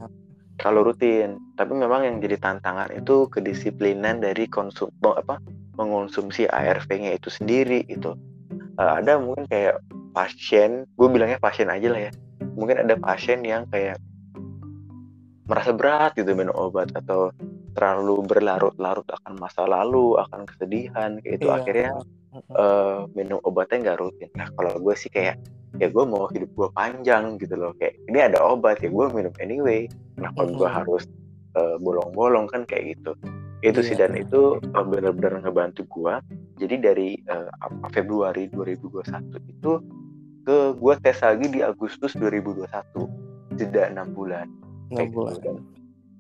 kalau 0.57 0.81
rutin. 0.85 1.31
Tapi 1.57 1.73
memang 1.73 2.01
yang 2.05 2.17
jadi 2.21 2.37
tantangan 2.37 2.93
itu 2.93 3.25
kedisiplinan 3.29 4.21
dari 4.21 4.45
konsum 4.47 4.93
apa 5.03 5.41
mengonsumsi 5.77 6.45
ARV-nya 6.45 7.17
itu 7.17 7.29
sendiri 7.29 7.85
itu 7.89 8.13
Eh, 8.77 8.93
ada 9.01 9.17
mungkin 9.17 9.49
kayak 9.49 9.81
pasien 10.13 10.85
gue 11.01 11.09
bilangnya 11.09 11.41
pasien 11.41 11.73
aja 11.73 11.89
lah 11.89 12.09
ya. 12.09 12.13
Mungkin 12.61 12.85
ada 12.85 12.93
pasien 13.01 13.41
yang 13.41 13.65
kayak 13.73 13.97
merasa 15.49 15.73
berat 15.73 16.13
gitu 16.13 16.37
minum 16.37 16.53
obat 16.53 16.93
atau 16.93 17.33
terlalu 17.73 18.21
berlarut-larut 18.27 19.09
akan 19.09 19.33
masa 19.39 19.65
lalu 19.65 20.21
akan 20.21 20.45
kesedihan 20.45 21.17
kayak 21.23 21.41
itu 21.41 21.47
Iya. 21.49 21.57
akhirnya 21.57 21.91
Eh, 22.45 23.01
minum 23.15 23.39
obatnya 23.43 23.93
nggak 23.93 23.99
rutin. 24.01 24.31
Nah 24.37 24.49
kalau 24.55 24.77
gue 24.79 24.95
sih 24.95 25.09
kayak 25.09 25.37
ya 25.77 25.89
gue 25.93 26.05
mau 26.09 26.25
hidup 26.33 26.49
gue 26.57 26.69
panjang 26.73 27.37
gitu 27.37 27.53
loh 27.53 27.77
kayak 27.77 28.01
ini 28.09 28.19
ada 28.23 28.41
obat 28.41 28.81
ya 28.81 28.89
gue 28.89 29.07
minum 29.13 29.35
anyway. 29.41 29.85
Kenapa 30.17 30.49
gue 30.49 30.69
Mhm. 30.69 30.77
harus 30.77 31.05
eh, 31.57 31.77
bolong-bolong 31.81 32.47
kan 32.53 32.69
kayak 32.69 32.97
gitu. 33.01 33.17
Itu 33.65 33.81
sih 33.81 33.97
Iya. 33.97 34.09
dan 34.13 34.21
itu 34.21 34.61
eh, 34.61 34.85
benar-benar 34.85 35.41
ngebantu 35.41 35.89
gue. 35.89 36.15
Jadi 36.61 36.75
dari 36.81 37.11
apa, 37.61 37.89
Februari 37.93 38.49
2021 38.49 39.41
itu 39.49 39.73
ke 40.45 40.77
gue 40.77 40.95
tes 41.03 41.19
lagi 41.21 41.47
di 41.51 41.61
Agustus 41.61 42.13
2021 42.15 43.09
jeda 43.57 43.89
enam 43.89 44.13
bulan. 44.13 44.47
enam 44.93 45.11
gitu. 45.11 45.19
bulan. 45.19 45.37
Dan 45.43 45.57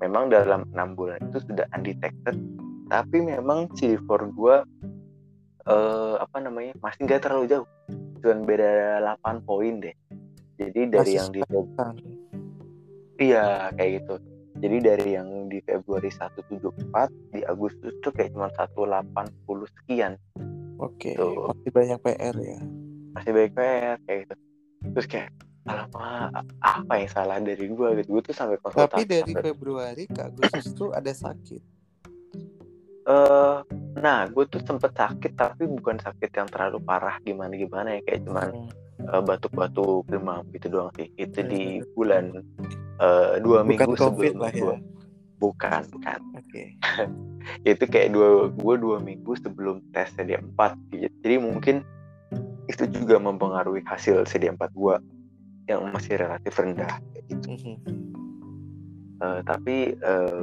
memang 0.02 0.24
dalam 0.28 0.60
enam 0.74 0.98
bulan 0.98 1.20
itu 1.22 1.38
sudah 1.46 1.64
undetected 1.72 2.34
tapi 2.86 3.18
memang 3.18 3.66
CD4 3.74 4.30
gue 4.30 4.56
eh, 5.66 6.14
apa 6.18 6.36
namanya 6.38 6.72
masih 6.78 7.04
nggak 7.04 7.20
terlalu 7.22 7.44
jauh. 7.50 7.68
Cuman 8.22 8.38
beda 8.42 8.70
8 9.20 9.42
poin 9.46 9.74
deh. 9.78 9.94
Jadi 10.56 10.80
dari 10.88 11.12
Masih 11.12 11.16
yang 11.20 11.30
di 11.30 11.40
iya 13.20 13.68
kayak 13.76 13.90
gitu. 14.02 14.14
Jadi 14.56 14.76
dari 14.80 15.08
yang 15.12 15.28
di 15.52 15.60
Februari 15.60 16.08
174 16.08 17.12
di 17.28 17.44
Agustus 17.44 17.92
tuh 18.00 18.08
kayak 18.08 18.32
cuma 18.32 18.48
180 18.48 19.68
sekian. 19.68 20.16
Oke, 20.76 21.12
Tuh. 21.12 21.52
masih 21.52 21.72
banyak 21.72 21.98
PR 22.00 22.36
ya. 22.36 22.60
masih 23.12 23.32
baik 23.32 23.52
PR 23.52 23.96
kayak 24.04 24.18
gitu. 24.28 24.34
Terus 24.92 25.06
kayak 25.08 25.30
alamak 25.66 26.44
apa 26.60 26.92
yang 26.96 27.10
salah 27.10 27.36
dari 27.40 27.64
gue 27.68 27.88
gitu. 28.00 28.08
Gue 28.16 28.22
tuh 28.22 28.34
sampai 28.36 28.56
konsultasi 28.60 28.92
Tapi 28.92 29.04
dari 29.04 29.32
sampai- 29.32 29.44
Februari 29.44 30.04
ke 30.04 30.20
Agustus 30.20 30.66
tuh 30.72 30.92
ada 30.92 31.12
sakit. 31.12 31.75
Eh 33.06 33.56
nah 33.96 34.26
gue 34.26 34.44
tuh 34.44 34.60
sempet 34.60 34.92
sakit 34.92 35.32
tapi 35.32 35.64
bukan 35.64 35.96
sakit 35.96 36.30
yang 36.32 36.46
terlalu 36.46 36.78
parah 36.80 37.16
gimana 37.20 37.54
gimana 37.54 37.96
ya 37.96 38.00
kayak 38.02 38.20
cuman 38.22 38.48
eh, 39.00 39.22
batuk-batuk 39.22 40.04
demam 40.06 40.42
gitu 40.50 40.66
doang 40.68 40.90
sih 40.92 41.08
itu 41.16 41.38
Hmm. 41.38 41.48
di 41.48 41.62
bulan 41.92 42.24
eh, 42.98 43.34
dua 43.40 43.62
Bukan 43.62 43.68
minggu 43.68 43.92
COVID 43.94 44.32
sebelum 44.32 44.42
lah 44.42 44.50
ya. 44.50 44.60
gua- 44.60 44.84
bukan 45.36 45.80
bukan 45.92 46.18
Oke. 46.34 46.64
itu 47.68 47.84
kayak 47.86 48.10
dua 48.10 48.28
gue 48.50 48.74
dua 48.76 48.96
minggu 48.98 49.36
sebelum 49.36 49.84
tes 49.92 50.10
CD4 50.12 50.58
gitu. 50.90 51.06
jadi 51.20 51.36
mungkin 51.38 51.84
itu 52.66 52.84
juga 52.90 53.16
mempengaruhi 53.16 53.84
hasil 53.84 54.24
CD4 54.24 54.58
gue 54.72 54.96
yang 55.66 55.86
masih 55.88 56.18
relatif 56.18 56.52
rendah 56.52 56.98
gitu. 57.22 57.54
Mhm. 57.54 57.76
Eh, 59.16 59.40
tapi 59.42 59.96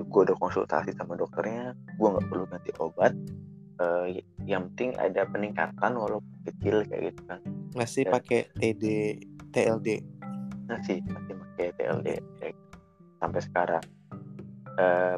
gue 0.03 0.21
udah 0.23 0.33
konsultasi 0.35 0.91
sama 0.91 1.13
dokternya 1.13 1.71
gue 1.93 2.07
nggak 2.07 2.25
perlu 2.25 2.45
ganti 2.47 2.71
obat 2.77 3.13
Eh, 3.75 4.21
yang 4.43 4.69
penting 4.71 4.93
ada 4.95 5.25
peningkatan 5.25 5.93
walaupun 5.93 6.29
kecil 6.43 6.81
kayak 6.83 7.09
gitu 7.09 7.21
kan 7.27 7.39
Masih 7.71 8.05
Ya. 8.05 8.11
pakai 8.11 8.45
TD, 8.51 8.83
TLD. 9.49 9.87
masih 10.63 11.01
masih 11.03 11.33
pakai 11.35 11.67
TLD 11.73 12.07
kayak 12.35 12.53
gitu, 12.53 12.77
sampai 13.17 13.41
sekarang 13.41 13.83
Eh, 14.73 15.15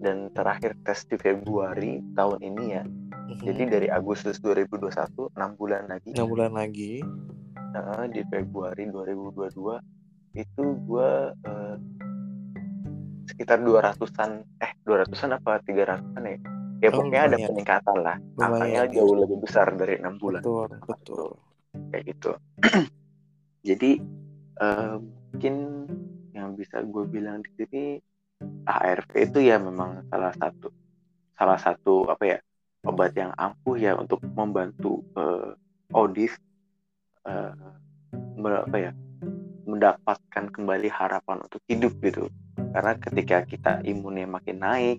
dan 0.00 0.28
terakhir 0.30 0.74
tes 0.82 1.02
di 1.04 1.16
Februari 1.16 1.98
tahun 2.12 2.38
ini 2.42 2.64
ya 2.68 2.82
Mhm. 3.24 3.40
jadi 3.40 3.62
dari 3.68 3.88
Agustus 3.88 4.36
2021 4.38 5.30
6 5.30 5.54
bulan 5.54 5.86
lagi 5.86 6.10
enam 6.10 6.26
bulan 6.26 6.52
lagi. 6.52 7.02
eh, 7.72 8.04
di 8.08 8.22
Februari 8.24 8.86
2022 8.86 9.78
itu 10.32 10.64
gue 10.80 11.10
sekitar 13.34 13.58
200-an 13.60 14.30
eh 14.62 14.72
200-an 14.86 15.30
apa 15.42 15.58
300-an 15.66 16.22
ya 16.24 16.36
ya 16.82 16.88
Oh, 16.92 17.00
pokoknya 17.00 17.20
ada 17.26 17.36
lumayan. 17.36 17.48
peningkatan 17.50 17.96
lah 18.04 18.16
angkanya 18.38 18.80
Lumayan, 18.84 18.86
ya. 18.92 18.94
jauh 19.00 19.14
lebih 19.16 19.38
besar 19.42 19.66
dari 19.74 19.94
enam 19.98 20.14
bulan 20.20 20.42
Betul, 20.44 20.68
betul. 20.86 21.28
kayak 21.90 22.04
gitu 22.12 22.30
jadi 23.68 23.90
eh, 24.60 24.94
mungkin 25.00 25.54
yang 26.34 26.48
bisa 26.58 26.82
gue 26.82 27.04
bilang 27.06 27.42
di 27.42 27.50
sini 27.58 27.84
ARV 28.66 29.10
itu 29.16 29.38
ya 29.40 29.56
memang 29.58 30.04
salah 30.10 30.34
satu 30.34 30.68
salah 31.34 31.58
satu 31.58 32.06
apa 32.10 32.24
ya 32.26 32.38
obat 32.84 33.16
yang 33.16 33.32
ampuh 33.34 33.74
ya 33.80 33.96
untuk 33.96 34.20
membantu 34.34 35.00
eh, 35.16 35.52
Odif 35.94 36.36
eh, 37.24 37.54
me- 38.36 38.64
apa 38.66 38.76
ya 38.78 38.92
mendapatkan 39.64 40.44
kembali 40.52 40.88
harapan 40.92 41.40
untuk 41.40 41.62
hidup 41.64 41.96
gitu 42.04 42.28
karena 42.74 42.92
ketika 42.98 43.46
kita 43.46 43.72
imunnya 43.86 44.26
makin 44.26 44.58
naik 44.58 44.98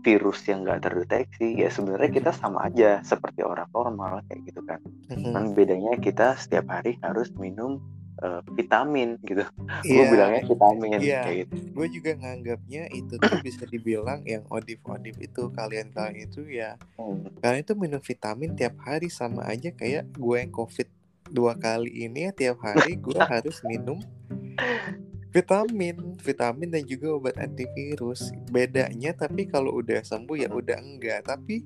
virus 0.00 0.46
yang 0.46 0.62
nggak 0.62 0.86
terdeteksi 0.86 1.58
ya 1.58 1.66
sebenarnya 1.66 2.14
kita 2.14 2.30
sama 2.30 2.70
aja 2.70 3.02
seperti 3.02 3.42
orang 3.42 3.66
normal 3.74 4.22
kayak 4.30 4.46
gitu 4.46 4.62
kan 4.62 4.78
bedanya 5.50 5.98
kita 5.98 6.38
setiap 6.38 6.70
hari 6.70 6.94
harus 7.02 7.34
minum 7.34 7.82
eh, 8.16 8.40
vitamin 8.56 9.20
gitu. 9.28 9.44
Gue 9.84 9.84
Iya, 9.84 10.08
bilangnya 10.08 10.42
vitamin 10.48 10.88
Iya. 11.04 11.20
kayak 11.20 11.36
gitu. 11.44 11.54
gue 11.76 11.86
juga 12.00 12.10
nganggapnya 12.16 12.82
itu 12.88 13.14
tuh 13.20 13.36
bisa 13.44 13.68
dibilang 13.68 14.24
yang 14.24 14.46
odif-odif 14.48 15.20
itu 15.20 15.52
kalian-kalian 15.52 16.24
itu 16.24 16.48
ya 16.48 16.80
Hmm. 16.96 17.28
kalian 17.44 17.60
itu 17.60 17.74
minum 17.76 18.00
vitamin 18.00 18.56
tiap 18.56 18.78
hari 18.80 19.12
sama 19.12 19.44
aja 19.44 19.68
kayak 19.68 20.08
gue 20.16 20.36
yang 20.40 20.48
covid 20.48 20.88
dua 21.28 21.58
kali 21.60 22.08
ini 22.08 22.24
ya 22.24 22.32
tiap 22.32 22.62
hari 22.64 22.96
gue 22.96 23.20
harus 23.20 23.60
minum 23.68 24.00
vitamin 25.36 26.16
vitamin 26.24 26.72
dan 26.72 26.80
juga 26.88 27.12
obat 27.12 27.36
antivirus 27.36 28.32
bedanya 28.48 29.12
tapi 29.12 29.44
kalau 29.44 29.84
udah 29.84 30.00
sembuh 30.00 30.32
ya 30.40 30.48
udah 30.48 30.80
enggak 30.80 31.28
tapi 31.28 31.60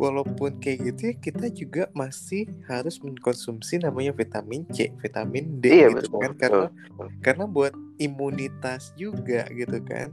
walaupun 0.00 0.56
kayak 0.64 0.92
gitu 0.92 1.00
ya 1.08 1.14
kita 1.20 1.46
juga 1.52 1.82
masih 1.92 2.48
harus 2.64 2.96
mengkonsumsi 3.04 3.84
namanya 3.84 4.16
vitamin 4.16 4.64
C 4.72 4.96
vitamin 4.96 5.60
D 5.60 5.84
Iya 5.84 5.88
gitu 5.92 6.08
betul. 6.08 6.20
kan 6.24 6.30
betul, 6.32 6.40
karena 6.40 6.66
betul. 6.72 7.08
karena 7.20 7.44
buat 7.44 7.74
imunitas 8.00 8.96
juga 8.96 9.44
gitu 9.52 9.76
kan 9.84 10.08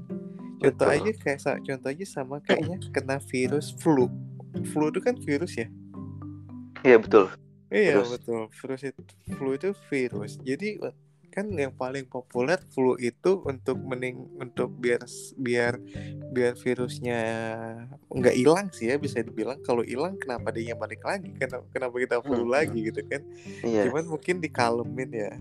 contoh 0.59 0.87
Betul. 0.87 0.95
aja 1.07 1.11
kayak 1.23 1.39
contoh 1.63 1.89
aja 1.91 2.05
sama 2.07 2.35
kayaknya 2.43 2.77
kena 2.91 3.19
virus 3.31 3.71
flu 3.79 4.11
flu 4.71 4.91
itu 4.91 4.99
kan 4.99 5.15
virus 5.23 5.55
ya 5.55 5.67
Iya 6.83 6.99
betul. 6.99 7.31
iya 7.71 7.95
Virus. 7.95 8.11
betul 8.19 8.41
virus 8.59 8.81
itu 8.83 9.01
flu 9.39 9.49
itu 9.55 9.69
virus 9.87 10.31
jadi 10.43 10.79
kan 11.33 11.49
yang 11.49 11.73
paling 11.73 12.05
populer 12.05 12.61
flu 12.69 12.93
itu 12.95 13.41
untuk 13.41 13.81
mening 13.81 14.29
untuk 14.37 14.69
biar 14.77 15.01
biar 15.35 15.81
biar 16.29 16.53
virusnya 16.53 17.19
nggak 18.07 18.35
hilang 18.37 18.69
sih 18.69 18.93
ya 18.93 19.01
bisa 19.01 19.19
dibilang. 19.19 19.57
Kalau 19.65 19.81
hilang 19.81 20.21
kenapa 20.21 20.53
dia 20.53 20.77
balik 20.77 21.01
lagi? 21.01 21.33
Kenapa 21.33 21.65
kenapa 21.73 21.95
kita 21.97 22.21
flu 22.21 22.45
Hmm. 22.45 22.53
lagi 22.53 22.79
gitu 22.85 23.01
kan? 23.09 23.21
Iya. 23.65 23.89
cuman 23.89 24.05
mungkin 24.07 24.35
dikalemin 24.37 25.09
ya. 25.11 25.31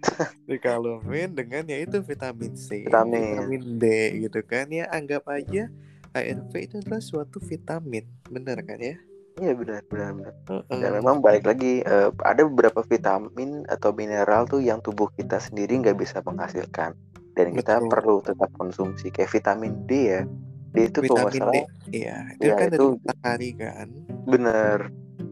Dikalemin 0.48 1.36
dengan 1.36 1.64
ya 1.68 1.78
itu 1.78 2.00
vitamin 2.00 2.56
C 2.56 2.88
Vitamin. 2.88 3.78
D 3.78 3.84
gitu 4.26 4.40
kan. 4.42 4.66
Ya 4.68 4.90
anggap 4.90 5.28
aja 5.30 5.70
ARV 6.10 6.52
itu 6.58 6.74
adalah 6.80 6.98
suatu 6.98 7.38
vitamin. 7.38 8.02
Bener 8.26 8.58
kan 8.64 8.80
ya 8.80 8.98
Iya 9.40 9.56
benar 9.56 9.80
benar 9.86 10.10
benar. 10.12 10.34
Heeh. 10.46 10.78
Dan 10.78 10.90
memang 10.94 11.16
balik 11.18 11.44
lagi 11.44 11.80
eh, 11.80 12.08
ada 12.20 12.42
beberapa 12.44 12.84
vitamin 12.84 13.64
atau 13.66 13.90
mineral 13.90 14.44
tuh 14.44 14.60
yang 14.60 14.78
tubuh 14.78 15.08
kita 15.10 15.40
sendiri 15.40 15.80
nggak 15.80 15.96
bisa 15.96 16.20
menghasilkan 16.20 16.92
dan 17.32 17.46
kita 17.50 17.78
Betul. 17.78 17.88
perlu 17.88 18.16
tetap 18.20 18.50
konsumsi 18.52 19.08
kayak 19.08 19.30
vitamin 19.30 19.72
D 19.84 19.90
ya. 20.06 20.22
D 20.70 20.86
itu 20.86 21.00
kalau 21.02 21.26
vitamin 21.26 21.32
D 21.32 21.38
salah 21.40 21.64
iya 21.90 22.16
itu 22.30 22.42
Iya, 22.42 22.52
kan 22.54 22.66
dari 22.68 22.76
itu- 22.76 23.00
matahari 23.00 23.50
kan 23.54 23.88
bener 24.22 24.78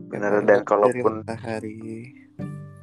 bener 0.09 0.31
Dari- 0.35 0.47
dan 0.47 0.61
kalaupun 0.65 1.13
matahari 1.21 1.79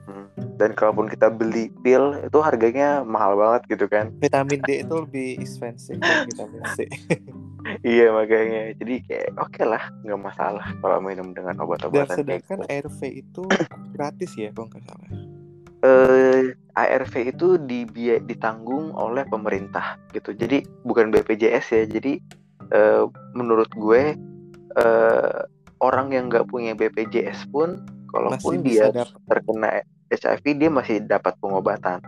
Hmm. 0.05 0.29
dan 0.55 0.71
kalaupun 0.71 1.09
kita 1.09 1.27
beli 1.27 1.73
pil 1.81 2.13
itu 2.21 2.37
harganya 2.39 3.01
mahal 3.01 3.33
banget 3.33 3.65
gitu 3.67 3.85
kan. 3.87 4.13
vitamin 4.15 4.61
D 4.61 4.85
itu 4.85 4.93
lebih 4.95 5.41
expensive 5.41 5.97
dari 5.97 6.21
vitamin 6.23 6.61
C 6.71 6.85
Iya 7.81 8.13
makanya 8.13 8.61
jadi 8.79 8.95
kayak 9.07 9.27
oke 9.39 9.63
lah 9.65 9.83
nggak 10.05 10.21
masalah 10.21 10.65
kalau 10.79 10.97
minum 11.01 11.33
dengan 11.33 11.57
dan 11.57 11.63
obat-obatan 11.65 12.07
kayak 12.07 12.45
sedangkan 12.45 12.59
gitu. 12.61 12.71
ARV 12.71 13.01
itu 13.09 13.43
gratis 13.95 14.31
ya 14.37 14.49
kalau 14.53 14.67
nggak 14.71 14.83
salah 14.85 15.09
Eh, 15.85 16.57
ARV 16.73 17.13
itu 17.29 17.61
dibiay 17.61 18.23
ditanggung 18.25 18.95
oleh 18.97 19.21
pemerintah 19.29 20.01
gitu. 20.17 20.33
Jadi 20.33 20.65
bukan 20.81 21.13
BPJS 21.13 21.65
ya. 21.77 21.83
Jadi 21.85 22.17
eh, 22.73 23.03
menurut 23.37 23.69
gue 23.77 24.17
eh, 24.75 25.39
orang 25.77 26.07
yang 26.09 26.25
nggak 26.31 26.49
punya 26.49 26.73
BPJS 26.73 27.53
pun 27.53 27.85
kalaupun 28.09 28.63
Masih 28.63 28.65
dia 28.65 28.85
dapat. 28.89 29.19
terkena 29.29 29.69
HIV 30.09 30.45
dia 30.57 30.69
masih 30.71 30.95
dapat 31.05 31.37
pengobatan 31.37 32.01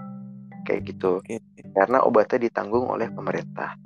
kayak 0.66 0.82
gitu. 0.90 1.22
Oke. 1.22 1.38
Karena 1.78 2.02
obatnya 2.02 2.50
ditanggung 2.50 2.90
oleh 2.90 3.12
pemerintah. 3.14 3.78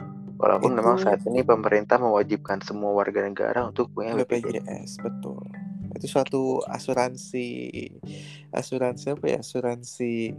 Walaupun 0.41 0.73
memang 0.73 0.97
saat 0.97 1.21
ini 1.23 1.45
pemerintah 1.45 1.95
mewajibkan 1.95 2.57
semua 2.59 2.89
warga 2.91 3.21
negara 3.21 3.61
untuk 3.61 3.93
punya 3.93 4.17
BPJS. 4.17 4.41
BPJS 4.41 4.91
betul 4.99 5.37
itu 5.91 6.07
suatu 6.07 6.41
asuransi 6.65 7.45
asuransi 8.49 9.05
apa 9.11 9.25
ya 9.27 9.37
asuransi 9.37 10.33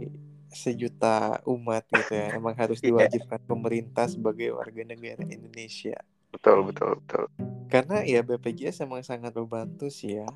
sejuta 0.51 1.39
umat 1.47 1.87
gitu 1.87 2.11
ya 2.11 2.27
emang 2.37 2.51
harus 2.53 2.77
Iya. 2.77 2.91
diwajibkan 2.91 3.39
pemerintah 3.43 4.05
sebagai 4.05 4.51
warga 4.51 4.83
negara 4.83 5.23
Indonesia 5.23 5.95
Betul 6.29 6.67
betul 6.67 6.99
betul. 6.99 7.23
karena 7.69 8.03
ya 8.03 8.19
BPJS 8.21 8.83
emang 8.83 9.01
sangat 9.01 9.31
membantu 9.33 9.87
sih 9.87 10.19
ya 10.19 10.27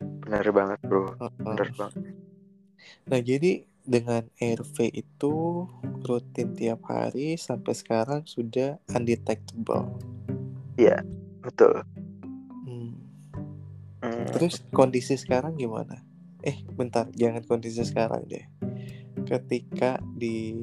Bener 0.00 0.48
banget 0.48 0.80
bro. 0.80 1.12
Bener 1.36 1.68
banget. 1.76 2.02
nah 3.04 3.20
jadi 3.20 3.68
dengan 3.84 4.24
ARV 4.40 4.90
itu 4.90 5.68
rutin 6.04 6.56
tiap 6.56 6.84
hari 6.88 7.36
sampai 7.36 7.72
sekarang 7.76 8.20
sudah 8.24 8.80
undetectable 8.92 9.92
Betul. 11.44 11.84
Hmm. 12.64 12.96
Hmm. 14.00 14.26
Terus 14.32 14.64
kondisi 14.72 15.14
sekarang 15.14 15.60
gimana? 15.60 16.00
Eh, 16.40 16.64
bentar, 16.72 17.08
jangan 17.12 17.44
kondisi 17.44 17.84
sekarang 17.84 18.24
deh. 18.24 18.44
Ketika 19.28 20.00
di 20.16 20.56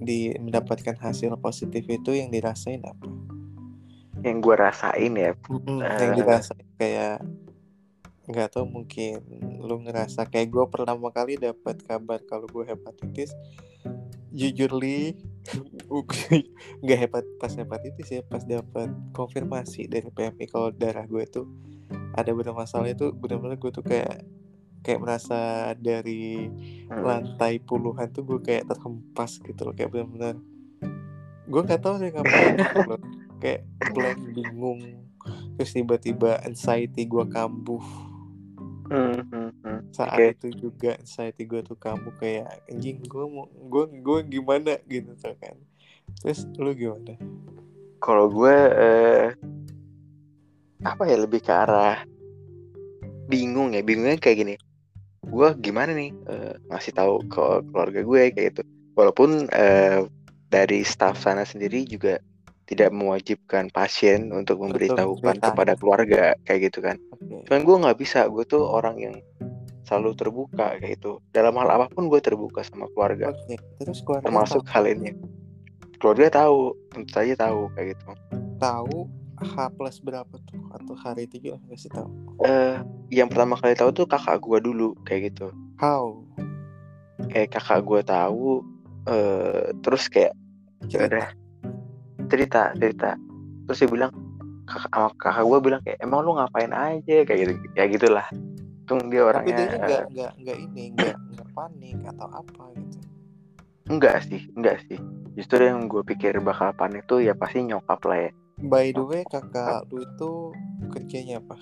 di 0.00 0.32
mendapatkan 0.38 0.98
hasil 0.98 1.38
positif 1.38 1.86
itu 1.86 2.18
yang 2.18 2.34
dirasain 2.34 2.82
apa? 2.82 3.06
Yang 4.20 4.36
gue 4.42 4.54
rasain 4.58 5.12
ya 5.16 5.32
yang 5.78 6.12
Eh. 6.12 6.16
dirasain 6.18 6.66
kayak 6.76 7.22
nggak 8.30 8.54
tahu 8.54 8.66
mungkin 8.66 9.20
lu 9.60 9.82
ngerasa 9.82 10.30
kayak 10.30 10.48
gue 10.54 10.64
pertama 10.70 11.10
kali 11.10 11.36
dapat 11.36 11.82
kabar 11.84 12.22
kalau 12.24 12.46
gue 12.46 12.64
hepatitis 12.64 13.34
jujur 14.30 14.70
li 14.78 15.18
nggak 16.82 16.98
hepat 17.06 17.24
pas 17.42 17.50
hepatitis 17.50 18.08
ya 18.08 18.22
pas 18.22 18.46
dapat 18.46 18.88
konfirmasi 19.10 19.90
dari 19.90 20.06
PMI 20.06 20.46
kalau 20.46 20.70
darah 20.70 21.04
gue 21.04 21.26
tuh 21.26 21.50
ada 22.14 22.30
beberapa 22.30 22.62
masalah 22.62 22.86
itu 22.90 23.10
benar-benar 23.10 23.58
gue 23.58 23.70
tuh 23.74 23.82
kayak 23.82 24.22
kayak 24.80 25.00
merasa 25.02 25.72
dari 25.76 26.48
Hmm. 26.90 27.06
lantai 27.06 27.62
puluhan 27.62 28.10
tuh 28.10 28.26
gue 28.26 28.42
kayak 28.42 28.66
terhempas 28.66 29.38
gitu 29.38 29.62
loh 29.62 29.70
kayak 29.78 29.94
benar-benar 29.94 30.42
gue 31.46 31.60
nggak 31.62 31.78
tahu 31.78 32.02
sih 32.02 32.10
ngapain 32.10 32.58
gitu 32.66 32.78
loh 32.82 33.00
kayak 33.38 33.62
blank 33.94 34.18
bingung 34.34 35.06
terus 35.54 35.70
tiba-tiba 35.70 36.42
anxiety 36.42 37.06
gue 37.06 37.24
kambuh 37.30 38.09
Hmm, 38.90 39.22
hmm, 39.22 39.50
hmm. 39.62 39.80
saat 39.94 40.18
Oke. 40.18 40.34
itu 40.34 40.66
juga 40.66 40.98
anxiety 40.98 41.46
gue 41.46 41.62
tuh 41.62 41.78
kambuh 41.78 42.10
kayak 42.18 42.50
anjing 42.66 42.98
gue 43.06 43.24
mau 43.30 43.46
gue 43.46 43.84
gue 44.02 44.18
gimana 44.26 44.82
gitu 44.90 45.14
tuh 45.14 45.34
kan 45.38 45.54
terus 46.18 46.42
lu 46.58 46.74
gimana 46.74 47.14
Kalau 48.02 48.26
gue 48.32 48.56
eh, 48.74 49.26
apa 50.82 51.02
ya 51.06 51.16
lebih 51.22 51.44
ke 51.44 51.52
arah 51.52 52.02
bingung 53.30 53.76
ya, 53.76 53.84
bingungnya 53.84 54.18
kayak 54.18 54.38
gini. 54.42 54.54
Gue 55.22 55.54
gimana 55.62 55.94
nih 55.94 56.10
eh, 56.26 56.54
ngasih 56.72 56.92
tahu 56.96 57.22
ke 57.30 57.44
keluarga 57.70 58.00
gue 58.02 58.22
kayak 58.34 58.46
gitu. 58.56 58.62
Walaupun 58.98 59.46
eh, 59.54 60.02
dari 60.50 60.82
staff 60.82 61.20
sana 61.22 61.46
sendiri 61.46 61.86
juga 61.86 62.18
tidak 62.70 62.94
mewajibkan 62.94 63.66
pasien 63.74 64.30
untuk 64.30 64.62
memberitahukan 64.62 65.18
memberitahu. 65.18 65.50
kepada 65.50 65.72
keluarga 65.74 66.22
kayak 66.46 66.70
gitu 66.70 66.78
kan. 66.86 66.96
oke 67.10 67.50
Cuman 67.50 67.60
gue 67.66 67.76
nggak 67.82 67.98
bisa, 67.98 68.30
gue 68.30 68.46
tuh 68.46 68.62
orang 68.62 68.96
yang 69.02 69.16
selalu 69.82 70.14
terbuka 70.14 70.78
kayak 70.78 71.02
gitu. 71.02 71.18
Dalam 71.34 71.58
hal 71.58 71.66
apa 71.66 71.90
pun 71.90 72.06
gue 72.06 72.22
terbuka 72.22 72.62
sama 72.62 72.86
keluarga. 72.94 73.34
oke 73.34 73.58
terus 73.82 73.98
keluarga 74.06 74.30
termasuk 74.30 74.62
tahu, 74.62 74.70
hal 74.70 74.84
ini 74.86 75.10
keluarga 76.00 76.26
tahu 76.32 76.72
tentu 76.88 77.10
saja 77.12 77.34
tahu 77.36 77.68
kayak 77.76 77.86
gitu 77.92 78.04
tahu 78.56 78.96
H 79.40 79.54
plus 79.76 80.00
berapa 80.00 80.34
tuh 80.48 80.60
atau 80.72 80.94
hari 80.96 81.28
itu 81.28 81.52
nggak 81.52 81.76
sih 81.76 81.92
tahu 81.92 82.08
eh 82.48 82.80
yang 83.12 83.28
pertama 83.28 83.60
kali 83.60 83.76
tahu 83.76 83.92
tuh 83.92 84.08
kakak 84.08 84.40
gua 84.40 84.58
dulu 84.60 84.96
kayak 85.04 85.32
gitu 85.32 85.52
how 85.76 86.16
kayak 87.28 87.52
kakak 87.52 87.84
gua 87.84 88.00
tahu 88.00 88.64
eh 89.08 89.76
terus 89.84 90.08
kayak 90.08 90.32
ya 90.88 91.04
cerita 91.04 91.20
udah 91.20 91.28
cerita 92.30 92.70
cerita 92.78 93.10
terus 93.66 93.78
dia 93.78 93.90
bilang 93.90 94.12
kakak, 94.64 95.12
kakak 95.18 95.44
gue 95.44 95.58
bilang 95.60 95.80
kayak 95.82 95.98
emang 95.98 96.22
lu 96.22 96.38
ngapain 96.38 96.70
aja 96.70 97.16
kayak 97.26 97.38
gitu 97.42 97.52
ya 97.74 97.84
gitulah 97.86 98.26
tung 98.86 99.06
dia 99.06 99.22
Tapi 99.22 99.28
orangnya 99.28 99.54
dia 99.54 99.66
eh, 99.66 99.78
nggak 99.78 100.02
nggak 100.10 100.32
nggak 100.40 100.58
ini 100.60 100.82
nggak 100.94 101.16
nggak 101.34 101.48
panik 101.52 101.98
atau 102.06 102.28
apa 102.30 102.62
gitu. 102.74 102.98
enggak 103.86 104.16
sih 104.24 104.40
enggak 104.54 104.76
sih 104.86 104.98
justru 105.34 105.62
yang 105.62 105.86
gue 105.86 106.02
pikir 106.02 106.38
bakal 106.38 106.70
panik 106.72 107.06
tuh 107.06 107.18
ya 107.18 107.34
pasti 107.34 107.62
nyokap 107.62 108.00
lah 108.06 108.20
ya 108.26 108.32
By 108.60 108.92
the 108.92 109.00
way, 109.00 109.22
kakak 109.24 109.88
lu 109.88 110.04
itu 110.04 110.52
kerjanya 110.92 111.40
apa? 111.40 111.56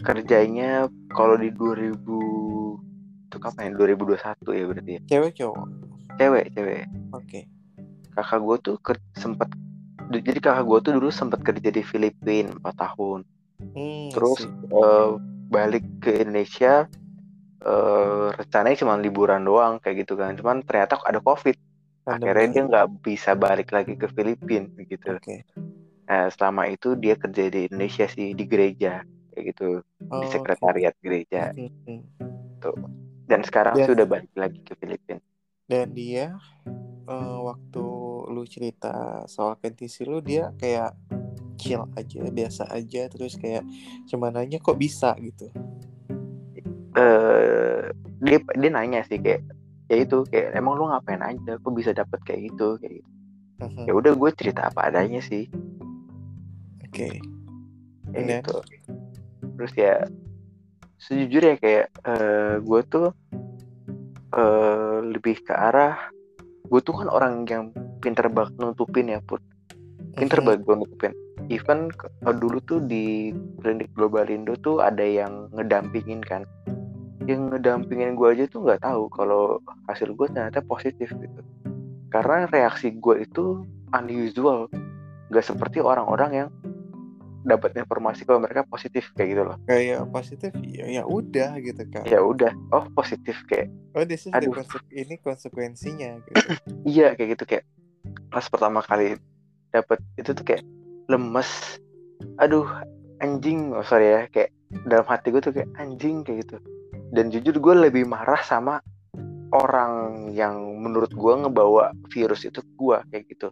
kerjanya 0.00 0.86
kalau 1.10 1.36
di 1.36 1.52
2000 1.52 1.92
itu 3.24 3.36
kapan 3.36 3.74
ya 3.74 3.94
2021 3.94 4.16
ya 4.50 4.64
berarti 4.64 4.90
ya 4.90 5.00
Cewek 5.06 5.32
cowok? 5.34 5.66
cewek 6.16 6.44
cewek 6.52 6.82
Oke. 7.12 7.40
Kakak 8.14 8.40
gue 8.40 8.56
tuh 8.62 8.76
sempet 9.18 9.50
jadi 10.10 10.38
kakak 10.38 10.64
gue 10.68 10.78
tuh 10.84 10.92
dulu 11.00 11.10
sempat 11.10 11.40
kerja 11.42 11.68
di 11.72 11.82
Filipina 11.82 12.52
4 12.60 12.74
tahun. 12.76 13.20
Hmm, 13.74 14.08
terus 14.12 14.46
eh, 14.46 15.10
balik 15.48 15.84
ke 16.02 16.22
Indonesia 16.22 16.86
eh 17.64 18.28
rencananya 18.36 18.76
cuma 18.84 18.94
liburan 19.00 19.40
doang 19.42 19.80
kayak 19.80 20.04
gitu 20.04 20.20
kan. 20.20 20.36
Cuman 20.36 20.60
ternyata 20.62 21.00
ada 21.00 21.18
covid. 21.24 21.56
Akhirnya 22.04 22.46
dia 22.52 22.62
nggak 22.68 22.86
bisa 23.00 23.32
balik 23.32 23.72
lagi 23.72 23.96
ke 23.96 24.04
Filipina 24.12 24.68
gitu. 24.84 25.16
Oke. 25.16 25.48
Nah, 26.04 26.28
selama 26.28 26.68
itu 26.68 26.92
dia 27.00 27.16
kerja 27.16 27.48
di 27.48 27.64
Indonesia 27.72 28.04
sih 28.04 28.36
di 28.36 28.44
gereja 28.44 29.00
kayak 29.32 29.44
gitu. 29.56 29.80
Oh, 30.12 30.20
di 30.20 30.26
sekretariat 30.28 30.92
gereja. 31.00 31.56
Hmm, 31.56 31.72
hmm. 31.88 32.02
dan 33.24 33.40
sekarang 33.40 33.80
Dan- 33.80 33.88
sih 33.88 33.92
udah 33.96 34.06
balik 34.08 34.32
lagi 34.36 34.60
ke 34.60 34.76
Filipina 34.76 35.20
Dan 35.64 35.96
dia 35.96 36.36
eh, 37.08 37.38
waktu 37.40 37.84
lu 38.28 38.42
cerita 38.44 39.24
soal 39.26 39.56
kondisi 39.60 40.04
lu 40.04 40.20
dia 40.20 40.52
kayak 40.56 40.92
chill 41.56 41.86
aja, 41.94 42.20
biasa 42.28 42.62
aja, 42.68 43.08
terus 43.08 43.38
kayak 43.38 43.64
cuma 44.04 44.28
nanya 44.28 44.60
kok 44.60 44.76
bisa 44.76 45.14
gitu. 45.20 45.48
eh 46.94 47.90
dia 48.22 48.38
dia 48.54 48.70
nanya 48.70 49.02
sih 49.02 49.18
kayak 49.18 49.42
ya 49.90 49.96
itu 49.98 50.22
kayak 50.30 50.54
emang 50.54 50.78
lu 50.78 50.86
ngapain 50.86 51.18
aja 51.20 51.58
kok 51.58 51.74
bisa 51.74 51.90
dapet 51.90 52.22
kayak 52.22 52.54
gitu 52.54 52.78
kayak 52.78 53.02
gitu 53.02 53.10
Mhm. 53.54 53.84
ya 53.90 53.92
udah 53.98 54.12
gue 54.14 54.30
cerita 54.38 54.70
apa 54.70 54.90
adanya 54.90 55.18
sih 55.18 55.50
Oke. 56.86 57.18
kayak 58.14 58.14
Dan? 58.14 58.42
gitu 58.46 58.54
terus 59.58 59.72
ya 59.74 60.06
sejujurnya 60.98 61.54
kayak 61.58 61.86
eh 62.06 62.54
gue 62.62 62.80
tuh 62.86 63.10
eh 64.34 64.98
lebih 65.02 65.46
ke 65.46 65.54
arah 65.54 66.10
gue 66.64 66.80
tuh 66.80 66.96
kan 66.96 67.08
orang 67.12 67.44
yang 67.46 67.70
pinter 68.00 68.26
banget 68.32 68.56
nutupin 68.58 69.12
ya 69.12 69.20
put. 69.22 69.40
Pinter 70.16 70.40
Mhm. 70.40 70.46
banget 70.48 70.60
gue 70.64 70.74
nutupin. 70.80 71.12
Even 71.52 71.92
dulu 72.40 72.58
tuh 72.64 72.80
di 72.80 73.36
klinik 73.60 73.92
Globalindo 73.92 74.56
tuh 74.58 74.80
ada 74.80 75.04
yang 75.04 75.52
ngedampingin 75.52 76.24
kan. 76.24 76.48
Yang 77.28 77.52
ngedampingin 77.52 78.16
gue 78.16 78.28
aja 78.32 78.44
tuh 78.48 78.64
nggak 78.64 78.80
tahu 78.80 79.12
kalau 79.12 79.60
hasil 79.88 80.16
gue 80.16 80.26
ternyata 80.32 80.64
positif 80.64 81.12
gitu. 81.12 81.40
Karena 82.08 82.48
reaksi 82.48 82.96
gue 82.96 83.28
itu 83.28 83.60
unusual. 83.92 84.72
Nggak 85.28 85.44
seperti 85.44 85.84
orang-orang 85.84 86.30
yang 86.32 86.48
dapat 87.44 87.76
informasi 87.76 88.24
kalau 88.24 88.40
mereka 88.40 88.64
positif 88.64 89.12
kayak 89.12 89.28
gitu 89.30 89.42
loh 89.44 89.56
Kayak 89.64 90.08
positif 90.08 90.50
ya 90.64 90.88
ya 90.90 91.02
udah 91.04 91.60
gitu 91.60 91.84
kan. 91.92 92.02
ya 92.02 92.18
udah 92.18 92.50
oh 92.72 92.88
positif 92.92 93.36
kayak 93.46 93.68
Oh, 93.94 94.02
this 94.02 94.26
is 94.26 94.32
the 94.32 94.42
Aduh. 94.42 94.50
konse- 94.50 94.90
ini 94.90 95.14
konsekuensinya 95.20 96.18
gitu. 96.24 96.40
iya 96.88 97.14
kayak 97.14 97.38
gitu 97.38 97.44
kayak 97.46 97.64
pas 98.28 98.42
pertama 98.48 98.80
kali 98.80 99.14
dapet 99.70 100.02
itu 100.16 100.32
tuh 100.32 100.42
kayak 100.42 100.62
lemes 101.06 101.78
aduh 102.38 102.66
anjing 103.20 103.70
oh 103.70 103.84
sorry 103.84 104.08
ya 104.08 104.22
kayak 104.26 104.50
dalam 104.88 105.06
hati 105.06 105.30
gue 105.30 105.38
tuh 105.38 105.52
kayak 105.52 105.70
anjing 105.76 106.24
kayak 106.24 106.48
gitu 106.48 106.56
dan 107.14 107.30
jujur 107.30 107.54
gue 107.54 107.74
lebih 107.86 108.02
marah 108.02 108.42
sama 108.42 108.82
orang 109.54 110.26
yang 110.34 110.58
menurut 110.82 111.14
gue 111.14 111.32
ngebawa 111.36 111.94
virus 112.10 112.42
itu 112.42 112.58
ke 112.58 112.72
gue 112.74 112.98
kayak 113.12 113.24
gitu 113.30 113.48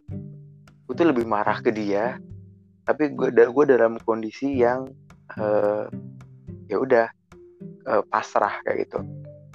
gue 0.83 0.93
tuh 0.93 1.07
lebih 1.07 1.23
marah 1.23 1.63
ke 1.63 1.71
dia 1.71 2.19
tapi 2.83 3.11
gue 3.11 3.29
gue 3.31 3.65
dalam 3.65 3.95
kondisi 4.01 4.55
yang 4.55 4.91
eh, 5.35 5.85
ya 6.67 6.77
udah 6.77 7.07
eh, 7.85 8.03
pasrah 8.05 8.59
kayak 8.63 8.87
gitu. 8.87 8.99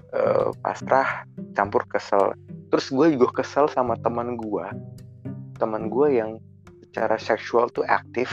Eh, 0.09 0.49
pasrah 0.59 1.25
campur 1.53 1.85
kesel. 1.87 2.33
Terus 2.69 2.89
gue 2.89 3.07
juga 3.15 3.41
kesel 3.41 3.69
sama 3.69 3.97
teman 3.97 4.37
gue 4.37 4.67
teman 5.57 5.91
gue 5.91 6.09
yang 6.15 6.39
secara 6.87 7.19
seksual 7.19 7.67
tuh 7.69 7.83
aktif 7.85 8.31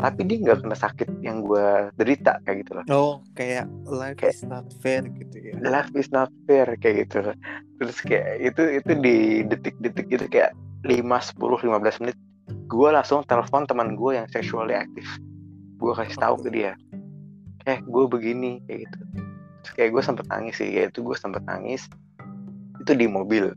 tapi 0.00 0.24
dia 0.24 0.40
nggak 0.40 0.64
kena 0.64 0.72
sakit 0.72 1.08
yang 1.20 1.44
gue 1.44 1.92
derita 1.94 2.40
kayak 2.42 2.64
gitu 2.64 2.72
loh. 2.72 2.84
Oh, 2.88 3.12
kayak 3.36 3.68
life 3.84 4.16
Kayak- 4.16 4.32
is 4.32 4.48
not 4.48 4.64
fair 4.80 5.04
gitu 5.04 5.36
ya. 5.36 5.52
life 5.60 5.92
is 5.92 6.08
not 6.08 6.32
fair 6.48 6.64
kayak 6.80 7.04
gitu 7.04 7.36
terus 7.76 7.96
kayak 8.00 8.40
itu 8.40 8.80
itu 8.80 8.92
di 8.96 9.16
detik-detik 9.44 10.08
itu 10.08 10.24
kayak 10.32 10.56
5 10.88 11.04
10 11.04 11.36
15 11.68 12.00
menit 12.00 12.16
gue 12.70 12.88
langsung 12.94 13.26
telepon 13.26 13.66
teman 13.66 13.98
gue 13.98 14.14
yang 14.14 14.30
sexually 14.30 14.78
aktif. 14.78 15.04
Gue 15.82 15.90
kasih 15.90 16.16
tahu 16.22 16.38
ke 16.46 16.48
dia. 16.54 16.72
Eh 17.66 17.82
gue 17.82 18.04
begini 18.06 18.62
kayak 18.70 18.86
gitu. 18.86 18.98
Terus 19.66 19.72
kayak 19.74 19.90
gue 19.98 20.02
sempet 20.06 20.26
nangis 20.30 20.54
sih 20.54 20.70
kayak 20.70 20.94
itu 20.94 21.02
gue 21.02 21.16
sempet 21.18 21.42
nangis. 21.42 21.90
Itu 22.78 22.94
di 22.94 23.10
mobil 23.10 23.50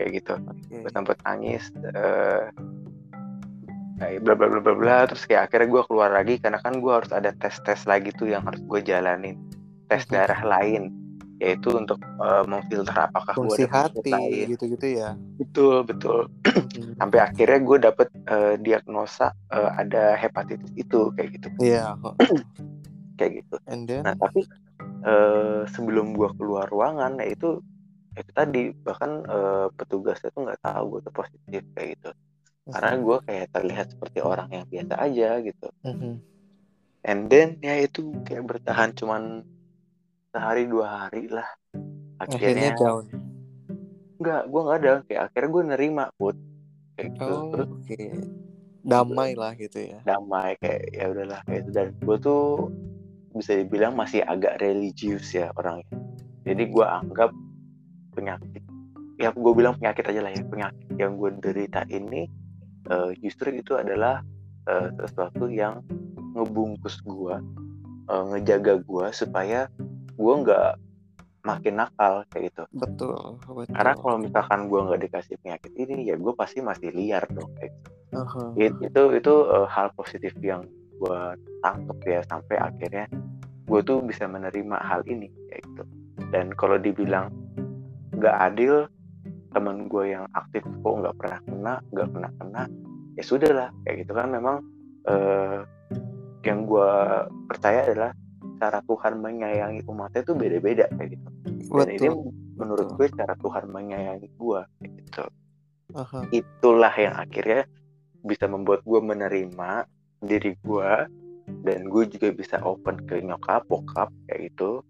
kayak 0.00 0.10
gitu. 0.16 0.40
Gue 0.72 0.90
sempet 0.90 1.20
nangis 1.28 1.68
eh 1.92 2.48
kayak 4.00 4.26
bla 4.26 4.34
bla 4.34 4.50
bla 4.50 4.60
bla 4.64 4.74
bla 4.74 4.98
terus 5.06 5.28
kayak 5.28 5.52
akhirnya 5.52 5.68
gue 5.70 5.82
keluar 5.86 6.10
lagi 6.10 6.34
karena 6.40 6.58
kan 6.58 6.80
gue 6.80 6.90
harus 6.90 7.12
ada 7.14 7.30
tes 7.38 7.54
tes 7.62 7.84
lagi 7.84 8.10
tuh 8.16 8.32
yang 8.32 8.42
harus 8.48 8.64
gue 8.64 8.80
jalanin. 8.80 9.36
Tes 9.92 10.08
darah 10.08 10.40
lain 10.40 11.03
yaitu 11.44 11.68
untuk 11.76 12.00
eh, 12.00 12.44
memfilter 12.48 12.96
apakah 12.96 13.36
gue 13.36 13.68
hati 13.68 14.48
gitu-gitu 14.48 14.86
ya. 14.96 15.12
betul 15.36 15.84
betul 15.84 16.30
Mhm. 16.74 16.94
sampai 16.96 17.18
akhirnya 17.20 17.58
gue 17.60 17.78
dapet 17.84 18.08
eh, 18.26 18.54
diagnosa 18.58 19.30
eh, 19.52 19.70
ada 19.76 20.16
hepatitis 20.16 20.72
itu 20.74 21.12
kayak 21.14 21.28
gitu 21.36 21.46
Iya. 21.60 21.94
heeh. 22.00 22.14
kayak 23.18 23.32
gitu 23.44 23.56
And 23.68 23.84
then 23.86 24.02
nah 24.08 24.14
tapi 24.16 24.42
eh, 25.04 25.60
sebelum 25.70 26.16
gue 26.16 26.30
keluar 26.38 26.66
ruangan 26.66 27.20
ya 27.20 27.28
itu 27.30 27.60
ya 28.14 28.20
itu 28.22 28.32
tadi 28.32 28.62
bahkan 28.82 29.10
eh, 29.26 29.66
petugasnya 29.74 30.30
tuh 30.34 30.40
nggak 30.48 30.60
tahu 30.62 30.84
gue 30.96 31.00
tuh 31.06 31.14
positif 31.14 31.62
kayak 31.74 31.88
gitu 31.98 32.10
karena 32.64 32.90
gue 32.96 33.16
kayak 33.28 33.46
terlihat 33.52 33.86
seperti 33.92 34.18
orang 34.24 34.48
yang 34.50 34.64
biasa 34.66 34.94
aja 34.96 35.28
gitu 35.44 35.66
Mhm. 35.84 36.14
and 37.04 37.20
then 37.28 37.48
ya 37.60 37.76
itu 37.76 38.00
kayak 38.24 38.48
bertahan 38.48 38.96
cuman 38.96 39.44
sehari 40.34 40.66
dua 40.66 41.06
hari 41.06 41.30
lah. 41.30 41.46
Akhirnya 42.18 42.42
akhirnya 42.42 42.70
down. 42.74 43.04
enggak 44.18 44.42
gue 44.50 44.60
nggak 44.66 44.78
ada. 44.82 44.92
Kayak 45.06 45.22
akhirnya 45.30 45.50
gue 45.54 45.62
nerima 45.70 46.04
put. 46.18 46.36
Kayak 46.98 47.08
gitu. 47.14 47.30
Oh, 47.30 47.42
terus 47.54 47.68
oke. 47.70 48.02
Damai 48.84 49.32
lah 49.32 49.56
gitu 49.56 49.78
ya. 49.80 49.98
damai 50.04 50.58
kayak 50.58 50.82
ya 50.90 51.04
udahlah 51.14 51.40
kayak 51.46 51.60
itu. 51.62 51.70
Dan 51.70 51.86
gue 52.02 52.16
tuh 52.18 52.68
bisa 53.30 53.52
dibilang 53.54 53.94
masih 53.94 54.26
agak 54.26 54.58
religius 54.58 55.30
ya 55.30 55.54
orangnya. 55.54 55.86
Jadi 56.42 56.62
gue 56.66 56.84
anggap 56.84 57.30
penyakit 58.18 58.62
ya 59.14 59.30
gue 59.30 59.52
bilang 59.54 59.78
penyakit 59.78 60.04
aja 60.10 60.20
lah 60.20 60.32
ya. 60.34 60.42
Penyakit 60.42 60.90
yang 60.98 61.14
gue 61.14 61.30
derita 61.38 61.86
ini 61.86 62.26
eh, 62.90 63.10
justru 63.22 63.54
itu 63.54 63.78
adalah 63.78 64.20
eh, 64.66 64.90
sesuatu 64.98 65.46
yang 65.46 65.78
ngebungkus 66.34 66.98
gue 67.06 67.38
eh, 68.10 68.24
ngejaga 68.34 68.82
gue 68.82 69.06
supaya 69.14 69.70
gue 70.14 70.34
nggak 70.44 70.70
makin 71.44 71.74
nakal 71.76 72.24
kayak 72.32 72.48
gitu 72.50 72.64
Betul, 72.72 73.36
betul. 73.44 73.74
karena 73.76 73.92
kalau 74.00 74.16
misalkan 74.16 74.60
gue 74.72 74.80
nggak 74.80 75.00
dikasih 75.04 75.34
penyakit 75.44 75.72
ini 75.76 76.08
ya 76.08 76.16
gue 76.16 76.32
pasti 76.32 76.64
masih 76.64 76.88
liar 76.96 77.20
dong 77.28 77.52
kayak 77.60 77.68
gitu. 77.76 77.90
Aha. 78.16 78.42
It- 78.56 78.80
itu 78.80 79.02
itu 79.12 79.34
uh, 79.52 79.68
hal 79.68 79.92
positif 79.92 80.32
yang 80.40 80.64
gue 80.96 81.20
tangkep 81.60 81.98
ya 82.06 82.20
sampai 82.30 82.56
akhirnya 82.56 83.04
gue 83.68 83.80
tuh 83.82 84.00
bisa 84.00 84.24
menerima 84.24 84.76
hal 84.80 85.04
ini 85.04 85.28
kayak 85.50 85.62
gitu 85.68 85.84
dan 86.32 86.48
kalau 86.56 86.78
dibilang 86.80 87.28
nggak 88.14 88.36
adil 88.40 88.86
teman 89.52 89.86
gue 89.90 90.14
yang 90.16 90.24
aktif 90.32 90.62
kok 90.64 90.94
nggak 91.02 91.14
pernah 91.18 91.38
kena 91.44 91.74
nggak 91.92 92.08
pernah 92.10 92.30
kena 92.40 92.62
ya 93.14 93.22
sudah 93.26 93.50
lah 93.52 93.68
kayak 93.84 94.06
gitu 94.06 94.12
kan 94.16 94.28
memang 94.30 94.56
eh, 95.06 95.60
yang 96.44 96.64
gue 96.64 96.90
percaya 97.52 97.84
adalah 97.88 98.10
cara 98.64 98.80
Tuhan 98.88 99.20
menyayangi 99.20 99.84
umatnya 99.84 100.24
itu 100.24 100.32
beda-beda 100.32 100.88
kayak 100.96 101.20
gitu. 101.20 101.28
Dan 101.68 101.88
ini 101.92 102.08
Betul. 102.08 102.32
menurut 102.56 102.88
betul. 102.88 102.96
gue 102.96 103.08
cara 103.20 103.34
Tuhan 103.36 103.64
menyayangi 103.68 104.28
gue 104.40 104.60
kayak 104.80 104.92
gitu. 105.04 105.24
Aha. 105.94 106.26
itulah 106.32 106.90
yang 106.96 107.14
akhirnya 107.14 107.68
bisa 108.24 108.48
membuat 108.48 108.80
gue 108.88 108.98
menerima 109.04 109.84
diri 110.24 110.56
gue 110.64 110.92
dan 111.60 111.80
gue 111.92 112.04
juga 112.08 112.32
bisa 112.32 112.56
open 112.64 113.04
ke 113.04 113.20
nyokap 113.20 113.68
bokap 113.68 114.08
kayak 114.26 114.48
gitu. 114.48 114.80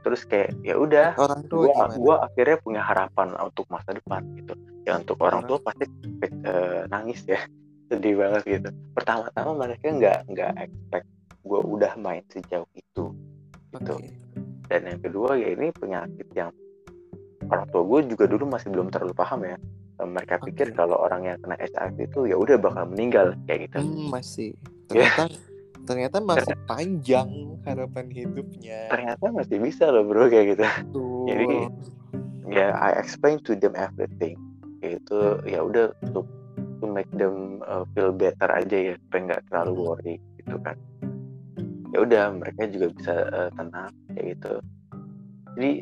Terus 0.00 0.24
kayak 0.24 0.56
ya 0.64 0.80
udah 0.80 1.12
gue 1.92 2.14
akhirnya 2.16 2.56
punya 2.64 2.80
harapan 2.80 3.36
untuk 3.36 3.68
masa 3.68 3.92
depan 3.92 4.24
gitu. 4.40 4.56
Ya 4.88 4.96
untuk 4.96 5.20
orang 5.20 5.44
tua. 5.44 5.60
pasti 5.60 5.84
eh, 6.24 6.88
nangis 6.88 7.20
ya. 7.28 7.36
Sedih 7.92 8.16
banget 8.16 8.42
gitu. 8.48 8.68
Pertama-tama 8.96 9.66
mereka 9.68 9.92
nggak 9.92 10.18
nggak 10.32 10.52
expect 10.56 11.06
gue 11.40 11.60
udah 11.60 11.92
main 11.96 12.24
sejauh 12.28 12.68
itu 12.74 13.04
gitu 13.70 13.94
dan 14.66 14.80
yang 14.86 15.00
kedua 15.00 15.34
ya 15.34 15.48
ini 15.50 15.72
penyakit 15.72 16.28
yang 16.32 16.50
orang 17.48 17.66
tua 17.68 17.82
gue 17.82 18.00
juga 18.12 18.24
dulu 18.30 18.44
masih 18.48 18.68
belum 18.70 18.88
terlalu 18.88 19.14
paham 19.14 19.40
ya 19.42 19.56
mereka 20.00 20.40
pikir 20.40 20.72
Oke. 20.72 20.76
kalau 20.76 20.96
orang 20.96 21.28
yang 21.28 21.36
kena 21.38 21.60
HIV 21.60 22.08
itu 22.08 22.20
ya 22.24 22.36
udah 22.36 22.56
bakal 22.56 22.88
meninggal 22.88 23.36
kayak 23.44 23.68
gitu 23.68 23.84
Hmm, 23.84 24.08
masih. 24.08 24.56
Ya. 24.88 25.04
Ternyata 25.12 25.24
ternyata 25.80 26.18
masih 26.20 26.54
panjang 26.64 27.28
harapan 27.64 28.06
hidupnya. 28.08 28.78
ternyata 28.88 29.26
masih 29.28 29.58
bisa 29.58 29.88
loh 29.90 30.04
bro 30.06 30.28
kayak 30.28 30.54
gitu 30.54 30.64
Tuh. 30.92 31.26
jadi 31.26 31.46
ya 32.48 32.66
I 32.74 32.96
explain 32.96 33.40
to 33.44 33.52
them 33.54 33.74
everything 33.74 34.36
itu 34.80 35.18
ya 35.44 35.60
udah 35.60 35.92
untuk 36.00 36.24
to 36.80 36.86
make 36.88 37.08
them 37.12 37.60
uh, 37.64 37.84
feel 37.92 38.10
better 38.10 38.48
aja 38.48 38.92
ya 38.92 38.94
supaya 38.96 39.20
nggak 39.30 39.42
terlalu 39.50 39.72
Mhm. 39.72 39.82
worry 39.84 40.14
gitu 40.38 40.56
kan 40.62 40.76
ya 41.90 41.98
udah 42.02 42.24
mereka 42.34 42.70
juga 42.70 42.86
bisa 42.94 43.14
uh, 43.30 43.50
tenang 43.54 43.92
kayak 44.14 44.26
gitu. 44.38 44.54
Jadi 45.56 45.72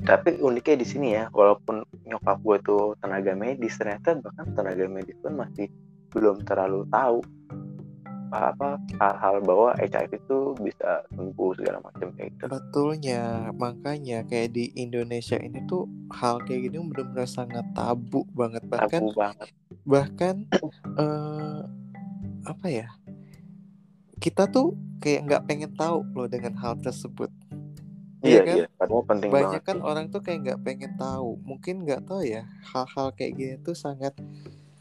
tapi 0.00 0.40
uniknya 0.40 0.76
di 0.80 0.86
sini 0.88 1.08
ya 1.12 1.28
walaupun 1.28 1.84
nyokap 2.08 2.40
gue 2.40 2.56
tuh 2.64 2.96
tenaga 3.04 3.36
medis 3.36 3.76
ternyata 3.76 4.16
bahkan 4.16 4.48
tenaga 4.56 4.88
medis 4.88 5.16
pun 5.20 5.36
masih 5.36 5.68
belum 6.08 6.40
terlalu 6.48 6.88
tahu 6.88 7.20
apa 8.30 8.78
hal-hal 9.02 9.42
bahwa 9.42 9.74
HIV 9.74 10.22
itu 10.22 10.54
bisa 10.62 11.02
sembuh 11.10 11.50
segala 11.58 11.82
macam 11.82 12.14
kayak 12.14 12.30
gitu. 12.38 12.46
Betulnya, 12.46 13.50
makanya 13.58 14.22
kayak 14.22 14.54
di 14.54 14.70
Indonesia 14.78 15.34
ini 15.34 15.66
tuh 15.66 15.90
hal 16.14 16.38
kayak 16.46 16.70
gini 16.70 16.78
benar-benar 16.78 17.26
sangat 17.26 17.66
tabu 17.74 18.22
banget. 18.30 18.62
Bahkan 18.70 19.02
tabu 19.02 19.10
banget. 19.18 19.48
bahkan 19.82 20.34
eh, 20.94 21.60
apa 22.46 22.66
ya 22.70 22.86
kita 24.20 24.46
tuh 24.46 24.76
kayak 25.00 25.20
nggak 25.26 25.42
pengen 25.48 25.72
tahu 25.74 26.04
loh 26.12 26.28
dengan 26.28 26.52
hal 26.60 26.76
tersebut 26.78 27.32
iya 28.20 28.28
Iya 28.30 28.40
kan? 28.44 28.56
iya 28.60 28.66
padahal 28.76 29.04
penting 29.08 29.28
banyak 29.32 29.48
banget 29.48 29.62
kan 29.64 29.78
orang 29.80 30.06
tuh 30.12 30.20
kayak 30.20 30.38
nggak 30.44 30.60
pengen 30.60 30.92
tahu 31.00 31.40
mungkin 31.40 31.74
nggak 31.88 32.04
tahu 32.04 32.20
ya 32.22 32.44
hal-hal 32.68 33.08
kayak 33.16 33.32
gini 33.32 33.54
tuh 33.64 33.72
sangat 33.72 34.12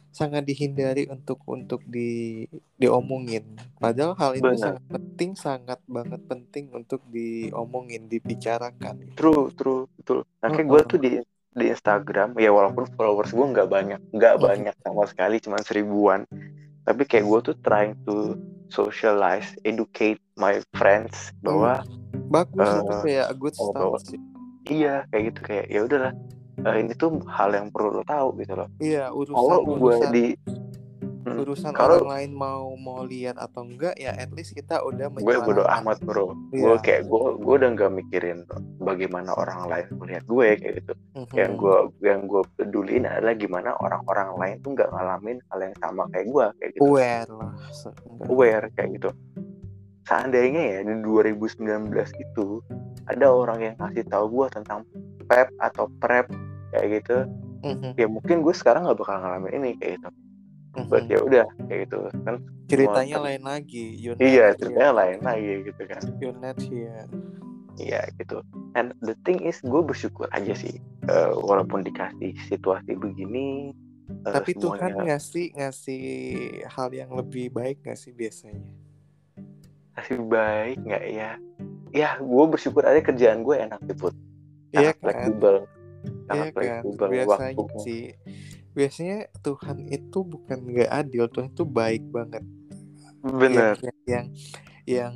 sangat 0.10 0.44
dihindari 0.44 1.08
untuk 1.08 1.40
untuk 1.48 1.80
di 1.88 2.44
diomongin 2.76 3.46
padahal 3.80 4.18
hal 4.20 4.32
itu 4.36 4.44
Benar. 4.44 4.60
sangat 4.60 4.84
penting 4.92 5.32
sangat 5.38 5.80
banget 5.88 6.22
penting 6.28 6.66
untuk 6.76 7.00
diomongin 7.08 8.12
dibicarakan 8.12 9.00
True, 9.16 9.54
true, 9.56 9.88
betul. 9.96 10.28
Nah, 10.44 10.50
kayak 10.52 10.68
gue 10.68 10.82
tuh 10.84 11.00
di 11.00 11.12
di 11.50 11.66
Instagram, 11.68 12.38
ya 12.40 12.54
walaupun 12.54 12.88
followers 12.94 13.34
gue 13.34 13.46
nggak 13.52 13.68
banyak, 13.68 14.00
nggak 14.14 14.36
banyak 14.38 14.76
sama 14.80 15.04
sekali, 15.10 15.42
cuma 15.42 15.60
seribuan. 15.60 16.24
Tapi 16.90 17.06
kayak 17.06 17.22
gue 17.22 17.40
tuh 17.46 17.56
trying 17.62 17.94
to 18.10 18.34
socialize, 18.74 19.46
educate 19.62 20.18
my 20.34 20.58
friends 20.74 21.30
bahwa 21.38 21.86
bagus 22.34 22.66
itu 22.66 22.90
Eh, 22.90 23.02
kayak 23.06 23.30
good 23.38 23.54
oh, 23.62 23.70
bahwa- 23.70 24.02
sih 24.02 24.18
iya 24.66 25.06
kayak 25.10 25.24
gitu 25.30 25.40
kayak 25.46 25.66
ya 25.70 25.86
udahlah 25.86 26.14
eh, 26.66 26.76
ini 26.82 26.94
tuh 26.98 27.22
hal 27.30 27.54
yang 27.54 27.70
perlu 27.70 28.02
lo 28.02 28.04
tahu 28.04 28.42
gitu 28.42 28.58
loh. 28.58 28.66
iya 28.82 29.14
urusan 29.14 29.38
Kalau 29.38 29.60
gue 29.66 29.96
di 30.10 30.26
hmm, 30.34 30.58
urusan 31.22 31.72
kalau- 31.72 32.00
orang 32.00 32.12
lain 32.16 32.32
mau 32.32 32.74
mau 32.76 33.02
lihat 33.02 33.36
atau 33.36 33.62
enggak 33.62 33.96
ya 33.96 34.12
at 34.12 34.32
least 34.32 34.52
kita 34.52 34.80
udah 34.80 35.12
gue 35.12 35.36
bodo 35.40 35.64
amat 35.64 36.00
bro, 36.00 36.32
gue 36.50 36.58
Iya. 36.58 36.80
kayak 36.80 37.02
gue 37.06 37.26
gue 37.38 37.54
udah 37.56 37.70
nggak 37.72 37.92
mikirin 37.94 38.40
bagaimana 38.78 39.32
orang 39.34 39.66
lain 39.66 39.88
melihat 39.96 40.24
gue 40.26 40.48
kayak 40.56 40.74
gitu. 40.80 40.94
Mhm. 41.14 41.34
yang 41.34 41.52
gue 41.56 41.78
yang 42.02 42.22
gue 42.24 42.42
pedulin 42.54 43.04
adalah 43.06 43.34
gimana 43.34 43.70
orang-orang 43.76 44.30
lain 44.36 44.56
tuh 44.60 44.72
nggak 44.72 44.90
ngalamin 44.90 45.38
hal 45.46 45.60
yang 45.62 45.76
sama 45.78 46.04
kayak 46.10 46.28
gue 46.28 46.46
kayak 46.56 46.72
gitu 46.72 46.82
aware 46.86 47.30
lah 47.30 47.52
aware 48.26 48.66
kayak 48.74 48.90
gitu 48.96 49.10
seandainya 50.04 50.62
ya 50.72 50.80
di 50.82 50.96
2019 51.00 51.94
itu 52.18 52.48
ada 53.06 53.28
orang 53.28 53.60
yang 53.62 53.76
ngasih 53.78 54.06
tahu 54.06 54.26
gue 54.32 54.48
tentang 54.52 54.82
PEP 55.24 55.48
atau 55.60 55.86
PrEP 55.96 56.28
kayak 56.72 56.88
gitu 56.96 57.18
Mhm, 57.60 57.92
ya 57.94 58.08
mungkin 58.08 58.40
gue 58.40 58.56
sekarang 58.56 58.88
nggak 58.88 58.96
bakal 58.98 59.20
ngalamin 59.20 59.52
ini 59.54 59.70
kayak 59.76 60.00
gitu 60.00 60.08
mhm. 60.08 60.29
Buat 60.70 61.06
ya 61.10 61.20
udah 61.22 61.46
kayak 61.66 61.90
gitu 61.90 61.98
kan. 62.24 62.36
Ceritanya 62.70 63.16
semua- 63.18 63.28
lain 63.28 63.42
lagi 63.44 63.86
you're 63.98 64.16
not 64.16 64.24
iya 64.24 64.46
here. 64.48 64.58
ceritanya 64.58 64.92
lain 64.94 65.20
lagi 65.22 65.54
gitu 65.66 65.82
kan. 65.86 66.02
You're 66.22 66.40
not 66.40 66.58
here. 66.62 67.06
Iya 67.76 68.02
gitu. 68.20 68.38
And 68.76 68.92
the 69.02 69.16
thing 69.24 69.42
is 69.42 69.58
gue 69.60 69.82
bersyukur 69.82 70.30
aja 70.30 70.54
sih 70.54 70.78
eh, 71.06 71.32
walaupun 71.34 71.82
dikasih 71.82 72.36
situasi 72.46 72.94
begini 72.94 73.72
eh, 74.28 74.34
tapi 74.36 74.52
Tuhan 74.54 74.78
semuanya 74.78 75.16
ngasih 75.16 75.46
ngasih 75.56 76.04
hal 76.68 76.90
yang 76.92 77.10
lebih 77.16 77.50
baik 77.50 77.82
nggak 77.82 77.98
sih 77.98 78.12
biasanya? 78.12 78.62
Masih 79.96 80.20
baik 80.22 80.78
nggak 80.84 81.04
ya? 81.08 81.32
Ya 81.90 82.10
gue 82.22 82.46
bersyukur 82.46 82.86
aja 82.86 83.02
kerjaan 83.02 83.42
gue 83.42 83.56
enak 83.58 83.80
Put. 83.98 84.14
Iya 84.70 84.94
sangat 84.94 84.96
kan? 84.96 85.02
fleksibel. 85.02 85.56
Iya 85.58 86.24
sangat 86.30 86.46
kan? 86.46 86.54
fleksibel 86.54 87.08
biasanya 87.10 87.58
waktunya 87.58 87.82
sih 87.82 88.02
biasanya 88.74 89.30
Tuhan 89.42 89.90
itu 89.90 90.26
bukan 90.26 90.58
nggak 90.62 90.92
adil 90.92 91.26
Tuhan 91.30 91.50
itu 91.52 91.66
baik 91.66 92.04
banget. 92.10 92.44
Bener. 93.24 93.76
Yang 93.80 94.00
yang 94.08 94.28
yang 94.90 95.16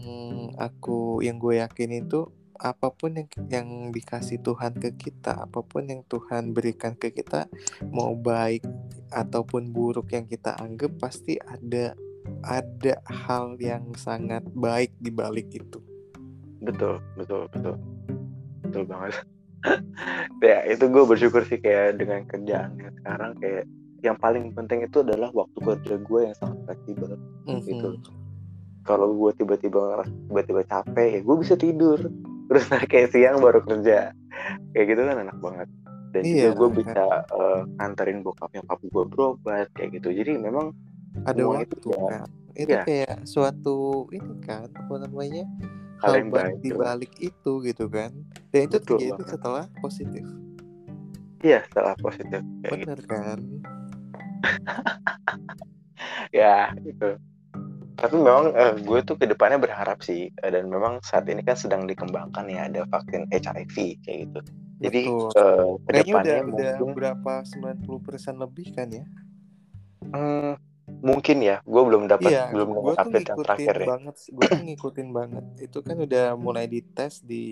aku 0.62 1.26
yang 1.26 1.42
gue 1.42 1.58
yakin 1.62 2.06
itu 2.06 2.30
apa 2.62 2.94
pun 2.94 3.18
yang 3.18 3.28
yang 3.50 3.68
dikasih 3.90 4.40
Tuhan 4.40 4.78
ke 4.78 4.94
kita 4.94 5.50
apa 5.50 5.66
pun 5.66 5.90
yang 5.90 6.06
Tuhan 6.06 6.54
berikan 6.54 6.94
ke 6.94 7.10
kita 7.10 7.50
mau 7.90 8.14
baik 8.14 8.62
ataupun 9.10 9.74
buruk 9.74 10.14
yang 10.14 10.30
kita 10.30 10.54
anggap 10.62 10.94
pasti 11.02 11.42
ada 11.42 11.98
ada 12.46 12.94
hal 13.10 13.58
yang 13.60 13.92
sangat 13.98 14.46
baik 14.54 14.94
di 15.02 15.10
balik 15.10 15.50
itu. 15.52 15.82
Betul 16.62 17.02
betul 17.18 17.50
betul. 17.52 17.76
Betul 18.64 18.84
banget 18.88 19.33
ya 20.44 20.68
itu 20.68 20.84
gue 20.86 21.04
bersyukur 21.04 21.42
sih 21.44 21.58
kayak 21.58 21.98
dengan 21.98 22.24
kerjaannya 22.26 22.90
sekarang 23.00 23.32
kayak 23.38 23.64
yang 24.04 24.18
paling 24.18 24.52
penting 24.52 24.84
itu 24.84 25.00
adalah 25.00 25.32
waktu 25.32 25.58
kerja 25.58 25.96
gue 25.98 26.20
yang 26.22 26.36
sangat 26.36 26.58
fleksibel 26.66 27.16
Gitu. 27.44 27.88
Mhm. 27.88 27.96
kalau 28.84 29.16
gue 29.16 29.32
tiba-tiba 29.34 30.04
tiba-tiba 30.28 30.62
capek 30.64 31.08
ya 31.10 31.20
gue 31.22 31.36
bisa 31.40 31.56
tidur 31.56 32.00
terus 32.46 32.68
nah, 32.68 32.84
kayak 32.92 33.12
siang 33.12 33.40
baru 33.40 33.64
kerja 33.64 34.12
kayak 34.72 34.86
gitu 34.86 35.02
kan 35.02 35.18
enak 35.20 35.38
banget 35.40 35.68
dan 36.12 36.22
Iya, 36.22 36.36
juga 36.46 36.52
gue 36.54 36.70
bisa 36.78 37.04
eh, 37.26 37.62
nganterin 37.74 38.20
bokap 38.22 38.52
nyokap 38.52 38.80
gue 38.82 39.04
berobat 39.08 39.68
kayak 39.74 39.98
gitu 39.98 40.12
jadi 40.14 40.36
memang 40.38 40.76
ada 41.24 41.40
itu 41.40 41.48
waktu 41.48 41.90
ya. 41.90 42.04
kan 42.12 42.30
itu 42.54 42.70
Iya. 42.70 42.82
kayak 42.86 43.16
suatu 43.24 43.78
ini 44.12 44.34
kan 44.44 44.68
apa 44.70 44.94
namanya 45.00 45.44
hal 46.04 46.14
yang 46.20 46.30
baik 46.30 46.60
di 46.60 46.70
gitu. 46.70 46.78
balik 46.84 47.14
itu 47.24 47.52
gitu 47.64 47.86
kan 47.88 48.12
dan 48.52 48.60
itu 48.68 48.78
Betul 48.78 49.00
terjadi 49.00 49.16
banget. 49.16 49.32
setelah 49.32 49.66
positif 49.80 50.26
iya 51.40 51.60
setelah 51.72 51.96
positif 52.04 52.42
gitu. 52.44 52.68
bener 52.68 53.00
kan 53.08 53.40
ya 56.36 56.76
gitu 56.84 57.16
tapi 57.94 58.16
memang 58.20 58.52
eh, 58.52 58.74
gue 58.84 59.00
tuh 59.08 59.16
ke 59.16 59.24
depannya 59.30 59.62
berharap 59.64 60.04
sih 60.04 60.28
eh, 60.28 60.52
dan 60.52 60.68
memang 60.68 61.00
saat 61.08 61.24
ini 61.32 61.40
kan 61.40 61.56
sedang 61.56 61.88
dikembangkan 61.88 62.52
ya 62.52 62.68
ada 62.68 62.84
vaksin 62.92 63.30
HIV 63.32 64.04
kayak 64.04 64.18
gitu 64.28 64.40
jadi 64.84 65.02
Betul. 65.08 65.32
eh, 65.40 65.72
udah 65.88 65.88
ke 65.88 65.92
depannya 66.04 66.42
udah 66.44 66.74
mungkin 66.84 66.90
berapa 67.00 67.34
90% 67.48 68.44
lebih 68.44 68.68
kan 68.76 68.88
ya? 68.92 69.06
hmm, 70.12 70.54
mungkin 71.02 71.38
ya 71.42 71.56
gue 71.66 71.82
belum 71.88 72.04
dapat 72.12 72.30
Iya, 72.30 72.42
belum 72.54 72.70
dapat 72.78 72.96
tuh 72.96 72.96
update 73.04 73.28
yang 73.32 73.40
terakhir 73.42 73.76
ngikutin 73.76 73.82
ya 73.82 73.88
banget, 73.92 74.16
gue 74.36 74.46
tuh 74.54 74.62
ngikutin 74.68 75.10
banget. 75.18 75.46
Itu 75.66 75.78
kan 75.88 75.98
udah 76.06 76.26
mulai 76.38 76.66
dites 76.70 77.14
di 77.26 77.44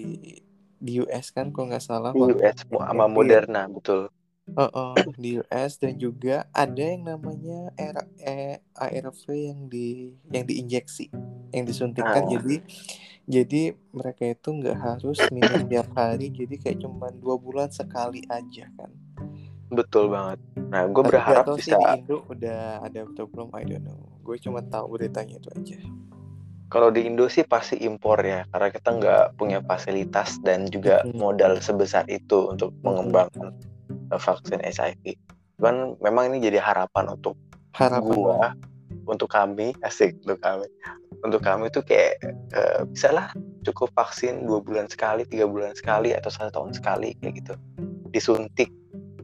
di 0.81 0.91
US 1.03 1.25
kan, 1.35 1.49
kalau 1.53 1.65
nggak 1.71 1.83
salah. 1.83 2.13
di 2.13 2.21
US 2.33 2.57
sama 2.69 3.05
ya. 3.07 3.07
Moderna 3.15 3.61
betul 3.71 4.11
Heeh, 4.51 4.95
di 5.15 5.29
US 5.39 5.71
dan 5.79 5.95
juga 5.95 6.43
ada 6.51 6.83
yang 6.83 7.07
namanya 7.07 7.71
R 7.79 7.97
eh, 8.19 8.59
ARV 8.75 9.23
yang 9.31 9.59
di 9.71 10.11
yang 10.27 10.43
diinjeksi, 10.43 11.07
yang 11.55 11.63
disuntikan. 11.63 12.23
Ah. 12.27 12.31
Jadi 12.35 12.55
jadi 13.31 13.61
mereka 13.95 14.23
itu 14.27 14.49
nggak 14.51 14.77
harus 14.87 15.19
minum 15.31 15.61
tiap 15.71 15.87
hari, 15.95 16.27
jadi 16.35 16.55
kayak 16.59 16.79
cuma 16.83 17.07
dua 17.15 17.35
bulan 17.39 17.69
sekali 17.71 18.27
aja 18.27 18.67
kan. 18.75 18.91
Betul 19.71 20.11
banget. 20.11 20.39
Nah 20.69 20.85
gue 20.91 21.03
berharap 21.03 21.47
tahu 21.47 21.57
bisa 21.57 21.73
sih 21.73 21.79
di 21.79 22.03
Indo 22.03 22.17
udah 22.27 22.83
ada 22.83 22.99
atau 23.07 23.25
belum, 23.25 23.49
I 23.55 23.63
don't 23.63 23.87
know. 23.87 23.99
Gue 24.21 24.37
cuma 24.37 24.61
tahu 24.61 24.99
beritanya 24.99 25.39
itu 25.39 25.49
aja. 25.55 25.79
kalau 26.71 26.87
di 26.87 27.03
Indo 27.03 27.27
sih 27.27 27.43
pasti 27.43 27.83
impor 27.83 28.23
ya 28.23 28.47
karena 28.55 28.71
kita 28.71 28.89
nggak 28.95 29.23
punya 29.35 29.59
fasilitas 29.67 30.39
dan 30.47 30.71
juga 30.71 31.03
modal 31.11 31.59
sebesar 31.59 32.07
itu 32.07 32.47
untuk 32.47 32.71
mengembangkan 32.87 33.51
eh, 33.91 34.15
vaksin 34.15 34.63
HIV 34.63 35.19
cuman 35.59 35.99
memang 35.99 36.31
ini 36.31 36.47
jadi 36.47 36.63
harapan 36.63 37.11
untuk 37.11 37.35
Harapan 37.75 38.07
gua 38.07 38.55
untuk 39.07 39.29
kami 39.31 39.75
asik 39.87 40.15
untuk 40.25 40.39
kami. 40.41 40.67
Untuk 41.21 41.41
kami 41.45 41.69
itu 41.69 41.85
kayak 41.85 42.17
eh, 42.55 42.81
bisa 42.89 43.13
lah 43.13 43.29
cukup 43.67 43.93
vaksin 43.93 44.47
dua 44.47 44.59
bulan 44.63 44.89
sekali 44.89 45.27
tiga 45.27 45.45
bulan 45.45 45.77
sekali 45.77 46.15
atau 46.15 46.33
satu 46.33 46.49
tahun 46.49 46.71
sekali 46.73 47.13
kayak 47.21 47.33
gitu. 47.43 47.53
Disuntik 48.11 48.73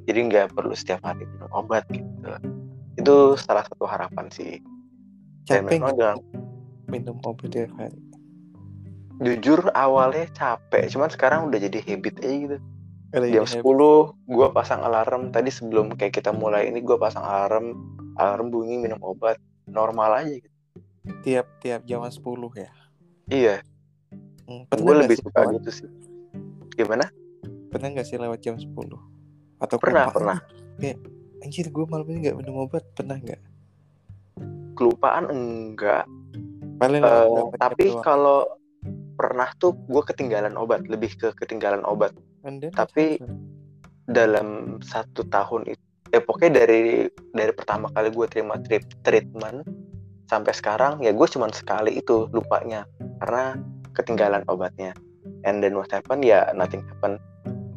jadi 0.08 0.20
nggak 0.26 0.46
perlu 0.56 0.74
setiap 0.74 1.04
hari 1.04 1.28
minum 1.28 1.52
obat 1.52 1.84
gitu 1.92 2.08
itu 2.98 3.16
salah 3.38 3.68
satu 3.68 3.86
harapan 3.86 4.26
sih 4.32 4.64
capek 5.46 5.84
dengan 5.84 6.18
minum 6.88 7.20
obat 7.28 7.52
tiap 7.52 7.72
hari 7.76 8.00
jujur 9.18 9.74
awalnya 9.74 10.30
capek, 10.30 10.94
cuman 10.94 11.10
sekarang 11.10 11.50
udah 11.50 11.58
jadi 11.58 11.82
habit 11.82 12.22
aja 12.22 12.38
gitu. 12.38 12.58
Ada 13.18 13.26
Jam 13.26 13.50
jadi 13.50 13.66
10 13.66 13.66
habit. 13.66 14.30
gue 14.30 14.48
pasang 14.54 14.82
alarm. 14.86 15.34
Tadi 15.34 15.50
sebelum 15.50 15.98
kayak 15.98 16.22
kita 16.22 16.30
mulai 16.30 16.70
ini 16.70 16.86
gue 16.86 17.02
pasang 17.02 17.26
alarm, 17.26 17.74
alarm 18.22 18.54
bunyi 18.54 18.78
minum 18.78 19.02
obat. 19.02 19.42
Normal 19.66 20.22
aja 20.22 20.38
gitu. 20.38 20.54
tiap 21.26 21.50
tiap 21.66 21.82
jam 21.90 22.06
10 22.06 22.22
ya 22.54 22.70
Iya, 23.26 23.56
Hmm, 24.46 24.70
gue 24.70 24.96
lebih 25.02 25.18
suka 25.18 25.50
gitu 25.50 25.70
sih. 25.82 25.90
Gimana? 26.78 27.10
pernah 27.68 27.94
nggak 27.94 28.08
sih 28.08 28.18
lewat 28.18 28.40
jam 28.42 28.56
10 28.56 28.72
atau 29.58 29.76
Pernah, 29.82 30.10
kelupaan 30.10 30.16
pernah. 30.16 30.38
kayak 30.78 30.98
anjir 31.42 31.66
gue 31.70 31.86
malam 31.90 32.06
ini 32.10 32.18
nggak 32.30 32.38
minum 32.38 32.56
obat 32.66 32.84
pernah 32.94 33.18
nggak 33.18 33.42
Kelupaan 34.78 35.26
enggak. 35.34 36.06
paling 36.78 37.02
jam 37.02 37.50
tapi 37.58 37.98
kalau 38.06 38.46
pernah 39.18 39.50
tuh 39.58 39.74
gue 39.90 40.04
ketinggalan 40.06 40.54
obat, 40.54 40.86
lebih 40.86 41.18
ke 41.18 41.34
ketinggalan 41.34 41.82
obat. 41.82 42.14
Tapi 42.78 43.18
dalam 44.06 44.78
satu 44.86 45.26
tahun 45.26 45.74
itu, 45.74 45.84
eh 46.14 46.22
pokoknya 46.22 46.62
dari 46.64 47.10
dari 47.34 47.52
pertama 47.58 47.90
kali 47.98 48.14
gue 48.14 48.28
terima 48.30 48.62
trip 48.62 48.86
treatment 49.02 49.66
sampai 50.30 50.54
sekarang 50.54 51.02
ya 51.02 51.10
gue 51.12 51.28
cuman 51.28 51.50
sekali 51.50 51.98
itu 51.98 52.30
lupanya 52.30 52.86
karena 53.26 53.58
ketinggalan 53.98 54.46
obatnya. 54.46 54.94
And 55.50 55.66
then 55.66 55.74
what 55.74 55.90
happened 55.90 56.22
ya 56.22 56.54
nothing 56.54 56.86
happen. 56.86 57.18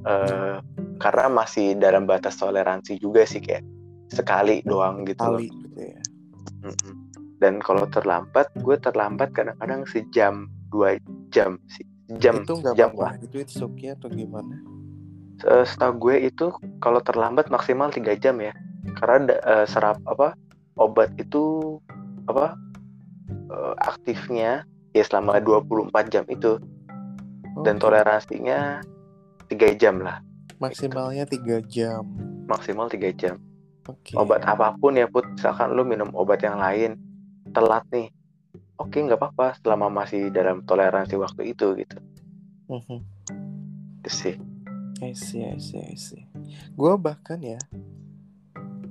Eh, 0.04 0.56
karena 1.00 1.32
masih 1.32 1.74
dalam 1.80 2.04
batas 2.04 2.36
toleransi 2.36 3.00
juga 3.00 3.24
sih 3.24 3.40
kayak 3.40 3.64
sekali 4.12 4.60
doang 4.62 5.08
gitu 5.08 5.24
loh. 5.24 5.40
kali 5.40 5.48
gitu 5.48 5.80
ya. 5.80 6.00
Dan 7.40 7.56
kalau 7.64 7.88
terlambat, 7.88 8.52
gue 8.60 8.76
terlambat 8.76 9.32
kadang-kadang 9.32 9.88
sejam 9.88 10.44
dua 10.68 11.00
jam 11.32 11.56
sih, 11.72 11.88
jam 12.20 12.44
itu 12.44 12.60
jam 12.76 12.92
lah. 12.92 13.16
apa-apa 13.16 13.24
itu 13.24 13.36
it's 13.40 13.56
okay 13.56 13.96
atau 13.96 14.12
gimana? 14.12 14.60
Se- 15.40 15.72
Setahu 15.72 15.96
gue 15.96 16.28
itu 16.28 16.52
kalau 16.84 17.00
terlambat 17.00 17.48
maksimal 17.48 17.88
tiga 17.88 18.12
jam 18.12 18.36
ya, 18.44 18.52
karena 19.00 19.40
eh, 19.40 19.64
serap 19.64 19.96
apa 20.04 20.36
obat 20.76 21.16
itu 21.16 21.80
apa 22.28 22.52
eh, 23.48 23.74
aktifnya 23.88 24.68
ya 24.92 25.02
selama 25.08 25.40
24 25.40 26.12
jam 26.12 26.28
itu. 26.28 26.60
Dan 27.60 27.80
toleransinya 27.80 28.84
tiga 29.48 29.68
jam 29.74 30.00
lah, 30.00 30.22
maksimalnya 30.60 31.24
tiga 31.24 31.64
jam 31.64 32.04
maksimal 32.50 32.90
tiga 32.90 33.14
jam. 33.14 33.38
oke 33.86 34.12
Obat 34.18 34.42
apa 34.42 34.74
pun 34.74 34.98
ya 34.98 35.06
put, 35.06 35.22
misalkan 35.38 35.70
lu 35.78 35.86
minum 35.86 36.10
obat 36.18 36.42
yang 36.42 36.58
lain 36.58 36.98
telat 37.54 37.86
nih, 37.94 38.10
oke 38.78 38.94
nggak 38.94 39.18
apa-apa 39.18 39.54
selama 39.62 39.86
masih 40.02 40.34
dalam 40.34 40.66
toleransi 40.66 41.14
waktu 41.14 41.54
itu 41.54 41.78
gitu. 41.78 41.98
Mhm. 42.66 42.98
Itu 44.02 44.10
sih. 44.10 44.36
I 45.00 45.16
see, 45.16 45.46
I 45.46 45.56
see, 45.56 45.80
I 45.80 45.96
see. 45.96 46.28
Gue 46.76 46.92
bahkan 47.00 47.40
ya, 47.40 47.58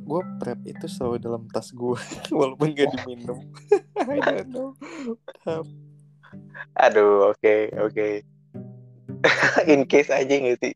gue 0.08 0.22
prep 0.42 0.60
itu 0.66 0.90
selalu 0.90 1.22
dalam 1.22 1.44
tas 1.52 1.70
gue, 1.70 2.00
walaupun 2.40 2.74
gak 2.74 2.90
diminum. 2.96 3.40
I 4.16 4.18
don't 4.24 4.50
know. 4.50 4.70
Aduh, 6.80 7.30
oke, 7.36 7.56
oke. 7.78 8.08
In 9.72 9.84
case 9.86 10.10
aja 10.10 10.34
nggak 10.34 10.58
sih? 10.64 10.74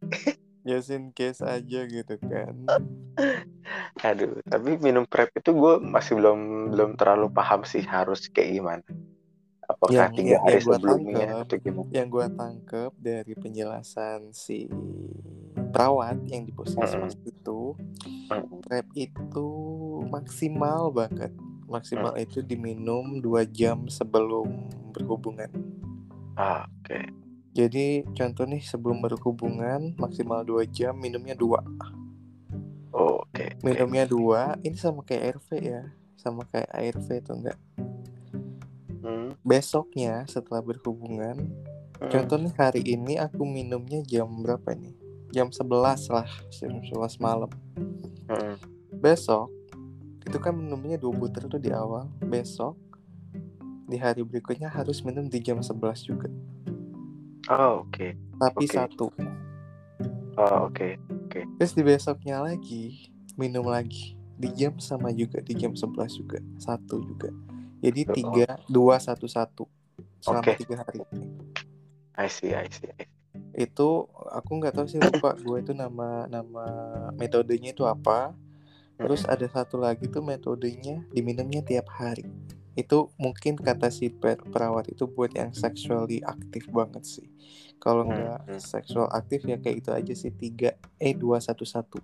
Just 0.64 0.89
in 0.91 1.11
case 1.11 1.43
aja 1.43 1.80
gitu 1.88 2.16
kan. 2.24 2.55
Aduh, 4.07 4.41
tapi 4.43 4.76
minum 4.84 5.07
prep 5.07 5.32
itu 5.38 5.53
gue 5.53 5.80
masih 5.80 6.20
belum 6.20 6.72
belum 6.76 6.89
terlalu 6.99 7.32
paham 7.32 7.64
sih 7.64 7.86
harus 7.86 8.28
kayak 8.28 8.59
gimana. 8.59 8.88
Apakah 9.64 10.11
Yang- 10.11 10.16
tiga 10.20 10.36
hari 10.43 10.59
yang 10.59 10.66
gua 10.68 10.76
sebelumnya 10.76 11.14
tangkep, 11.16 11.43
atau 11.47 11.55
gimana? 11.64 11.88
Yang 11.93 12.07
gue 12.11 12.26
tangkep 12.36 12.91
dari 12.99 13.34
penjelasan 13.39 14.20
si 14.36 14.57
perawat 15.72 16.18
yang 16.28 16.43
di 16.43 16.51
puskesmas 16.51 17.16
itu, 17.24 17.78
Mm, 18.34 18.66
prep 18.66 18.88
itu 18.97 19.47
maksimal 20.09 20.89
banget. 20.91 21.32
Maksimal 21.70 22.14
itu 22.20 22.43
diminum 22.43 23.24
dua 23.24 23.47
jam 23.47 23.88
sebelum 23.88 24.68
berhubungan. 24.91 25.49
Ah, 26.36 26.66
oke. 26.82 27.22
Jadi 27.53 28.01
contoh 28.17 28.49
nih 28.49 28.65
sebelum 28.65 28.97
berhubungan 29.05 29.93
maksimal 29.93 30.41
2 30.41 30.65
jam 30.73 30.97
minumnya 30.97 31.37
dua. 31.37 31.61
Oh, 32.89 33.21
oke. 33.21 33.29
oke. 33.29 33.45
minumnya 33.61 34.09
dua 34.09 34.57
ini 34.65 34.73
sama 34.73 35.05
kayak 35.05 35.37
ARV 35.37 35.49
ya? 35.61 35.81
Sama 36.17 36.45
kayak 36.49 36.69
ARV 36.73 37.07
tuh 37.21 37.35
enggak? 37.37 37.59
Hmm, 39.05 39.37
besoknya 39.45 40.25
setelah 40.25 40.65
berhubungan 40.65 41.51
hmm. 41.99 42.09
contoh 42.09 42.37
nih 42.39 42.53
hari 42.55 42.81
ini 42.85 43.19
aku 43.19 43.43
minumnya 43.43 43.99
jam 44.05 44.29
berapa 44.31 44.71
nih 44.71 44.95
jam 45.35 45.51
11 45.51 45.67
lah 46.09 46.29
jam 46.53 46.73
11 46.81 47.17
malam. 47.21 47.51
Hmm, 48.29 48.57
besok 48.97 49.49
itu 50.23 50.37
kan 50.41 50.57
minumnya 50.57 50.97
dua 50.97 51.13
butir 51.13 51.45
tuh 51.45 51.61
di 51.61 51.69
awal. 51.69 52.09
Besok 52.21 52.77
di 53.89 53.97
hari 54.01 54.25
berikutnya 54.25 54.73
harus 54.73 55.05
minum 55.05 55.29
di 55.29 55.37
jam 55.37 55.59
11 55.61 56.07
juga 56.07 56.29
Oh, 57.49 57.83
oke. 57.83 58.07
tapi 58.39 58.65
Oke. 58.65 58.75
satu 58.75 59.07
Oh, 60.33 60.65
oke. 60.65 60.97
Terus 61.61 61.73
di 61.77 61.83
besoknya 61.85 62.41
lagi 62.41 63.13
minum 63.37 63.69
lagi 63.69 64.17
di 64.33 64.49
jam 64.49 64.73
sama 64.81 65.13
juga 65.13 65.39
di 65.45 65.53
jam 65.53 65.77
11 65.77 65.93
juga 66.17 66.41
satu 66.57 66.97
juga. 67.05 67.29
Jadi 67.83 68.01
Oh. 68.09 68.13
tiga 68.17 68.57
dua 68.65 68.97
satu 68.97 69.29
satu 69.29 69.69
selama 70.17 70.41
Oke. 70.41 70.57
tiga 70.65 70.81
hari. 70.81 71.05
I 72.17 72.25
see, 72.29 72.53
I 72.53 72.65
see. 72.69 72.89
I 72.97 73.05
see. 73.05 73.11
Itu 73.53 74.09
aku 74.33 74.57
nggak 74.57 74.73
tahu 74.73 74.85
sih 74.89 74.97
lupa 74.97 75.37
gue 75.37 75.57
itu 75.61 75.73
nama 75.77 76.25
nama 76.25 76.65
metodenya 77.13 77.69
itu 77.73 77.85
apa. 77.85 78.33
Terus 78.97 79.25
ada 79.25 79.45
satu 79.45 79.77
lagi 79.77 80.05
tuh 80.09 80.21
metodenya 80.25 81.01
diminumnya 81.13 81.61
tiap 81.61 81.89
hari. 81.93 82.25
Itu 82.74 83.13
mungkin 83.15 83.53
kata 83.55 83.88
si 83.88 84.09
per- 84.09 84.41
perawat 84.43 84.88
itu 84.88 85.05
buat 85.05 85.30
yang 85.32 85.51
sexually 85.51 86.19
aktif 86.19 86.65
banget 86.67 87.03
sih. 87.03 87.28
Kalau 87.78 88.03
Hmm, 88.03 88.11
nggak 88.11 88.39
hmm. 88.47 88.59
seksual 88.59 89.07
aktif 89.07 89.43
ya 89.43 89.57
kayak 89.57 89.78
itu 89.80 89.89
aja 89.89 90.13
sih 90.13 90.32
tiga 90.32 90.74
eh 90.97 91.13
dua 91.13 91.38
satu 91.38 91.63
satu 91.63 92.01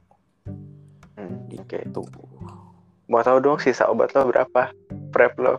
Hmm, 1.15 1.49
oke. 1.49 1.65
gitu. 1.67 2.01
Mau 3.05 3.19
tahu 3.19 3.37
dong 3.39 3.57
sisa 3.57 3.85
obat 3.85 4.13
lo 4.13 4.25
berapa? 4.25 4.69
Prep 5.09 5.33
lo. 5.37 5.57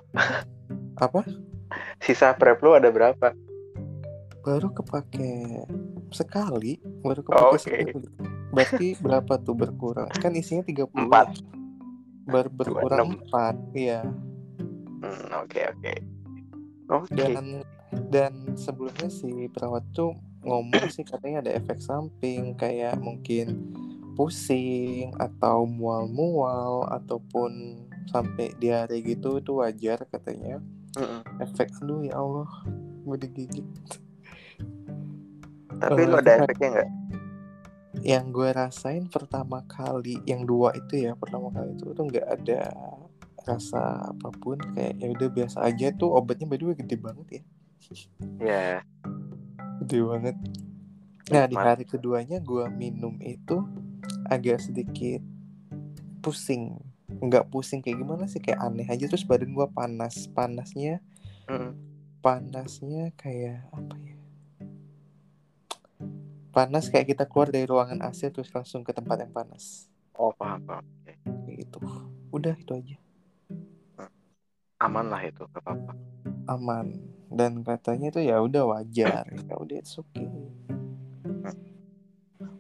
Apa? 0.97 1.27
Sisa 1.99 2.31
prep 2.33 2.61
lo 2.61 2.75
ada 2.75 2.89
berapa? 2.89 3.35
baru 4.41 4.73
kepake 4.73 5.69
sekali 6.09 6.81
baru 7.05 7.21
Oh, 7.29 7.53
kepake 7.53 7.53
oke. 7.53 7.61
sekali 7.61 7.93
berarti 8.49 8.87
berapa 8.97 9.37
tuh 9.37 9.53
berkurang 9.53 10.09
kan 10.17 10.33
isinya 10.33 10.65
30 10.65 10.89
Empat. 10.97 11.29
ya? 11.29 11.45
baru 12.25 12.49
berkurang. 12.49 13.21
4 13.29 13.77
iya 13.77 14.01
oke, 15.45 15.61
oke. 15.77 15.95
Oke. 16.91 17.15
dan 17.15 17.63
dan 18.11 18.35
sebelumnya 18.59 19.07
si 19.07 19.47
perawat 19.51 19.87
tuh 19.95 20.15
ngomong 20.43 20.91
sih 20.91 21.07
katanya 21.07 21.45
ada 21.47 21.53
efek 21.55 21.79
samping 21.79 22.57
kayak 22.59 22.99
mungkin 22.99 23.71
pusing 24.19 25.15
atau 25.17 25.65
mual-mual 25.65 26.89
ataupun 26.91 27.83
sampai 28.11 28.53
diare 28.59 28.99
gitu 29.05 29.39
itu 29.39 29.53
wajar 29.63 30.03
katanya 30.11 30.59
Mm-mm. 30.99 31.23
efek 31.39 31.71
aduh 31.79 32.03
ya 32.03 32.19
Allah 32.19 32.51
gue 33.07 33.17
digigit 33.23 33.69
Tapi 35.81 36.05
lo 36.05 36.21
ada 36.21 36.45
efeknya 36.45 36.69
nggak? 36.77 36.91
yang 38.05 38.33
gue 38.33 38.49
rasain 38.53 39.09
pertama 39.09 39.65
kali 39.65 40.21
yang 40.25 40.45
dua 40.45 40.73
itu 40.77 41.07
ya 41.09 41.13
pertama 41.17 41.53
kali 41.53 41.77
itu 41.77 41.93
tuh 41.93 42.05
nggak 42.09 42.27
ada 42.27 42.63
rasa 43.49 44.12
apa 44.12 44.28
pun 44.36 44.61
kayak 44.76 45.01
ya 45.01 45.07
udah 45.11 45.28
biasa 45.32 45.59
aja 45.64 45.93
tuh 45.97 46.12
obatnya 46.12 46.45
by 46.45 46.59
the 46.61 46.66
way 46.68 46.76
gede 46.76 46.97
banget 47.01 47.26
ya. 47.30 47.43
Ya. 48.38 48.68
gede 49.80 49.99
banget. 50.05 50.36
Nah 51.32 51.45
di 51.49 51.57
hari 51.57 51.84
keduanya 51.88 52.38
gue 52.43 52.64
minum 52.68 53.16
itu 53.22 53.64
agak 54.28 54.61
sedikit 54.61 55.24
pusing. 56.20 56.76
Nggak 57.09 57.49
pusing 57.49 57.80
kayak 57.80 57.99
gimana 58.05 58.24
sih 58.28 58.38
kayak 58.38 58.61
aneh 58.61 58.86
aja. 58.86 59.09
Terus 59.09 59.24
badan 59.24 59.57
gue 59.57 59.66
panas 59.72 60.28
panasnya 60.30 61.01
Mm. 61.51 61.74
panasnya 62.22 63.11
kayak 63.18 63.66
apa 63.74 63.99
ya? 63.99 64.14
Panas 66.55 66.86
kayak 66.86 67.11
kita 67.11 67.26
keluar 67.26 67.51
dari 67.51 67.66
ruangan 67.66 68.07
AC 68.07 68.30
terus 68.30 68.55
langsung 68.55 68.86
ke 68.86 68.95
tempat 68.95 69.26
yang 69.26 69.34
panas. 69.34 69.91
Oh 70.14 70.30
paham 70.30 70.62
paham. 70.62 70.86
Gitu. 71.51 71.82
Udah 72.30 72.55
itu 72.55 72.70
aja 72.70 73.00
Aman 74.81 75.12
lah 75.12 75.20
itu, 75.22 75.45
gak 75.53 75.61
apa-apa. 75.61 75.93
aman. 76.49 76.87
Dan 77.31 77.62
katanya 77.62 78.11
itu 78.11 78.20
ya 78.26 78.41
udah 78.41 78.64
wajar. 78.66 79.22
Ya 79.49 79.55
udah 79.55 79.76
it's 79.78 79.95
okay. 79.95 80.26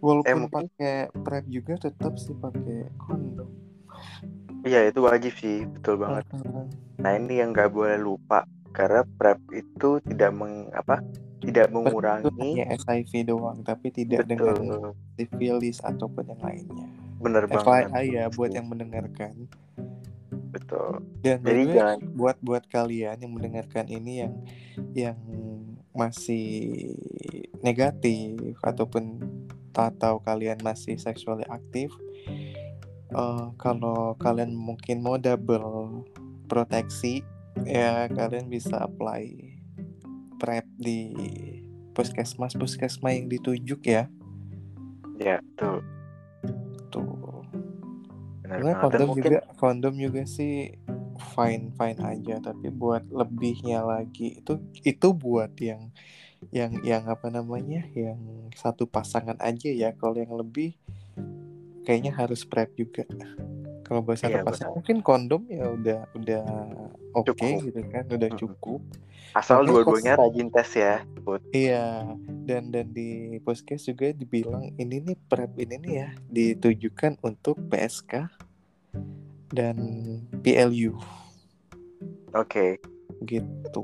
Walaupun 0.00 0.48
mungkin- 0.48 0.68
pakai 0.72 0.96
prep 1.12 1.44
juga 1.48 1.74
tetap 1.76 2.16
sih 2.16 2.32
pakai 2.32 2.88
kondom. 2.96 3.48
Iya 4.64 4.88
itu 4.88 5.00
wajib 5.00 5.32
sih. 5.36 5.64
Betul 5.64 6.00
banget. 6.00 6.24
Nah 7.00 7.12
ini 7.16 7.40
yang 7.40 7.52
nggak 7.52 7.72
boleh 7.72 7.96
lupa. 7.96 8.44
Karena 8.70 9.02
prep 9.04 9.40
itu 9.50 9.98
tidak 10.04 10.30
meng 10.32 10.68
apa 10.70 11.02
tidak 11.40 11.72
mengurangi 11.72 12.60
SIV 12.80 13.32
doang, 13.32 13.64
tapi 13.64 13.88
tidak 13.88 14.28
dengan 14.28 14.54
betul 14.54 14.92
sifilis 15.16 15.80
ataupun 15.80 16.28
yang 16.36 16.40
lainnya. 16.44 16.86
bener 17.20 17.44
banget. 17.48 17.88
FYI 17.92 18.04
ya 18.12 18.24
buat 18.32 18.52
yang 18.52 18.68
mendengarkan. 18.68 19.48
Betul 20.50 21.00
Dan 21.22 21.40
by 21.40 21.48
jadi 21.50 21.62
jangan 21.72 21.98
buat 22.18 22.36
buat 22.42 22.64
kalian 22.66 23.16
yang 23.22 23.32
mendengarkan 23.32 23.86
ini 23.86 24.26
yang 24.26 24.34
yang 24.94 25.18
masih 25.94 26.90
negatif 27.62 28.56
ataupun 28.62 29.20
atau 29.74 30.20
kalian 30.20 30.60
masih 30.60 30.98
sexually 31.00 31.46
aktif, 31.48 31.88
eh, 33.14 33.46
kalau 33.56 34.18
kalian 34.20 34.52
mungkin 34.52 35.00
mau 35.00 35.16
double 35.16 36.04
proteksi, 36.50 37.24
ya 37.64 38.10
kalian 38.10 38.50
bisa 38.50 38.84
apply 38.84 39.30
prep 40.36 40.66
di 40.76 41.12
puskesmas 41.96 42.56
puskesmas 42.56 43.16
yang 43.16 43.26
ditunjuk 43.28 43.80
ya. 43.84 44.08
ya 45.20 45.36
betul 45.52 45.84
Tuh. 46.90 47.19
Sebenarnya 48.50 48.76
dan 48.76 48.82
kondom 48.82 49.06
mungkin 49.06 49.22
juga 49.30 49.40
kondom 49.54 49.94
juga 49.94 50.22
sih 50.26 50.74
fine 51.38 51.64
fine 51.78 52.00
aja. 52.02 52.34
Tapi 52.42 52.66
buat 52.74 53.06
lebihnya 53.06 53.86
lagi 53.86 54.42
itu 54.42 54.58
itu 54.82 55.08
buat 55.14 55.54
yang 55.62 55.94
yang 56.50 56.72
yang 56.82 57.04
apa 57.06 57.30
namanya 57.30 57.86
yang 57.94 58.18
satu 58.58 58.90
pasangan 58.90 59.38
aja 59.38 59.70
ya. 59.70 59.94
Kalau 59.94 60.18
yang 60.18 60.34
lebih 60.34 60.74
kayaknya 61.86 62.10
harus 62.10 62.42
prep 62.42 62.74
juga 62.74 63.06
kalau 63.90 64.06
satu 64.14 64.30
Iya, 64.30 64.46
pasangan 64.46 64.72
mungkin 64.78 64.96
kondom 65.02 65.42
ya 65.50 65.66
udah 65.66 66.00
udah 66.14 66.44
oke 67.18 67.34
Cukup. 67.34 67.58
gitu 67.66 67.80
kan 67.90 68.04
udah 68.06 68.30
cukup 68.38 68.80
asal 69.34 69.66
dua-duanya 69.66 70.14
rajin 70.14 70.46
tes 70.46 70.70
ya 70.78 71.02
Put. 71.26 71.42
iya 71.50 72.06
dan 72.46 72.70
dan 72.70 72.94
di 72.94 73.42
podcast 73.42 73.90
juga 73.90 74.14
dibilang 74.14 74.70
ini 74.78 75.02
nih 75.02 75.18
prep 75.26 75.50
ini 75.58 75.74
nih 75.82 75.92
ya 76.06 76.08
ditujukan 76.30 77.18
untuk 77.26 77.58
PSK 77.66 78.30
dan 79.50 79.76
PLU 80.46 80.94
oke 82.30 82.78
gitu. 83.26 83.82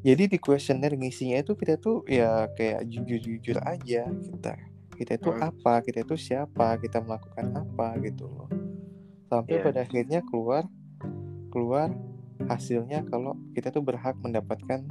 Jadi 0.00 0.32
di 0.32 0.38
kuesioner 0.40 0.94
ngisinya 0.96 1.42
itu 1.42 1.52
kita 1.52 1.76
tuh 1.76 2.06
ya 2.08 2.48
kayak 2.56 2.88
jujur-jujur 2.88 3.58
aja 3.60 4.06
kita. 4.08 4.54
Kita 5.00 5.16
itu 5.16 5.32
Hmm. 5.32 5.48
apa, 5.48 5.80
kita 5.80 6.04
itu 6.04 6.12
siapa, 6.14 6.76
kita 6.76 7.00
melakukan 7.00 7.56
apa 7.56 7.96
gitu 8.04 8.28
loh. 8.28 8.48
Sampai 9.24 9.56
Iya. 9.56 9.64
pada 9.64 9.78
akhirnya 9.80 10.20
keluar 10.22 10.68
keluar 11.48 11.88
hasilnya 12.44 13.08
kalau 13.08 13.32
kita 13.50 13.72
tuh 13.72 13.80
berhak 13.80 14.14
mendapatkan 14.20 14.84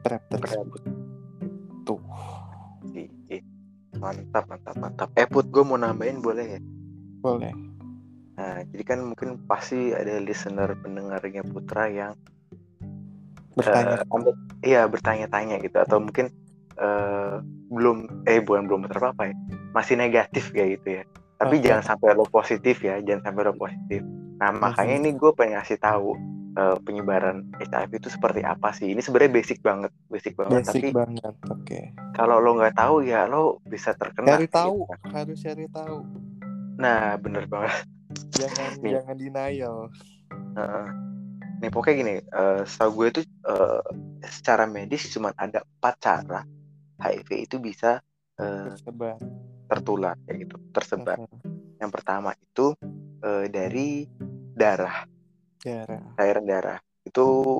prep 0.00 0.22
tersebut. 0.30 0.82
Tuh. 1.82 1.98
Mantap 3.92 4.48
mantap 4.48 4.74
mantap 4.76 5.08
eh 5.14 5.28
Put 5.28 5.46
gue 5.46 5.62
mau 5.62 5.76
nambahin 5.76 6.18
boleh 6.18 6.58
ya 6.58 6.60
Boleh. 7.20 7.54
nah 8.34 8.58
jadi 8.64 8.82
kan 8.82 8.98
mungkin 9.04 9.38
pasti 9.46 9.94
ada 9.94 10.18
listener 10.18 10.74
pendengarnya 10.74 11.44
Putra 11.44 11.86
yang 11.86 12.18
Bertanya. 13.54 14.02
ambil- 14.10 14.34
iya 14.58 14.88
bertanya-tanya 14.88 15.60
gitu 15.60 15.78
atau 15.78 16.00
mungkin 16.00 16.34
belum 17.72 18.28
eh 18.28 18.44
bukan 18.44 18.68
belum 18.68 18.80
apa 18.86 19.16
apa 19.16 19.22
ya 19.32 19.34
masih 19.72 19.96
negatif 19.96 20.52
kayak 20.52 20.78
gitu 20.80 20.88
ya 21.00 21.02
tapi 21.40 21.58
Oke. 21.58 21.64
jangan 21.66 21.82
sampai 21.82 22.12
lo 22.12 22.28
positif 22.28 22.84
ya 22.84 23.00
jangan 23.00 23.32
sampai 23.32 23.42
lo 23.48 23.54
positif 23.56 24.00
nah 24.36 24.52
makanya 24.52 24.94
ini 25.00 25.10
gue 25.16 25.32
pengen 25.32 25.56
ngasih 25.56 25.78
tahu 25.80 26.12
eh, 26.54 26.76
penyebaran 26.84 27.48
HIV 27.56 27.90
itu 27.96 28.08
seperti 28.12 28.44
apa 28.44 28.70
sih 28.70 28.92
ini 28.92 29.00
sebenarnya 29.00 29.32
basic 29.32 29.58
banget 29.64 29.90
basic 30.06 30.36
banget 30.36 30.62
Basic 30.62 30.82
tapi 30.84 30.88
banget. 30.92 31.34
Oke. 31.48 31.80
kalau 32.12 32.36
lo 32.38 32.60
nggak 32.60 32.76
tahu 32.76 33.02
ya 33.02 33.24
lo 33.24 33.58
bisa 33.64 33.96
terkena 33.96 34.36
Cari 34.36 34.44
gitu 34.44 34.54
tahu, 34.54 34.76
kan. 34.84 34.98
harus 35.16 35.38
cari 35.40 35.66
tahu. 35.72 35.98
nah 36.76 37.16
bener 37.16 37.48
banget 37.48 37.88
Jangan 38.36 38.76
Nih. 38.84 38.92
jangan 38.92 39.16
denial. 39.16 39.76
Heeh. 40.52 40.86
Nih 41.64 41.70
pokoknya 41.72 41.94
gini, 41.96 42.14
eh 42.20 42.60
setahu 42.68 42.90
gue 42.92 43.06
itu 43.08 43.20
eh, 43.24 43.80
secara 44.22 44.68
medis 44.68 45.08
cuma 45.08 45.32
ada 45.32 45.64
empat 45.64 45.94
cara 45.96 46.40
HIV 47.02 47.28
itu 47.50 47.56
bisa 47.58 47.98
eh, 48.38 48.70
Tersebar. 48.70 49.18
tertular 49.66 50.14
kayak 50.24 50.38
gitu, 50.46 50.56
tersebar. 50.70 51.16
Mhm. 51.18 51.38
Yang 51.82 51.90
pertama 51.90 52.30
itu 52.38 52.66
eh, 53.22 53.46
dari 53.50 54.06
darah, 54.54 55.04
Darah. 55.62 56.14
cairan 56.14 56.44
darah. 56.46 56.78
Itu 57.02 57.58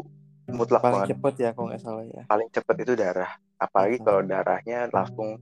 mutlak 0.50 0.82
Paling 0.82 0.94
banget. 1.02 1.08
cepet 1.16 1.34
ya 1.42 1.50
kalau 1.54 1.66
nggak 1.72 1.82
salah 1.82 2.04
ya. 2.06 2.22
Paling 2.26 2.48
cepat 2.52 2.76
itu 2.82 2.92
darah. 2.94 3.32
Apalagi 3.58 3.96
Mhm. 3.98 4.04
kalau 4.06 4.20
darahnya 4.22 4.78
langsung 4.90 5.38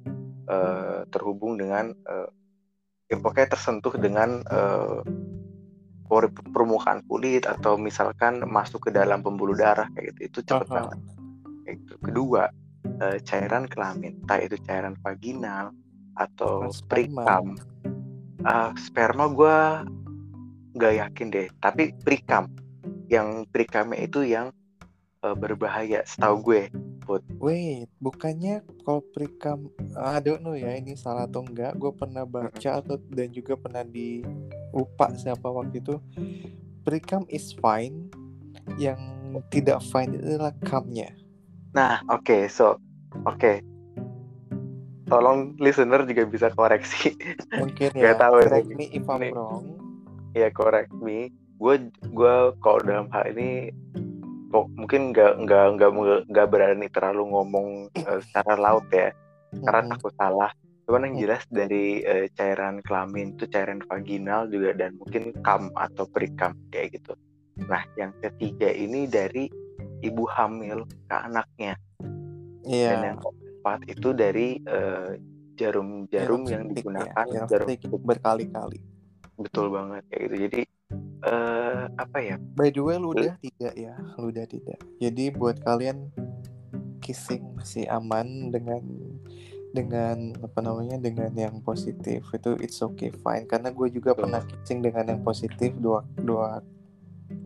eh, 0.51 1.01
terhubung 1.13 1.55
dengan 1.61 1.95
eh, 1.95 2.29
ya 3.07 3.17
pokoknya 3.19 3.55
tersentuh 3.55 3.95
dengan 3.99 4.43
pori- 6.11 6.35
permukaan 6.35 7.07
kulit 7.07 7.47
atau 7.47 7.79
misalkan 7.79 8.43
masuk 8.43 8.87
ke 8.87 8.91
dalam 8.91 9.23
pembuluh 9.23 9.55
darah 9.55 9.87
kayak 9.95 10.11
gitu. 10.11 10.21
Itu 10.27 10.39
cepet 10.51 10.67
Aha. 10.71 10.77
banget. 10.83 10.99
kayak 11.63 11.77
gitu. 11.87 11.95
Kedua, 12.03 12.43
eh, 13.01 13.19
cairan 13.25 13.65
kelamin, 13.67 14.21
entah 14.23 14.41
itu 14.45 14.61
cairan 14.63 14.95
vaginal 15.01 15.73
atau 16.21 16.69
sperma. 16.69 17.25
prikam. 17.25 17.47
Ah, 18.45 18.73
sperma 18.77 19.29
gue 19.33 19.59
nggak 20.77 20.95
yakin 21.01 21.27
deh, 21.33 21.49
tapi 21.61 21.97
prikam. 22.05 22.53
Yang 23.11 23.49
prikamnya 23.51 23.99
itu 24.05 24.21
yang 24.23 24.53
eh, 25.25 25.37
berbahaya, 25.37 26.05
setahu 26.05 26.37
gue. 26.45 26.63
Wait, 27.43 27.91
bukannya 27.99 28.63
kalau 28.87 29.03
perikam, 29.11 29.67
I 29.99 30.23
don't 30.23 30.47
know 30.47 30.55
ya 30.55 30.79
ini 30.79 30.95
salah 30.95 31.27
atau 31.27 31.43
enggak. 31.43 31.75
Gue 31.75 31.91
pernah 31.91 32.23
baca 32.23 32.71
atau 32.79 33.03
dan 33.11 33.35
juga 33.35 33.59
pernah 33.59 33.83
di 33.83 34.23
lupa 34.71 35.11
siapa 35.19 35.51
waktu 35.51 35.83
itu. 35.83 35.99
Perikam 36.87 37.27
is 37.27 37.51
fine. 37.59 38.07
Yang 38.79 39.03
tidak 39.51 39.83
fine 39.91 40.15
itu 40.15 40.39
adalah 40.39 40.55
kamnya. 40.63 41.11
Nah, 41.75 42.03
oke, 42.11 42.47
so, 42.47 42.79
oke. 43.25 43.53
Tolong 45.05 45.59
listener 45.59 46.07
juga 46.07 46.23
bisa 46.25 46.49
koreksi. 46.51 47.19
Mungkin 47.53 47.91
Nggak 47.99 48.15
ya. 48.15 48.21
tahu 48.21 48.35
correct 48.41 48.69
ini. 48.69 48.75
me 48.77 48.87
if 48.93 49.05
I'm 49.05 49.19
Ini. 49.19 49.29
wrong. 49.31 49.65
ya 50.31 50.49
correct 50.49 50.95
me. 50.95 51.29
Gue, 51.57 51.75
gue 52.05 52.35
kalau 52.59 52.79
dalam 52.81 53.11
hal 53.11 53.35
ini 53.35 53.75
kok 54.49 54.67
mungkin 54.73 55.11
nggak 55.11 55.43
nggak 55.43 55.65
nggak 55.77 55.91
nggak 56.27 56.47
berani 56.49 56.87
terlalu 56.89 57.23
ngomong 57.29 57.69
eh, 57.93 58.19
secara 58.21 58.55
laut 58.57 58.87
ya 58.91 59.15
karena 59.53 59.83
Mhm. 59.83 59.91
takut 59.91 60.13
salah 60.17 60.51
cuman 60.85 61.07
yang 61.07 61.15
Hmm. 61.15 61.23
jelas 61.23 61.43
dari 61.47 62.03
eh, 62.03 62.27
cairan 62.35 62.83
kelamin 62.83 63.35
itu 63.35 63.47
cairan 63.47 63.79
vaginal 63.85 64.47
juga 64.47 64.75
dan 64.75 64.99
mungkin 64.99 65.31
kam 65.43 65.71
atau 65.73 66.03
perikam 66.05 66.51
kayak 66.69 66.99
gitu 66.99 67.15
nah 67.63 67.83
yang 67.95 68.11
ketiga 68.19 68.67
ini 68.67 69.07
dari 69.07 69.47
ibu 70.01 70.27
hamil 70.27 70.83
ke 71.07 71.15
anaknya 71.15 71.79
Iya. 72.67 72.89
dan 72.93 73.01
yang 73.05 73.19
keempat 73.21 73.81
itu 73.89 74.09
dari 74.13 74.49
eh, 74.65 75.11
jarum-jarum 75.61 76.43
yang 76.49 76.65
stick 76.73 76.85
ya, 76.85 77.05
digunakan 77.13 77.27
jarum 77.49 77.69
jarum 77.69 78.01
berkali-kali. 78.05 78.81
betul 79.41 79.73
banget 79.73 80.05
kayak 80.13 80.21
gitu 80.29 80.37
jadi 80.49 80.61
eh, 81.25 81.83
apa 81.97 82.19
ya 82.21 82.37
By 82.57 82.69
the 82.73 82.81
way, 82.85 82.97
lu 83.01 83.17
udah 83.17 83.37
tidak 83.41 83.73
ya? 83.73 83.97
Lu 84.21 84.29
udah 84.29 84.45
tidak. 84.45 84.79
Jadi 85.01 85.25
buat 85.33 85.57
kalian 85.65 86.13
kissing 87.01 87.57
masih 87.57 87.89
aman 87.89 88.53
dengan 88.53 88.85
dengan 89.71 90.35
apa 90.43 90.59
namanya 90.61 90.99
dengan 90.99 91.31
yang 91.33 91.63
positif 91.63 92.27
itu 92.35 92.59
it's 92.59 92.83
okay 92.83 93.15
fine 93.23 93.47
karena 93.47 93.71
gue 93.71 93.89
juga 93.89 94.13
Betul. 94.13 94.23
pernah 94.27 94.43
kissing 94.43 94.79
dengan 94.83 95.05
yang 95.15 95.23
positif 95.23 95.71
dua 95.79 96.03
dua 96.19 96.59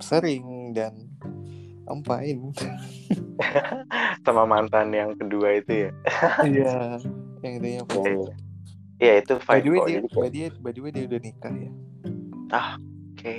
sering 0.00 0.72
dan 0.72 1.13
Fine. 1.84 2.52
sama 4.24 4.48
mantan 4.48 4.88
yang 4.94 5.12
kedua 5.18 5.60
itu 5.60 5.88
ya 5.88 5.90
Iya, 6.46 6.74
yang 7.44 7.54
itu 7.60 7.68
yang 7.82 7.86
Iya, 7.88 8.04
iya. 8.08 8.34
Iya 8.94 9.12
itu 9.20 9.32
By 9.36 9.42
fine 9.44 9.62
the 9.62 9.70
way 9.70 9.78
kok 9.78 9.86
dia, 9.88 9.98
by 10.00 10.08
the 10.08 10.40
way, 10.40 10.48
by 10.62 10.70
the 10.72 10.80
way 10.80 10.90
dia 10.94 11.04
udah 11.04 11.20
nikah 11.20 11.54
ya. 11.54 11.70
oke 13.14 13.36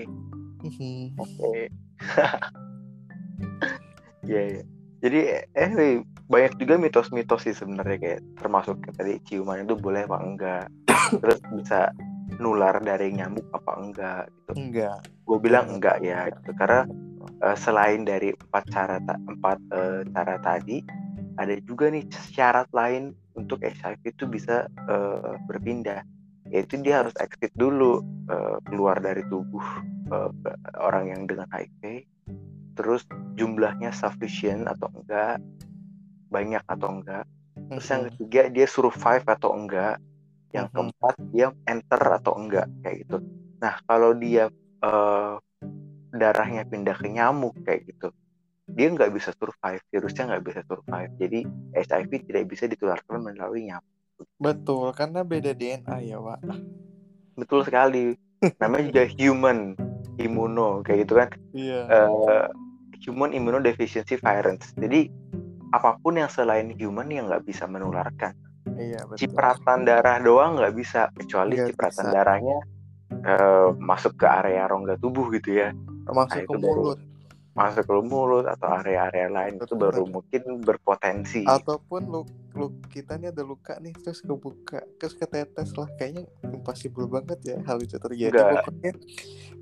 Mhm. 0.65 1.13
Oke. 1.21 1.69
Iya, 4.25 4.41
iya. 4.49 4.63
Jadi 5.05 5.19
eh 5.53 5.69
banyak 6.25 6.57
juga 6.57 6.81
mitos-mitos 6.81 7.45
sih 7.45 7.53
sebenarnya 7.53 7.97
kayak 8.01 8.21
termasuk 8.41 8.81
kayak 8.81 8.95
tadi 8.97 9.13
ciuman 9.29 9.61
itu 9.61 9.77
boleh 9.77 10.09
apa 10.09 10.17
enggak. 10.25 10.65
Terus 11.21 11.37
bisa 11.53 11.93
nular 12.41 12.81
dari 12.81 13.13
nyamuk 13.13 13.45
apa 13.53 13.71
enggak 13.77 14.23
gitu. 14.33 14.51
Enggak. 14.57 15.05
Gue 15.29 15.37
bilang 15.37 15.77
enggak 15.77 16.01
ya 16.01 16.33
gitu. 16.33 16.51
Karena 16.57 16.89
eh, 17.25 17.57
selain 17.57 18.03
dari 18.05 18.31
empat 18.33 18.63
cara 18.71 18.97
ta- 19.03 19.21
empat 19.21 19.57
eh, 19.73 20.01
cara 20.11 20.35
tadi 20.39 20.77
ada 21.35 21.55
juga 21.67 21.91
nih 21.91 22.07
syarat 22.31 22.71
lain 22.71 23.11
untuk 23.35 23.59
HIV 23.59 24.01
itu 24.15 24.25
bisa 24.27 24.69
eh, 24.69 25.35
berpindah. 25.47 26.01
Yaitu 26.53 26.77
dia 26.79 27.01
harus 27.01 27.17
exit 27.17 27.49
dulu 27.57 28.05
uh, 28.29 28.61
keluar 28.69 29.01
dari 29.01 29.25
tubuh 29.33 29.65
uh, 30.13 30.29
orang 30.77 31.09
yang 31.09 31.21
dengan 31.25 31.49
HIV 31.49 32.05
terus 32.77 33.01
jumlahnya 33.33 33.89
sufficient 33.89 34.69
atau 34.69 34.91
enggak 34.93 35.41
banyak 36.29 36.61
atau 36.67 37.01
enggak. 37.01 37.25
Terus 37.55 37.87
yang 37.87 38.03
ketiga 38.11 38.41
dia 38.51 38.67
survive 38.67 39.25
atau 39.25 39.55
enggak. 39.55 39.97
Yang 40.51 40.67
keempat 40.71 41.15
dia 41.31 41.47
enter 41.67 42.01
atau 42.03 42.33
enggak 42.35 42.67
kayak 42.83 43.07
gitu. 43.07 43.17
Nah 43.63 43.75
kalau 43.87 44.11
dia 44.15 44.51
uh, 44.83 45.39
darahnya 46.17 46.63
pindah 46.65 46.95
ke 46.95 47.07
nyamuk 47.11 47.55
kayak 47.63 47.87
gitu. 47.89 48.09
Dia 48.65 48.89
nggak 48.89 49.13
bisa 49.13 49.29
survive 49.37 49.83
virusnya 49.93 50.33
nggak 50.33 50.43
bisa 50.43 50.61
survive. 50.65 51.11
Jadi 51.21 51.39
HIV 51.75 52.11
tidak 52.27 52.43
bisa 52.49 52.63
ditularkan 52.65 53.21
melalui 53.21 53.69
nyamuk. 53.69 53.93
Betul 54.39 54.95
karena 54.95 55.21
beda 55.27 55.51
DNA 55.51 55.95
ya 56.07 56.17
pak 56.19 56.39
betul 57.35 57.67
sekali. 57.67 58.15
Namanya 58.63 58.83
juga 58.89 59.03
human 59.19 59.75
imuno 60.17 60.81
kayak 60.81 60.99
gitu 61.05 61.13
kan. 61.19 61.29
Iya. 61.51 61.79
uh, 61.91 62.47
human 63.05 63.35
immunodeficiency 63.35 64.17
virus 64.17 64.73
jadi 64.79 65.13
apa 65.75 65.99
pun 66.01 66.17
yang 66.17 66.31
selain 66.31 66.73
human 66.73 67.11
yang 67.11 67.27
nggak 67.27 67.43
bisa 67.45 67.67
menularkan. 67.67 68.33
Iya, 68.75 69.05
betul. 69.05 69.29
cipratan 69.29 69.85
darah 69.85 70.17
doang 70.17 70.57
nggak 70.57 70.73
bisa 70.73 71.13
kecuali 71.13 71.53
gak 71.59 71.75
cipratan 71.75 72.05
bisa. 72.09 72.15
darahnya 72.15 72.57
uh, 73.29 73.69
masuk 73.77 74.17
ke 74.17 74.25
area 74.25 74.65
rongga 74.65 74.97
tubuh 74.97 75.29
gitu 75.37 75.61
ya 75.61 75.69
masuk 76.13 76.41
nah, 76.43 76.49
ke 76.49 76.57
mulut. 76.61 76.99
masuk 77.55 77.83
ke 77.87 77.93
mulut 78.03 78.45
atau 78.45 78.67
area-area 78.83 79.31
lain 79.31 79.55
Betul. 79.55 79.65
itu 79.65 79.73
baru 79.79 80.03
mungkin 80.11 80.41
berpotensi. 80.59 81.41
Ataupun 81.47 82.01
lu, 82.11 82.21
lu 82.51 82.67
kita 82.91 83.15
nih 83.15 83.31
ada 83.31 83.47
luka 83.47 83.79
nih 83.79 83.95
terus 83.95 84.19
kebuka 84.19 84.83
terus 84.99 85.15
ketetes 85.15 85.71
lah. 85.79 85.87
Kayaknya 85.95 86.27
impossible 86.51 87.07
banget 87.07 87.39
ya 87.47 87.57
hal 87.63 87.79
itu 87.79 87.95
terjadi. 87.95 88.35
Enggak. 88.35 88.67
pokoknya 88.67 88.93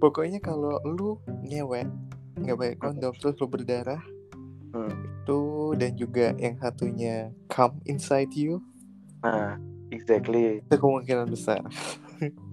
pokoknya 0.01 0.39
kalau 0.41 0.81
lu 0.83 1.21
ngewek 1.45 1.85
nggak 2.33 2.57
pakai 2.57 2.77
kondom 2.81 3.13
terus 3.13 3.37
lu 3.37 3.45
berdarah 3.45 4.01
hmm. 4.73 4.93
itu 5.05 5.41
dan 5.77 5.91
juga 5.93 6.33
yang 6.41 6.57
satunya 6.57 7.29
come 7.45 7.77
inside 7.85 8.33
you. 8.33 8.57
Nah 9.21 9.61
exactly. 9.93 10.65
Itu 10.65 10.81
kemungkinan 10.81 11.29
besar 11.29 11.61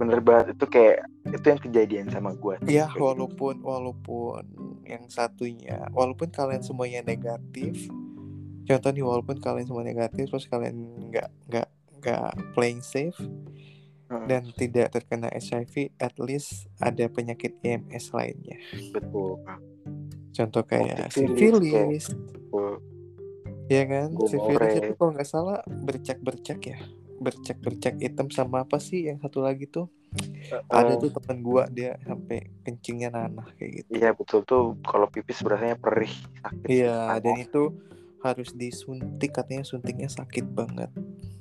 bener 0.01 0.19
banget 0.25 0.59
itu 0.59 0.67
kayak 0.67 1.07
itu 1.29 1.47
yang 1.47 1.61
kejadian 1.61 2.07
sama 2.11 2.35
gue 2.35 2.57
ya 2.67 2.91
walaupun 2.97 3.61
walaupun 3.63 4.43
yang 4.89 5.05
satunya 5.07 5.87
walaupun 5.95 6.33
kalian 6.33 6.65
semuanya 6.65 7.05
negatif 7.05 7.87
contoh 8.67 8.91
nih 8.95 9.05
walaupun 9.05 9.37
kalian 9.39 9.67
semua 9.67 9.85
negatif 9.87 10.31
terus 10.31 10.47
kalian 10.47 10.77
nggak 11.11 11.29
nggak 11.51 11.69
nggak 12.01 12.31
playing 12.55 12.81
safe 12.81 13.19
hmm. 14.11 14.27
dan 14.31 14.47
tidak 14.55 14.95
terkena 14.95 15.29
HIV 15.31 15.95
at 15.99 16.15
least 16.23 16.71
ada 16.81 17.11
penyakit 17.11 17.59
EMS 17.61 18.15
lainnya. 18.15 18.57
Betul 18.95 19.43
contoh 20.31 20.63
kayak 20.65 21.11
sifilis. 21.11 22.15
ya 23.67 23.83
kan? 23.87 24.09
Sifilis 24.15 24.73
itu 24.79 24.93
kalau 24.97 25.11
nggak 25.15 25.29
salah 25.29 25.61
bercak 25.67 26.19
bercak 26.23 26.59
ya 27.21 27.25
bercak-bercak 27.29 27.95
hitam 28.01 28.33
sama 28.33 28.65
apa 28.65 28.81
sih? 28.81 29.13
Yang 29.13 29.29
satu 29.29 29.45
lagi 29.45 29.69
tuh 29.69 29.93
uh, 30.57 30.65
ada 30.73 30.97
tuh 30.97 31.13
teman 31.13 31.45
gua 31.45 31.69
dia 31.69 32.01
sampai 32.09 32.49
kencingnya 32.65 33.13
nanah 33.13 33.47
kayak 33.61 33.85
gitu. 33.85 33.89
Iya 34.01 34.11
betul 34.17 34.41
tuh. 34.49 34.81
Kalau 34.81 35.07
pipis 35.13 35.45
berasanya 35.45 35.77
perih 35.77 36.13
sakit 36.41 36.69
iya 36.73 37.21
dan 37.21 37.37
itu 37.37 37.77
harus 38.21 38.53
disuntik 38.57 39.37
katanya 39.37 39.65
suntiknya 39.65 40.09
sakit 40.09 40.49
banget. 40.49 40.89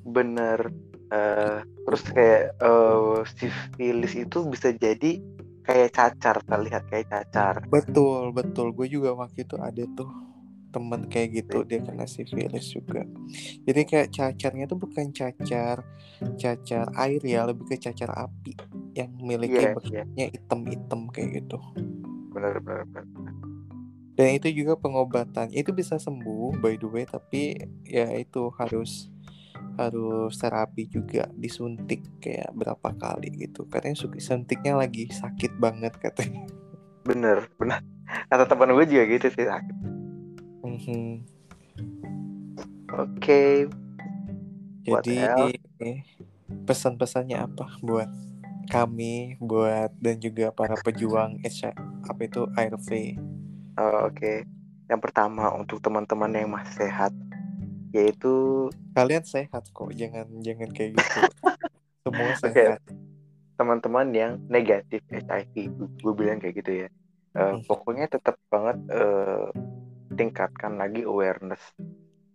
Bener. 0.03 0.67
Uh, 1.09 1.65
terus 1.89 2.03
kayak 2.05 2.53
uh, 2.61 3.25
sifilis 3.33 4.13
itu 4.13 4.45
bisa 4.45 4.69
jadi 4.75 5.17
kayak 5.65 5.89
cacar 5.95 6.37
terlihat 6.45 6.85
kayak 6.91 7.09
cacar. 7.09 7.65
Betul 7.65 8.35
betul. 8.35 8.75
Gue 8.75 8.85
juga 8.91 9.17
waktu 9.17 9.47
itu 9.47 9.57
ada 9.57 9.83
tuh 9.97 10.28
temen 10.69 11.09
kayak 11.09 11.43
gitu 11.43 11.65
dia 11.65 11.81
kena 11.81 12.05
sifilis 12.05 12.69
juga. 12.69 13.03
Jadi 13.65 13.81
kayak 13.85 14.07
cacarnya 14.13 14.65
tuh 14.69 14.77
bukan 14.77 15.09
cacar 15.09 15.81
cacar 16.37 16.85
air 16.95 17.21
ya 17.25 17.45
lebih 17.49 17.65
ke 17.69 17.75
cacar 17.81 18.13
api 18.13 18.53
yang 18.93 19.09
memiliki 19.17 19.57
yeah, 19.57 19.73
bentuknya 19.73 20.03
yeah. 20.15 20.29
hitam-hitam 20.29 21.01
kayak 21.09 21.43
gitu. 21.43 21.57
Benar, 22.33 22.61
benar 22.61 22.85
benar. 22.85 23.05
Dan 24.19 24.35
itu 24.35 24.51
juga 24.51 24.75
pengobatan. 24.75 25.47
Itu 25.55 25.71
bisa 25.71 25.95
sembuh 25.95 26.59
by 26.59 26.75
the 26.77 26.87
way 26.87 27.05
tapi 27.07 27.55
ya 27.87 28.11
itu 28.19 28.51
harus 28.59 29.09
harus 29.79 30.35
terapi 30.35 30.91
juga 30.91 31.31
disuntik 31.39 32.03
kayak 32.19 32.51
berapa 32.53 32.89
kali 32.99 33.47
gitu. 33.47 33.65
Katanya 33.65 33.97
suntiknya 34.19 34.75
lagi 34.75 35.07
sakit 35.09 35.57
banget 35.57 35.95
katanya. 35.97 36.45
Bener 37.07 37.47
benar. 37.55 37.81
Kata 38.29 38.45
teman 38.49 38.73
gue 38.73 38.85
juga 38.89 39.05
gitu 39.05 39.27
sih 39.33 39.45
sakit 39.45 39.98
Mm-hmm. 40.69 41.09
Oke. 42.93 43.09
Okay. 43.17 43.55
Jadi 44.85 45.17
pesan-pesannya 46.65 47.37
apa 47.45 47.65
buat 47.81 48.09
kami, 48.69 49.37
buat 49.41 49.89
dan 49.97 50.21
juga 50.21 50.53
para 50.53 50.77
pejuang 50.77 51.41
HIV, 51.41 51.73
apa 52.05 52.21
itu 52.21 52.41
ARV? 52.53 52.89
Oh, 53.81 54.05
Oke. 54.05 54.13
Okay. 54.13 54.37
Yang 54.89 55.01
pertama 55.09 55.53
untuk 55.53 55.81
teman-teman 55.81 56.33
yang 56.33 56.49
masih 56.49 56.85
sehat, 56.85 57.13
yaitu 57.93 58.69
kalian 58.93 59.25
sehat 59.25 59.69
kok, 59.69 59.89
jangan 59.93 60.25
jangan 60.41 60.69
kayak 60.73 60.97
gitu. 60.97 61.19
Semua 62.05 62.33
sehat. 62.41 62.81
Okay. 62.81 62.97
Teman-teman 63.57 64.07
yang 64.15 64.31
negatif 64.49 65.01
HIV, 65.09 65.53
gue 66.01 66.13
bilang 66.15 66.41
kayak 66.41 66.55
gitu 66.61 66.71
ya. 66.85 66.87
Uh, 67.37 67.61
pokoknya 67.69 68.09
tetap 68.09 68.41
banget 68.49 68.81
uh, 68.89 69.53
tingkatkan 70.19 70.75
lagi 70.75 71.07
awareness 71.07 71.63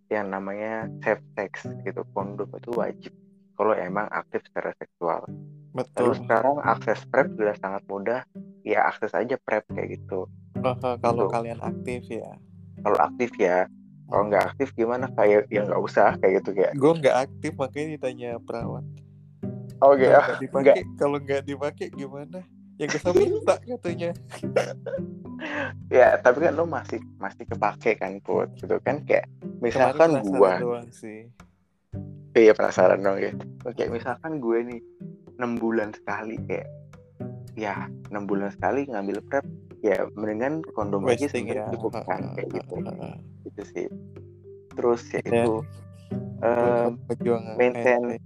yang 0.09 0.33
namanya 0.33 0.89
safe 1.05 1.21
sex 1.37 1.69
gitu. 1.85 2.01
Kondom 2.17 2.49
itu 2.57 2.73
wajib 2.73 3.13
kalau 3.53 3.77
emang 3.77 4.09
aktif 4.09 4.41
secara 4.49 4.73
seksual. 4.81 5.29
Betul. 5.77 5.93
Terus 5.93 6.17
sekarang 6.25 6.57
akses 6.65 6.99
prep 7.13 7.29
sudah 7.37 7.55
sangat 7.61 7.83
mudah. 7.85 8.21
Ya 8.65 8.89
akses 8.89 9.13
aja 9.13 9.37
prep 9.37 9.69
kayak 9.69 10.01
gitu. 10.01 10.25
Kalau 10.57 10.97
gitu. 10.97 11.25
kalian 11.29 11.61
aktif 11.61 12.09
ya. 12.09 12.33
Kalau 12.81 12.97
aktif 12.97 13.31
ya. 13.37 13.69
Kalau 14.05 14.23
nggak 14.29 14.43
aktif 14.53 14.67
gimana? 14.73 15.05
Kayak 15.13 15.45
ya 15.53 15.61
nggak 15.67 15.81
usah 15.81 16.17
kayak 16.17 16.41
gitu 16.41 16.49
kayak. 16.57 16.73
Gue 16.73 16.93
nggak 16.97 17.17
aktif 17.29 17.51
makanya 17.59 17.87
ditanya 17.93 18.29
perawat. 18.41 18.85
Oke 19.83 20.07
okay, 20.07 20.09
kalau 20.09 20.23
nggak 20.23 20.39
dipakai 20.39 20.81
kalau 20.95 21.17
nggak 21.19 21.43
dipakai 21.43 21.87
gimana 21.91 22.39
yang 22.75 22.89
bisa 22.91 23.09
minta 23.15 23.55
katanya. 23.61 24.11
Ya 25.91 26.15
tapi 26.19 26.47
kan 26.47 26.55
lo 26.55 26.63
masih 26.63 26.99
masih 27.19 27.43
kepake 27.47 27.99
kan 27.99 28.19
put 28.23 28.49
gitu 28.55 28.79
kan? 28.81 29.03
Kayak 29.03 29.27
misalkan 29.59 30.23
gua. 30.23 30.83
sih. 30.91 31.27
iya 32.35 32.51
penasaran 32.51 32.99
dong 32.99 33.15
ya 33.15 33.31
oke 33.63 33.83
misalkan 33.87 34.43
gue 34.43 34.59
nih 34.67 34.81
enam 35.39 35.55
bulan 35.55 35.95
sekali 35.95 36.35
kayak 36.43 36.67
ya 37.55 37.87
enam 38.11 38.27
bulan 38.27 38.51
sekali 38.51 38.83
ngambil 38.91 39.23
prep 39.31 39.47
ya 39.79 40.03
mendingan 40.19 40.59
kondom 40.75 41.07
aja 41.07 41.31
sebenarnya 41.31 41.71
ya. 41.71 41.73
cukup 41.77 41.93
kan 42.03 42.35
kayak 42.35 42.49
gitu. 42.59 42.75
itu 43.47 43.61
sih. 43.71 43.87
Terus 44.75 45.01
ya 45.15 45.21
itu 45.23 45.63
um, 46.43 46.99
maintain 47.55 48.19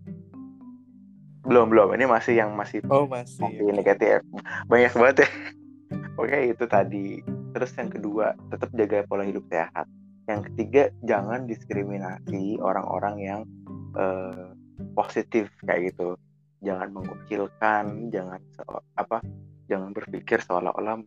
belum 1.43 1.71
belum. 1.71 1.95
Ini 1.95 2.05
masih 2.09 2.33
yang 2.39 2.51
masih 2.55 2.83
oh 2.91 3.07
masih, 3.07 3.39
masih 3.39 3.71
negatif. 3.71 4.19
Banyak 4.67 4.93
banget 4.95 5.15
ya. 5.23 5.29
Oke 6.21 6.37
itu 6.51 6.65
tadi. 6.67 7.07
Terus 7.55 7.71
yang 7.79 7.89
kedua 7.89 8.35
tetap 8.51 8.69
jaga 8.75 9.07
pola 9.07 9.23
hidup 9.23 9.45
sehat. 9.47 9.87
Yang 10.27 10.51
ketiga 10.51 10.83
jangan 11.07 11.47
diskriminasi 11.49 12.61
orang-orang 12.61 13.15
yang 13.17 13.41
uh, 13.95 14.53
positif 14.93 15.49
kayak 15.63 15.95
gitu. 15.95 16.19
Jangan 16.59 16.91
mengucilkan 16.91 18.11
jangan 18.11 18.41
apa 18.99 19.23
jangan 19.71 19.95
berpikir 19.95 20.43
seolah-olah 20.43 20.99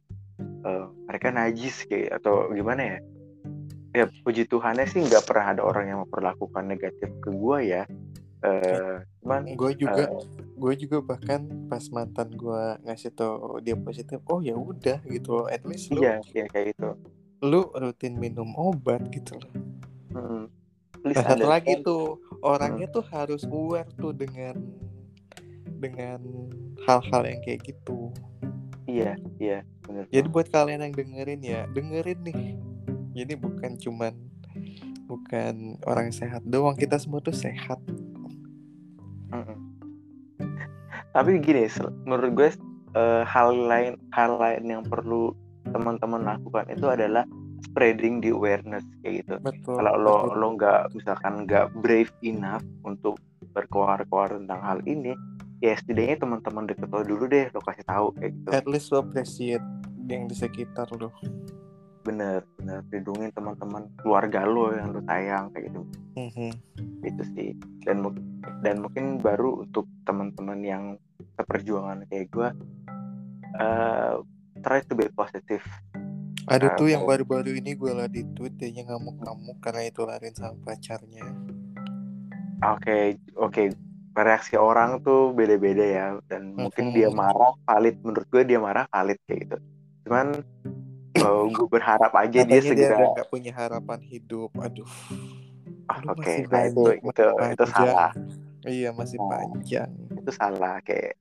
uh, 0.64 0.87
mereka 1.07 1.28
najis 1.28 1.85
kayak 1.85 2.22
atau 2.22 2.49
gimana 2.51 2.97
ya? 2.97 2.99
Ya 3.93 4.05
puji 4.24 4.49
Tuhannya 4.49 4.89
sih 4.89 5.05
nggak 5.05 5.28
pernah 5.28 5.53
ada 5.53 5.61
orang 5.61 5.85
yang 5.93 6.01
memperlakukan 6.09 6.64
negatif 6.64 7.12
ke 7.20 7.28
gue 7.28 7.59
ya 7.68 7.85
uh, 8.43 8.99
cuman 9.22 9.43
gue 9.55 9.72
juga 9.78 10.05
uh, 10.11 10.22
gue 10.59 10.74
juga 10.78 10.99
bahkan 11.03 11.47
pas 11.70 11.82
mantan 11.90 12.28
gue 12.34 12.62
ngasih 12.86 13.14
tau 13.14 13.59
dia 13.62 13.78
positif 13.78 14.18
oh 14.28 14.43
ya 14.43 14.55
udah 14.59 14.99
gitu 15.07 15.43
loh. 15.43 15.47
At 15.49 15.62
least 15.66 15.90
lu 15.95 16.03
iya 16.03 16.18
iya 16.34 16.47
kayak 16.51 16.76
gitu. 16.76 16.99
lu 17.43 17.70
rutin 17.74 18.14
minum 18.18 18.55
obat 18.55 19.03
gitu 19.11 19.38
loh. 19.38 19.53
Hmm. 20.12 20.45
nah, 21.03 21.18
satu 21.18 21.47
lagi 21.49 21.82
tuh 21.82 22.22
orangnya 22.45 22.86
hmm. 22.86 22.95
tuh 22.95 23.05
harus 23.11 23.43
aware 23.49 23.90
tuh 23.99 24.14
dengan 24.14 24.55
dengan 25.82 26.22
hal-hal 26.86 27.22
yang 27.26 27.40
kayak 27.43 27.66
gitu. 27.66 28.14
Iya 28.86 29.14
iya 29.38 29.62
bener. 29.86 30.11
jadi 30.11 30.26
buat 30.26 30.51
kalian 30.51 30.82
yang 30.90 30.95
dengerin 30.95 31.43
ya 31.43 31.61
dengerin 31.70 32.20
nih. 32.22 32.40
Jadi 33.12 33.34
bukan 33.38 33.72
cuman 33.78 34.14
bukan 35.11 35.76
orang 35.84 36.09
sehat 36.09 36.40
doang 36.47 36.78
kita 36.78 36.97
semua 36.97 37.20
tuh 37.20 37.34
sehat 37.34 37.76
tapi 41.12 41.41
gini 41.45 41.68
menurut 42.09 42.30
gue 42.33 42.51
eh, 42.97 43.22
hal 43.24 43.53
lain 43.68 44.01
hal 44.16 44.41
lain 44.41 44.64
yang 44.64 44.83
perlu 44.85 45.37
teman-teman 45.68 46.24
lakukan 46.24 46.66
itu 46.72 46.89
adalah 46.89 47.24
spreading 47.62 48.18
the 48.18 48.35
awareness 48.35 48.83
kayak 49.01 49.22
gitu. 49.22 49.39
Betul 49.41 49.78
kalau 49.78 49.95
lo 49.97 50.16
betul. 50.26 50.37
lo 50.37 50.47
nggak 50.59 50.80
misalkan 50.99 51.35
nggak 51.47 51.66
brave 51.80 52.12
enough 52.26 52.64
untuk 52.83 53.16
berkoar-koar 53.53 54.33
tentang 54.35 54.61
hal 54.64 54.78
ini 54.89 55.14
ya 55.62 55.78
setidaknya 55.78 56.26
teman-teman 56.26 56.66
deket 56.66 56.91
lo 56.91 57.07
dulu 57.07 57.24
deh 57.30 57.47
lo 57.55 57.61
kasih 57.62 57.87
tahu 57.87 58.07
kayak 58.18 58.33
gitu. 58.35 58.49
At 58.51 58.66
least 58.66 58.91
lo 58.91 59.05
appreciate 59.05 59.64
yang 60.11 60.26
di 60.26 60.35
sekitar 60.35 60.91
lo 60.99 61.14
bener 62.03 62.42
bener. 62.59 62.82
Lindungin 62.90 63.30
teman-teman 63.30 63.86
keluarga 63.98 64.44
lo 64.44 64.70
yang 64.70 64.90
lo 64.90 65.00
sayang 65.07 65.50
kayak 65.50 65.70
gitu. 65.70 65.82
Mhm. 66.12 66.50
itu 67.03 67.22
sih. 67.34 67.50
Dan 67.82 68.07
dan 68.62 68.78
mungkin 68.78 69.18
baru 69.18 69.66
untuk 69.66 69.90
teman-teman 70.05 70.61
yang 70.62 70.84
seperjuangan 71.34 72.07
kayak 72.07 72.30
gue 72.30 72.48
eh 73.59 74.14
try 74.62 74.80
to 74.86 74.94
be 74.94 75.11
positive. 75.11 75.62
Ada 76.46 76.70
Ah, 76.70 76.76
tuh 76.78 76.90
yang 76.90 77.03
baru-baru 77.03 77.59
ini 77.59 77.74
gue 77.74 77.90
liat 77.90 78.11
di 78.11 78.22
tweet 78.34 78.55
dia 78.55 78.82
ngamuk-ngamuk 78.82 79.59
karena 79.59 79.82
itu 79.86 80.03
larin 80.03 80.34
sama 80.34 80.59
pacarnya. 80.62 81.26
Oke 82.62 83.18
oke. 83.34 83.62
Reaksi 84.12 84.55
orang 84.55 85.00
tuh 85.00 85.32
beda-beda 85.32 85.82
ya. 85.82 86.07
Dan 86.28 86.55
mungkin 86.55 86.92
Mhm. 86.92 86.94
dia 86.94 87.09
marah 87.09 87.57
valid. 87.64 87.96
Menurut 88.05 88.28
gue 88.28 88.42
dia 88.44 88.59
marah 88.61 88.86
valid 88.86 89.18
kayak 89.24 89.40
gitu. 89.48 89.57
Cuman 90.05 90.26
gue 91.53 91.67
berharap 91.69 92.13
aja 92.17 92.41
dia 92.43 92.43
katanya 92.43 92.61
dia 92.61 92.71
segera 92.73 92.95
udah 92.97 93.09
nggak 93.17 93.29
punya 93.29 93.53
harapan 93.53 94.01
hidup. 94.01 94.51
Aduh. 94.57 94.89
Aduh, 95.93 96.09
oke. 96.15 96.23
masih 96.25 96.45
nah 96.49 96.63
itu 96.65 96.83
itu 96.99 97.25
itu 97.53 97.65
salah. 97.69 98.13
Iya 98.63 98.89
masih 98.95 99.19
Nah. 99.19 99.29
panjang. 99.29 99.91
itu 100.23 100.31
salah. 100.33 100.77
Kayak 100.87 101.19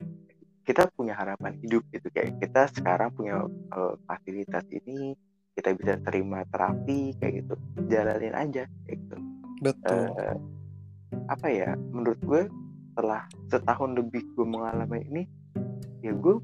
kita 0.62 0.88
punya 0.94 1.14
harapan 1.18 1.58
hidup 1.60 1.84
gitu. 1.92 2.08
Kayak 2.14 2.38
kita 2.40 2.62
sekarang 2.72 3.10
punya 3.12 3.44
eh, 3.50 3.94
fasilitas 4.06 4.66
ini 4.72 5.18
kita 5.58 5.76
bisa 5.76 6.00
terima 6.06 6.46
terapi 6.48 7.18
kayak 7.20 7.44
gitu. 7.44 7.56
Jalanin 7.90 8.36
aja 8.38 8.64
kayak 8.88 8.98
gitu. 9.02 9.18
Betul. 9.60 10.06
Eh, 10.16 10.38
apa 11.28 11.48
ya? 11.52 11.76
Menurut 11.92 12.20
gue 12.24 12.42
setelah 12.92 13.24
setahun 13.50 13.90
lebih 13.98 14.24
gue 14.36 14.46
mengalami 14.46 15.00
ini 15.08 15.24
ya 16.04 16.12
gue 16.12 16.36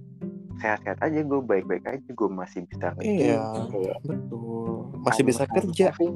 sehat-sehat 0.58 1.00
aja 1.02 1.20
gue 1.22 1.40
baik-baik 1.42 1.86
aja 1.86 2.10
gue 2.10 2.30
masih 2.30 2.66
bisa 2.70 2.94
iya 3.02 3.42
kayak 3.70 3.98
betul. 4.04 4.92
Masih 5.02 5.24
bisa 5.24 5.44
bersama 5.46 5.56
kerja. 5.62 5.86
saving, 5.94 6.14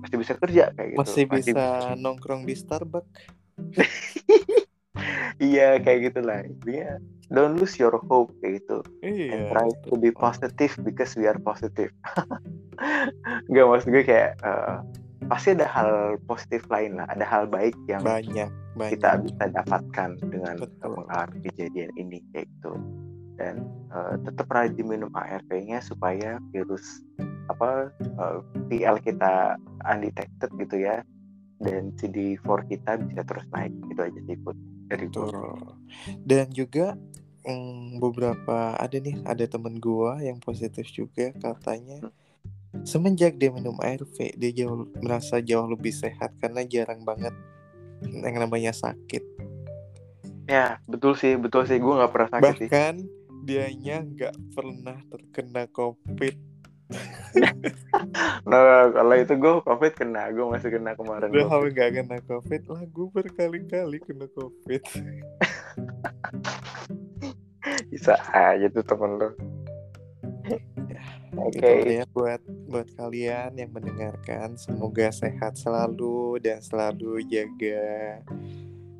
masih 0.00 0.16
bisa 0.16 0.32
kerja 0.38 0.64
kayak 0.74 0.88
gitu. 0.94 1.00
Masih 1.02 1.24
bisa 1.28 1.64
nongkrong 1.98 2.42
di 2.46 2.54
Starbucks. 2.54 3.20
Iya 5.40 5.80
kayak 5.80 6.12
gitulah. 6.12 6.44
Intinya 6.44 7.00
don't 7.32 7.56
lose 7.56 7.80
your 7.80 7.96
hope 7.96 8.28
kayak 8.44 8.60
gitu. 8.60 8.84
And 9.00 9.16
iya 9.16 9.48
try 9.48 9.68
to 9.88 9.96
be 9.96 10.12
positive 10.12 10.76
because 10.84 11.16
we 11.16 11.24
are 11.24 11.40
positive. 11.40 11.88
Nggak 13.48 13.64
maksud 13.64 13.88
gue 13.88 14.04
kayak 14.04 14.36
eh, 14.44 14.76
pasti 15.32 15.56
ada 15.56 15.64
hal 15.64 16.20
positif 16.28 16.68
lain 16.68 17.00
lah. 17.00 17.08
Ada 17.08 17.24
hal 17.24 17.48
baik 17.48 17.72
yang 17.88 18.04
banyak 18.04 18.52
banyak. 18.80 18.96
kita 18.96 19.10
bisa 19.20 19.44
dapatkan 19.50 20.10
dengan 20.22 20.54
mengalami 20.84 21.38
kejadian 21.50 21.90
ini 21.98 22.22
kayak 22.30 22.46
gitu 22.58 22.72
dan 23.40 23.64
eh, 23.88 24.14
tetap 24.28 24.52
rajin 24.52 24.84
minum 24.84 25.08
ARV-nya 25.16 25.80
supaya 25.80 26.36
virus 26.52 27.00
apa 27.48 27.88
eh, 28.04 28.38
PL 28.68 29.00
kita 29.00 29.56
undetected 29.88 30.52
gitu 30.60 30.76
ya 30.76 31.00
dan 31.60 31.92
CD4 31.96 32.48
kita 32.68 33.00
bisa 33.00 33.22
terus 33.24 33.44
naik 33.52 33.72
itu 33.88 34.00
aja 34.00 34.20
sih 34.28 34.36
Put, 34.40 34.56
dari 34.88 35.06
Betul. 35.08 35.56
Dan 36.24 36.46
juga 36.52 36.96
mm, 37.44 38.00
beberapa 38.00 38.76
ada 38.76 38.96
nih 38.96 39.24
ada 39.24 39.44
temen 39.44 39.76
gua 39.80 40.20
yang 40.20 40.40
positif 40.40 40.88
juga 40.92 41.32
katanya 41.36 42.12
semenjak 42.86 43.34
dia 43.36 43.50
minum 43.50 43.76
ARV 43.82 44.38
dia 44.38 44.50
jauh 44.54 44.86
merasa 45.02 45.42
jauh 45.42 45.66
lebih 45.66 45.90
sehat 45.90 46.30
karena 46.38 46.62
jarang 46.64 47.02
banget 47.02 47.34
yang 48.04 48.36
namanya 48.40 48.72
sakit. 48.72 49.20
ya 50.50 50.82
betul 50.90 51.14
sih 51.14 51.38
betul 51.38 51.62
sih. 51.62 51.78
Gue 51.78 51.94
nggak 51.94 52.10
pernah 52.10 52.30
sakit 52.34 52.54
sih. 52.58 52.66
Bahkan 52.66 53.19
dianya 53.44 54.04
nggak 54.04 54.34
pernah 54.54 54.98
terkena 55.08 55.64
COVID. 55.70 56.36
nah 58.50 58.90
kalau 58.90 59.14
itu 59.14 59.38
gue 59.38 59.62
covid 59.62 59.94
kena 59.94 60.26
gue 60.34 60.42
masih 60.42 60.74
kena 60.74 60.98
kemarin 60.98 61.30
Udah 61.30 61.46
hampir 61.46 61.70
nggak 61.70 61.90
kena 62.02 62.18
COVID 62.26 62.62
lah 62.66 62.82
gue 62.82 63.06
berkali-kali 63.14 64.02
kena 64.02 64.26
COVID. 64.34 64.82
bisa 67.90 68.16
aja 68.34 68.66
tuh 68.70 68.82
temen 68.86 69.20
lo 69.20 69.30
oke 71.38 71.58
Gitu 71.58 71.90
ya 71.90 72.04
buat 72.10 72.42
buat 72.66 72.88
kalian 72.98 73.54
yang 73.54 73.70
mendengarkan 73.70 74.58
semoga 74.58 75.10
sehat 75.14 75.54
selalu 75.54 76.42
dan 76.42 76.58
selalu 76.58 77.22
jaga 77.30 78.22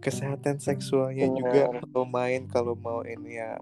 kesehatan 0.01 0.59
seksualnya 0.59 1.29
Benar. 1.29 1.37
juga 1.37 1.63
kalau 1.85 2.05
main 2.09 2.43
kalau 2.49 2.75
mau 2.75 3.05
ini 3.05 3.37
ya 3.37 3.61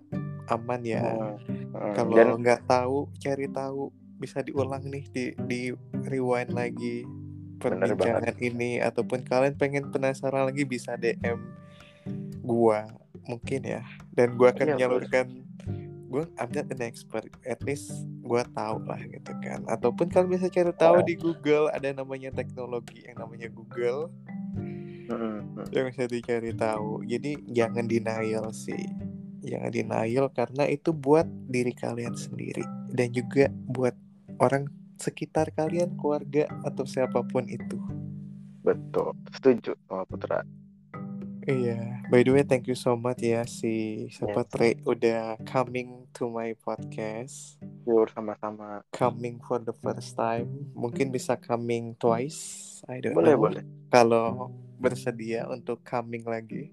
aman 0.49 0.80
ya. 0.86 1.03
Hmm, 1.05 1.36
hmm. 1.74 1.95
kalau 1.99 2.14
dan 2.14 2.28
nggak 2.41 2.61
tahu 2.64 3.11
cari 3.20 3.47
tahu 3.51 3.93
bisa 4.18 4.43
diulang 4.43 4.82
nih 4.86 5.05
di 5.14 5.24
di 5.47 5.61
rewind 6.07 6.51
lagi 6.51 7.07
Bener 7.59 7.91
perbincangan 7.91 8.36
ini 8.39 8.78
ataupun 8.78 9.26
kalian 9.26 9.59
pengen 9.59 9.91
penasaran 9.91 10.47
lagi 10.47 10.62
bisa 10.62 10.95
DM 10.95 11.39
gua 12.47 12.86
mungkin 13.26 13.61
ya. 13.66 13.82
Dan 14.14 14.39
gua 14.39 14.55
akan 14.55 14.66
Iya, 14.66 14.74
menyalurkan 14.78 15.26
gua 16.09 16.24
I'm 16.39 16.51
not 16.55 16.70
an 16.70 16.80
expert 16.80 17.28
at 17.45 17.61
least 17.66 17.91
gua 18.22 18.47
tahu 18.55 18.86
lah 18.86 19.03
gitu 19.03 19.32
kan. 19.43 19.66
Ataupun 19.66 20.07
kalian 20.09 20.39
bisa 20.39 20.47
cari 20.49 20.72
tahu 20.72 21.03
di 21.03 21.18
Google 21.18 21.66
ada 21.74 21.91
namanya 21.91 22.30
teknologi 22.30 23.05
yang 23.05 23.18
namanya 23.26 23.51
Google 23.51 24.09
Hmm, 25.09 25.56
yang 25.72 25.88
bisa 25.88 26.04
dicari 26.04 26.52
tahu. 26.52 27.02
Jadi 27.09 27.40
jangan 27.48 27.88
denial 27.88 28.52
sih. 28.52 28.84
Jangan 29.40 29.72
denial 29.72 30.28
karena 30.34 30.68
itu 30.68 30.92
buat 30.92 31.24
diri 31.48 31.72
kalian 31.72 32.12
sendiri 32.12 32.64
dan 32.92 33.09
juga 33.14 33.48
buat 33.70 33.96
orang 34.42 34.68
sekitar 34.98 35.54
kalian 35.54 35.94
keluarga 35.96 36.50
atau 36.66 36.84
siapa 36.84 37.24
pun 37.24 37.46
itu. 37.48 37.78
Betul. 38.61 39.16
Setuju 39.32 39.72
sama 39.88 40.04
Putra. 40.04 40.44
Iya. 41.48 42.04
By 42.12 42.20
the 42.28 42.36
way 42.36 42.44
thank 42.44 42.68
you 42.68 42.76
so 42.76 42.92
much 42.92 43.24
ya 43.24 43.48
si 43.48 44.04
siapa 44.12 44.44
Yes. 44.44 44.50
Trey 44.52 44.72
udah 44.84 45.40
coming 45.48 46.04
to 46.12 46.28
my 46.28 46.52
podcast. 46.61 47.56
Yur 47.88 48.04
sama-sama. 48.12 48.84
Coming 48.92 49.40
for 49.40 49.56
the 49.56 49.72
first 49.72 50.12
time. 50.12 50.68
Mungkin 50.76 51.09
bisa 51.09 51.40
coming 51.40 51.97
twice. 51.97 52.66
I 52.85 53.01
don't 53.01 53.16
boleh 53.16 53.32
know. 53.32 53.43
boleh. 53.48 53.62
Kalau 53.89 54.52
bersedia 54.78 55.44
untuk 55.50 55.82
coming 55.82 56.22
lagi 56.24 56.70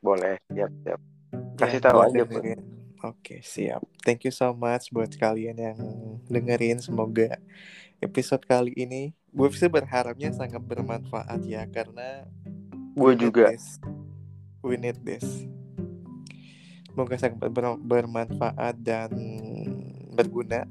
boleh 0.00 0.36
siap 0.52 0.72
siap 0.84 1.00
Ya, 1.60 1.68
Kasih 1.68 1.80
tahu 1.84 1.98
aja, 2.00 2.24
dengerin. 2.24 2.60
Oke, 3.00 3.40
siap. 3.44 3.84
Thank 4.04 4.28
you 4.28 4.32
so 4.32 4.52
much 4.52 4.88
buat 4.92 5.12
kalian 5.12 5.56
yang 5.56 5.78
dengerin. 6.28 6.80
Semoga 6.80 7.36
episode 8.00 8.44
kali 8.48 8.72
ini 8.76 9.12
gue 9.30 9.48
sih 9.54 9.70
berharapnya 9.70 10.32
sangat 10.34 10.58
bermanfaat 10.64 11.44
ya 11.46 11.68
karena 11.68 12.24
gue 12.96 13.12
juga 13.14 13.52
this. 13.52 13.78
We 14.64 14.76
need 14.76 15.00
this. 15.04 15.24
Semoga 16.90 17.16
sangat 17.16 17.40
ber- 17.52 17.80
bermanfaat 17.80 18.80
dan 18.80 19.12
berguna. 20.12 20.66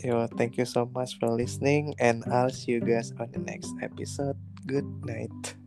Yo, 0.00 0.24
thank 0.32 0.56
you 0.56 0.64
so 0.64 0.88
much 0.88 1.20
for 1.20 1.28
listening 1.28 1.92
and 2.00 2.24
I'll 2.32 2.48
see 2.48 2.72
you 2.72 2.80
guys 2.80 3.12
on 3.20 3.28
the 3.36 3.42
next 3.44 3.76
episode. 3.84 4.38
Good 4.64 4.88
night. 5.04 5.59